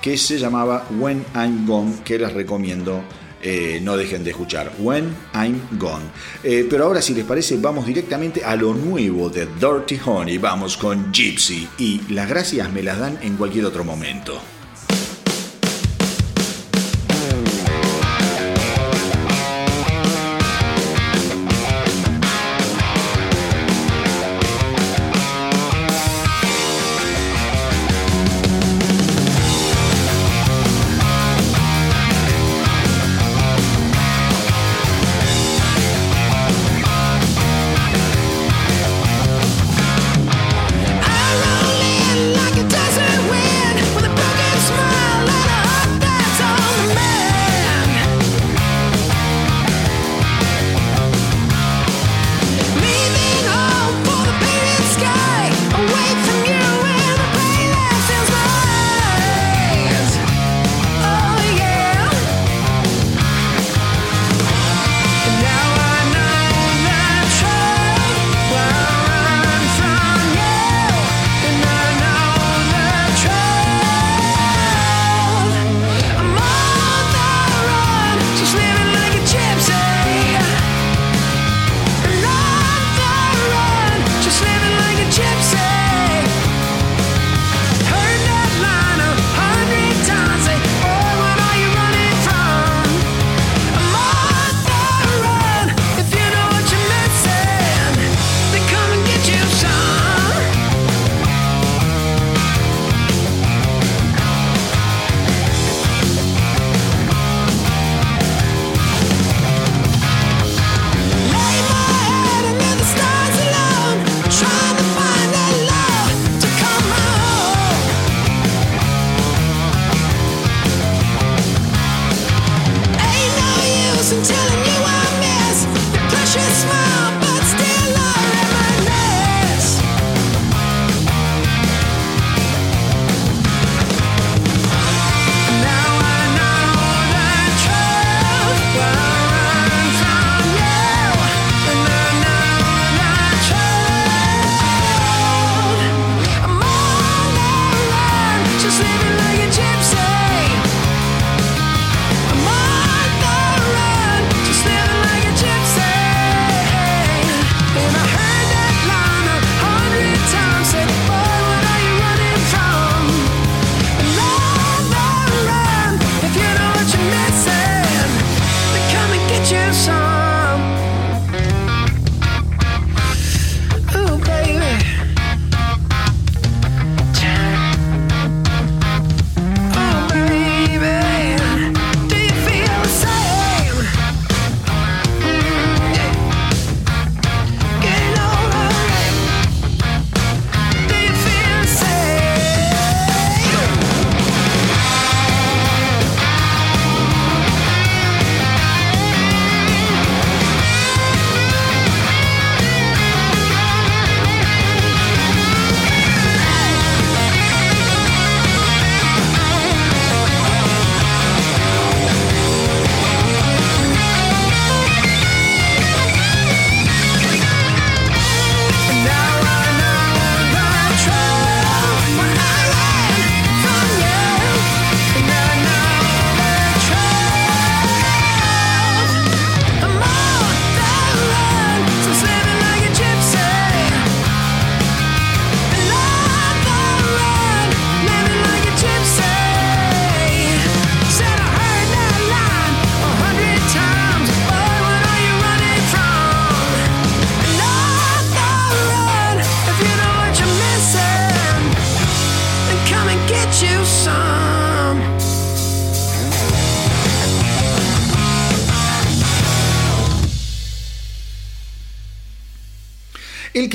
que 0.00 0.16
se 0.16 0.38
llamaba 0.38 0.86
When 0.98 1.24
I'm 1.34 1.66
Gone, 1.66 1.94
que 2.04 2.18
les 2.18 2.32
recomiendo 2.32 3.02
eh, 3.44 3.80
no 3.82 3.96
dejen 3.96 4.22
de 4.22 4.30
escuchar 4.30 4.72
When 4.78 5.12
I'm 5.34 5.60
Gone. 5.72 6.04
Eh, 6.44 6.66
pero 6.70 6.84
ahora 6.84 7.02
si 7.02 7.12
les 7.12 7.24
parece 7.24 7.56
vamos 7.56 7.84
directamente 7.86 8.44
a 8.44 8.54
lo 8.54 8.72
nuevo 8.72 9.30
de 9.30 9.46
Dirty 9.46 9.98
Honey, 10.04 10.38
vamos 10.38 10.76
con 10.76 11.12
Gypsy 11.12 11.68
y 11.78 12.02
las 12.12 12.28
gracias 12.28 12.72
me 12.72 12.84
las 12.84 13.00
dan 13.00 13.18
en 13.20 13.36
cualquier 13.36 13.64
otro 13.64 13.82
momento. 13.82 14.40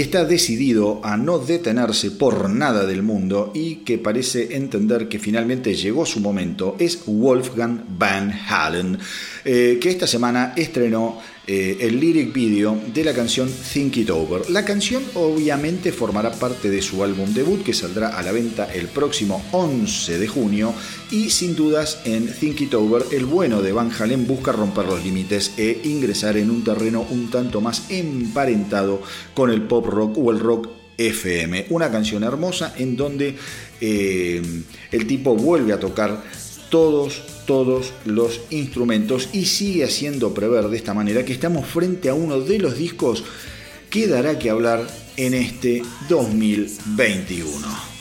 Está 0.07 0.23
decidido 0.23 1.01
a 1.03 1.17
no 1.17 1.37
detenerse 1.37 2.11
por 2.11 2.49
nada 2.49 2.85
del 2.85 3.03
mundo 3.03 3.51
y 3.53 3.83
que 3.83 3.97
parece 3.97 4.55
entender 4.55 5.09
que 5.09 5.19
finalmente 5.19 5.75
llegó 5.75 6.05
su 6.05 6.21
momento 6.21 6.77
es 6.79 7.01
Wolfgang 7.05 7.81
Van 7.89 8.31
Halen, 8.31 8.97
eh, 9.43 9.77
que 9.81 9.89
esta 9.89 10.07
semana 10.07 10.53
estrenó 10.55 11.19
eh, 11.47 11.77
el 11.79 11.99
lyric 11.99 12.33
video 12.33 12.77
de 12.93 13.05
la 13.05 13.13
canción 13.13 13.49
Think 13.49 13.97
It 13.97 14.09
Over. 14.09 14.49
La 14.49 14.65
canción 14.65 15.01
obviamente 15.13 15.93
formará 15.93 16.31
parte 16.31 16.69
de 16.69 16.81
su 16.81 17.03
álbum 17.03 17.33
debut 17.33 17.63
que 17.63 17.73
saldrá 17.73 18.17
a 18.17 18.21
la 18.21 18.33
venta 18.33 18.71
el 18.73 18.87
próximo 18.87 19.41
11 19.53 20.19
de 20.19 20.27
junio 20.27 20.73
y 21.09 21.29
sin 21.29 21.55
dudas 21.55 22.01
en 22.03 22.27
Think 22.27 22.61
It 22.61 22.73
Over 22.73 23.03
el 23.11 23.25
bueno 23.25 23.61
de 23.61 23.71
Van 23.71 23.91
Halen 23.97 24.27
busca 24.27 24.51
romper 24.51 24.85
los 24.85 25.03
límites 25.05 25.53
e 25.57 25.79
ingresar 25.85 26.35
en 26.35 26.51
un 26.51 26.65
terreno 26.65 27.07
un 27.09 27.31
tanto 27.31 27.61
más 27.61 27.89
emparentado 27.89 29.01
con 29.33 29.49
el 29.49 29.61
pop 29.61 29.85
rock 29.85 30.17
o 30.17 30.31
el 30.31 30.39
rock 30.39 30.67
FM. 30.97 31.67
Una 31.69 31.89
canción 31.91 32.23
hermosa 32.23 32.73
en 32.77 32.97
donde 32.97 33.37
eh, 33.79 34.41
el 34.91 35.07
tipo 35.07 35.35
vuelve 35.35 35.71
a 35.71 35.79
tocar 35.79 36.23
todos, 36.69 37.23
todos 37.47 37.93
los 38.05 38.41
instrumentos 38.51 39.29
y 39.33 39.45
sigue 39.45 39.83
haciendo 39.85 40.35
prever 40.35 40.67
de 40.67 40.77
esta 40.77 40.93
manera 40.93 41.25
que 41.25 41.33
estamos 41.33 41.65
frente 41.65 42.09
a 42.09 42.13
uno 42.13 42.39
de 42.39 42.59
los 42.59 42.77
discos 42.77 43.23
que 43.89 44.05
dará 44.05 44.37
que 44.37 44.51
hablar 44.51 44.85
en 45.15 45.33
este 45.33 45.81
2021. 46.07 47.96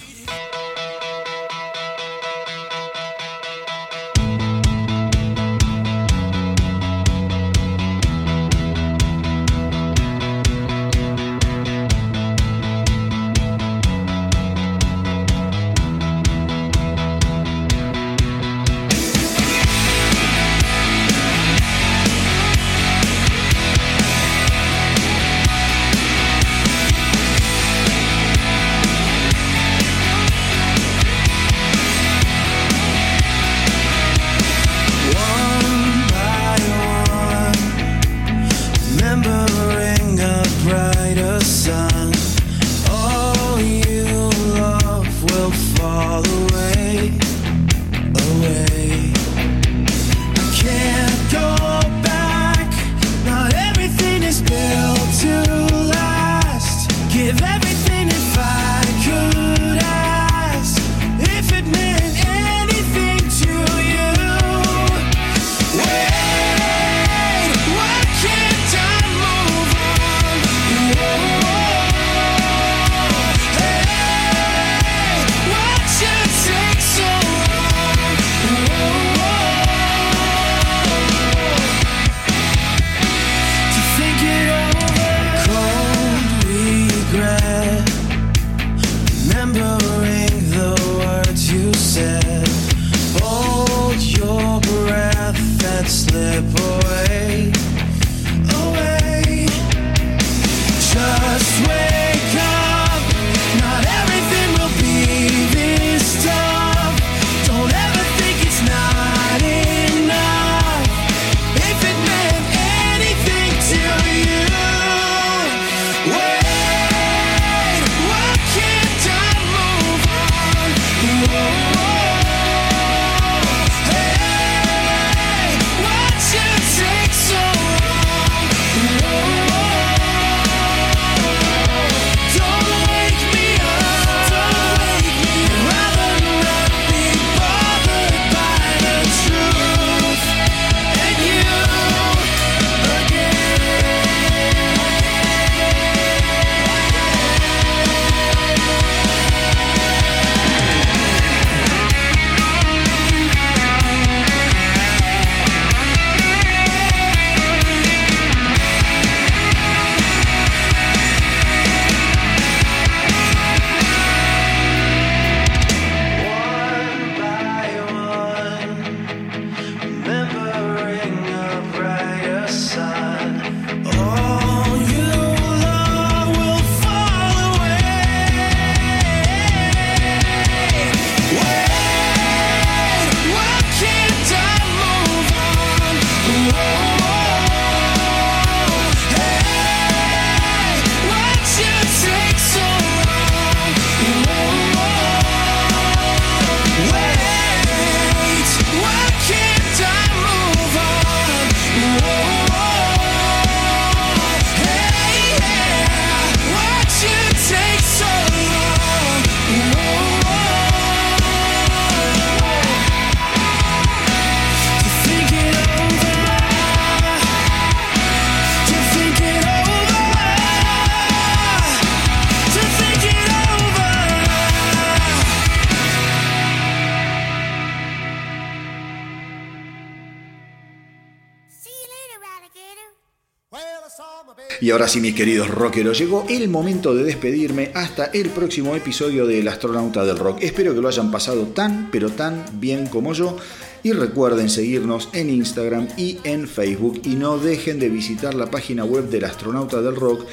Y 234.66 234.72
ahora 234.72 234.88
sí, 234.88 235.00
mis 235.00 235.14
queridos 235.14 235.48
rockeros, 235.48 235.96
llegó 235.96 236.26
el 236.28 236.48
momento 236.48 236.92
de 236.92 237.04
despedirme 237.04 237.70
hasta 237.72 238.06
el 238.06 238.30
próximo 238.30 238.74
episodio 238.74 239.24
del 239.24 239.46
Astronauta 239.46 240.04
del 240.04 240.18
Rock. 240.18 240.38
Espero 240.40 240.74
que 240.74 240.80
lo 240.80 240.88
hayan 240.88 241.12
pasado 241.12 241.42
tan, 241.54 241.88
pero 241.92 242.10
tan 242.10 242.44
bien 242.54 242.88
como 242.88 243.12
yo. 243.12 243.36
Y 243.84 243.92
recuerden 243.92 244.50
seguirnos 244.50 245.08
en 245.12 245.30
Instagram 245.30 245.86
y 245.96 246.18
en 246.24 246.48
Facebook. 246.48 247.00
Y 247.04 247.10
no 247.10 247.38
dejen 247.38 247.78
de 247.78 247.90
visitar 247.90 248.34
la 248.34 248.50
página 248.50 248.84
web 248.84 249.08
del 249.08 249.26
Astronauta 249.26 249.80
del 249.80 249.94
Rock 249.94 250.26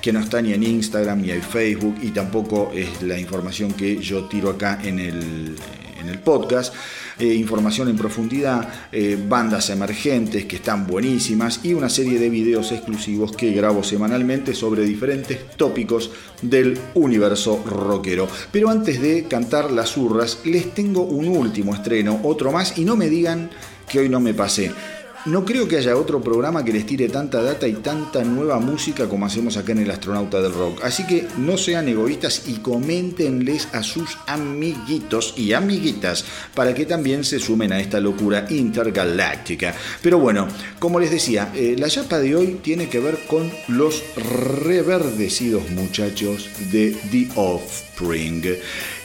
que 0.01 0.13
no 0.13 0.19
está 0.19 0.41
ni 0.41 0.53
en 0.53 0.63
Instagram 0.63 1.21
ni 1.21 1.31
en 1.31 1.41
Facebook 1.41 1.95
y 2.01 2.09
tampoco 2.09 2.71
es 2.73 3.01
la 3.01 3.19
información 3.19 3.73
que 3.73 3.97
yo 4.01 4.25
tiro 4.25 4.49
acá 4.49 4.79
en 4.83 4.99
el, 4.99 5.55
en 5.99 6.09
el 6.09 6.19
podcast. 6.19 6.73
Eh, 7.19 7.33
información 7.33 7.89
en 7.89 7.97
profundidad, 7.97 8.69
eh, 8.93 9.21
bandas 9.27 9.69
emergentes 9.71 10.45
que 10.45 10.55
están 10.55 10.87
buenísimas 10.87 11.59
y 11.63 11.73
una 11.73 11.89
serie 11.89 12.17
de 12.17 12.29
videos 12.29 12.71
exclusivos 12.71 13.33
que 13.33 13.51
grabo 13.51 13.83
semanalmente 13.83 14.55
sobre 14.55 14.85
diferentes 14.85 15.49
tópicos 15.57 16.11
del 16.41 16.79
universo 16.93 17.61
rockero. 17.65 18.25
Pero 18.53 18.69
antes 18.69 19.01
de 19.01 19.25
cantar 19.25 19.69
las 19.69 19.97
urras, 19.97 20.39
les 20.45 20.73
tengo 20.73 21.01
un 21.01 21.27
último 21.27 21.73
estreno, 21.73 22.21
otro 22.23 22.53
más, 22.53 22.77
y 22.77 22.85
no 22.85 22.95
me 22.95 23.09
digan 23.09 23.49
que 23.89 23.99
hoy 23.99 24.07
no 24.07 24.21
me 24.21 24.33
pasé. 24.33 24.71
No 25.25 25.43
creo 25.43 25.67
que 25.67 25.75
haya 25.75 25.97
otro 25.97 26.21
programa 26.21 26.63
que 26.63 26.71
les 26.71 26.85
tire 26.85 27.09
tanta 27.09 27.41
data 27.41 27.67
y 27.67 27.73
tanta 27.73 28.23
nueva 28.23 28.57
música 28.59 29.09
como 29.09 29.25
hacemos 29.25 29.57
acá 29.57 29.73
en 29.73 29.79
el 29.79 29.91
Astronauta 29.91 30.41
del 30.41 30.53
Rock. 30.53 30.79
Así 30.81 31.05
que 31.05 31.27
no 31.37 31.57
sean 31.57 31.89
egoístas 31.89 32.43
y 32.47 32.59
coméntenles 32.59 33.67
a 33.73 33.83
sus 33.83 34.17
amiguitos 34.27 35.33
y 35.35 35.51
amiguitas 35.51 36.23
para 36.55 36.73
que 36.73 36.85
también 36.85 37.25
se 37.25 37.39
sumen 37.39 37.73
a 37.73 37.81
esta 37.81 37.99
locura 37.99 38.45
intergaláctica. 38.49 39.75
Pero 40.01 40.19
bueno, 40.19 40.47
como 40.79 41.01
les 41.01 41.11
decía, 41.11 41.51
eh, 41.53 41.75
la 41.77 41.89
chapa 41.89 42.19
de 42.19 42.37
hoy 42.37 42.59
tiene 42.63 42.87
que 42.87 43.01
ver 43.01 43.19
con 43.27 43.51
los 43.67 44.01
reverdecidos 44.15 45.69
muchachos 45.71 46.49
de 46.71 46.95
The 47.11 47.27
Offspring. 47.35 48.43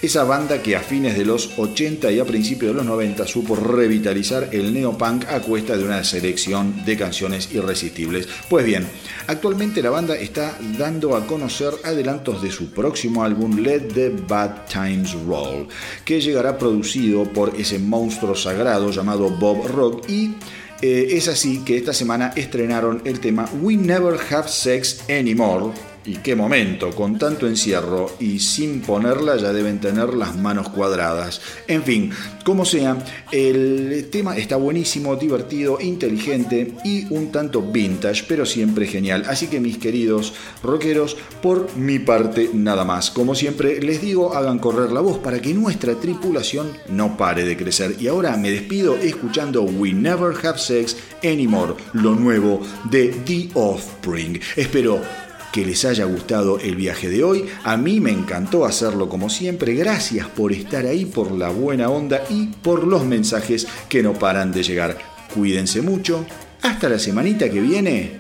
Esa 0.01 0.23
banda 0.23 0.63
que 0.63 0.77
a 0.77 0.81
fines 0.81 1.19
de 1.19 1.25
los 1.25 1.59
80 1.59 2.13
y 2.13 2.21
a 2.21 2.25
principios 2.25 2.73
de 2.73 2.77
los 2.77 2.87
90 2.87 3.27
supo 3.27 3.57
revitalizar 3.57 4.51
el 4.53 4.73
neopunk 4.73 5.25
a 5.29 5.41
cuesta 5.41 5.77
de 5.77 5.85
una 5.85 6.04
selección 6.05 6.85
de 6.85 6.97
canciones 6.97 7.49
irresistibles. 7.53 8.29
Pues 8.49 8.65
bien, 8.65 8.87
actualmente 9.27 9.83
la 9.83 9.91
banda 9.91 10.17
está 10.17 10.57
dando 10.79 11.17
a 11.17 11.27
conocer 11.27 11.73
adelantos 11.85 12.43
de 12.43 12.51
su 12.51 12.71
próximo 12.71 13.25
álbum 13.25 13.59
Let 13.59 13.89
the 13.95 14.11
Bad 14.11 14.67
Times 14.67 15.13
Roll, 15.27 15.69
que 16.05 16.21
llegará 16.21 16.59
producido 16.59 17.25
por 17.25 17.55
ese 17.59 17.79
monstruo 17.79 18.35
sagrado 18.35 18.91
llamado 18.91 19.31
Bob 19.31 19.67
Rock 19.69 20.09
y 20.09 20.35
eh, 20.83 21.17
es 21.17 21.29
así 21.29 21.65
que 21.65 21.77
esta 21.77 21.93
semana 21.93 22.33
estrenaron 22.37 23.01
el 23.05 23.21
tema 23.21 23.49
We 23.63 23.77
Never 23.77 24.19
Have 24.31 24.49
Sex 24.49 25.05
Anymore 25.09 25.73
y 26.07 26.17
qué 26.17 26.37
momento, 26.37 26.91
con 26.91 27.19
tanto 27.19 27.47
encierro 27.47 28.11
y 28.21 28.39
sin 28.39 28.81
ponerla 28.81 29.37
ya 29.37 29.53
deben 29.53 29.81
tener 29.81 30.15
las 30.15 30.37
manos 30.37 30.69
cuadradas. 30.69 31.41
En 31.67 31.83
fin, 31.83 32.11
como 32.45 32.65
sea, 32.65 32.97
el 33.33 34.09
tema 34.11 34.37
está 34.37 34.57
buenísimo, 34.57 35.17
divertido, 35.17 35.81
inteligente 35.81 36.75
y 36.85 37.07
un 37.13 37.33
tanto 37.33 37.63
vintage, 37.63 38.25
pero 38.29 38.45
siempre 38.45 38.87
genial. 38.87 39.25
Así 39.27 39.47
que 39.47 39.61
mis 39.61 39.79
queridos 39.79 40.35
rockeros, 40.63 41.17
por 41.43 41.75
mi 41.77 41.99
parte 41.99 42.51
nada 42.53 42.85
más. 42.85 43.11
Como 43.11 43.35
siempre 43.35 43.81
les 43.81 44.03
digo, 44.03 44.35
hagan 44.35 44.59
correr 44.59 44.93
la 44.93 45.01
voz 45.01 45.19
para 45.19 45.41
que 45.41 45.55
nuestra 45.55 45.95
tripulación 45.95 46.73
no 46.89 47.17
pare 47.17 47.45
de 47.45 47.57
crecer. 47.57 47.97
Y 47.99 48.09
ahora 48.09 48.37
me 48.37 48.51
despido 48.51 48.97
escuchando 48.97 49.63
We 49.63 49.93
Never 49.93 50.35
Have 50.45 50.59
Sex 50.59 50.97
Anymore, 51.23 51.75
lo 51.95 52.15
nuevo 52.15 52.61
de 52.91 53.09
The 53.25 53.49
Offspring. 53.55 54.41
Espero 54.57 55.24
que 55.55 55.65
les 55.65 55.85
haya 55.85 56.05
gustado 56.05 56.59
el 56.59 56.75
viaje 56.75 57.09
de 57.09 57.23
hoy. 57.23 57.45
A 57.63 57.77
mí 57.77 58.01
me 58.01 58.11
encantó 58.11 58.65
hacerlo 58.65 59.09
como 59.09 59.31
siempre. 59.31 59.75
Gracias 59.75 60.27
por 60.27 60.51
estar 60.51 60.85
ahí, 60.85 61.05
por 61.05 61.31
la 61.31 61.49
buena 61.51 61.91
onda 61.91 62.25
y 62.29 62.47
por 62.47 62.85
los 62.85 63.05
mensajes 63.05 63.69
que 63.89 64.03
no 64.03 64.15
paran 64.15 64.51
de 64.51 64.65
llegar. 64.65 64.99
Cuídense 65.33 65.81
mucho. 65.81 66.27
Hasta 66.63 66.89
la 66.89 66.99
semanita 66.99 67.49
que 67.49 67.61
viene. 67.61 68.19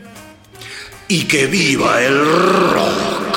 Y 1.08 1.24
que 1.24 1.48
viva 1.48 2.00
el 2.04 2.24
rock. 2.72 3.33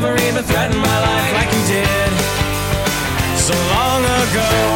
never 0.00 0.14
even 0.22 0.44
threatened 0.44 0.80
my 0.80 1.00
life 1.00 1.32
like 1.32 1.52
you 1.52 1.66
did 1.66 2.12
so 3.36 3.54
long 3.74 4.04
ago. 4.04 4.67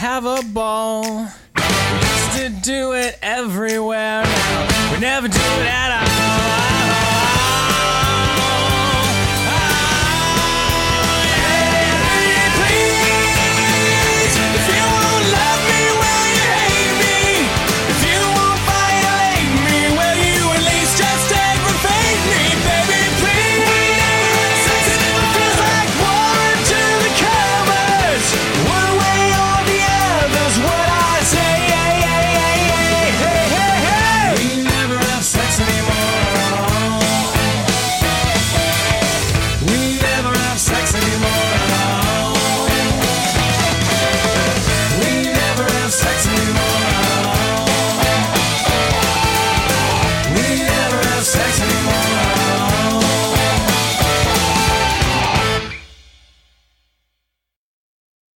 Have 0.00 0.24
a 0.24 0.42
ball. 0.54 1.29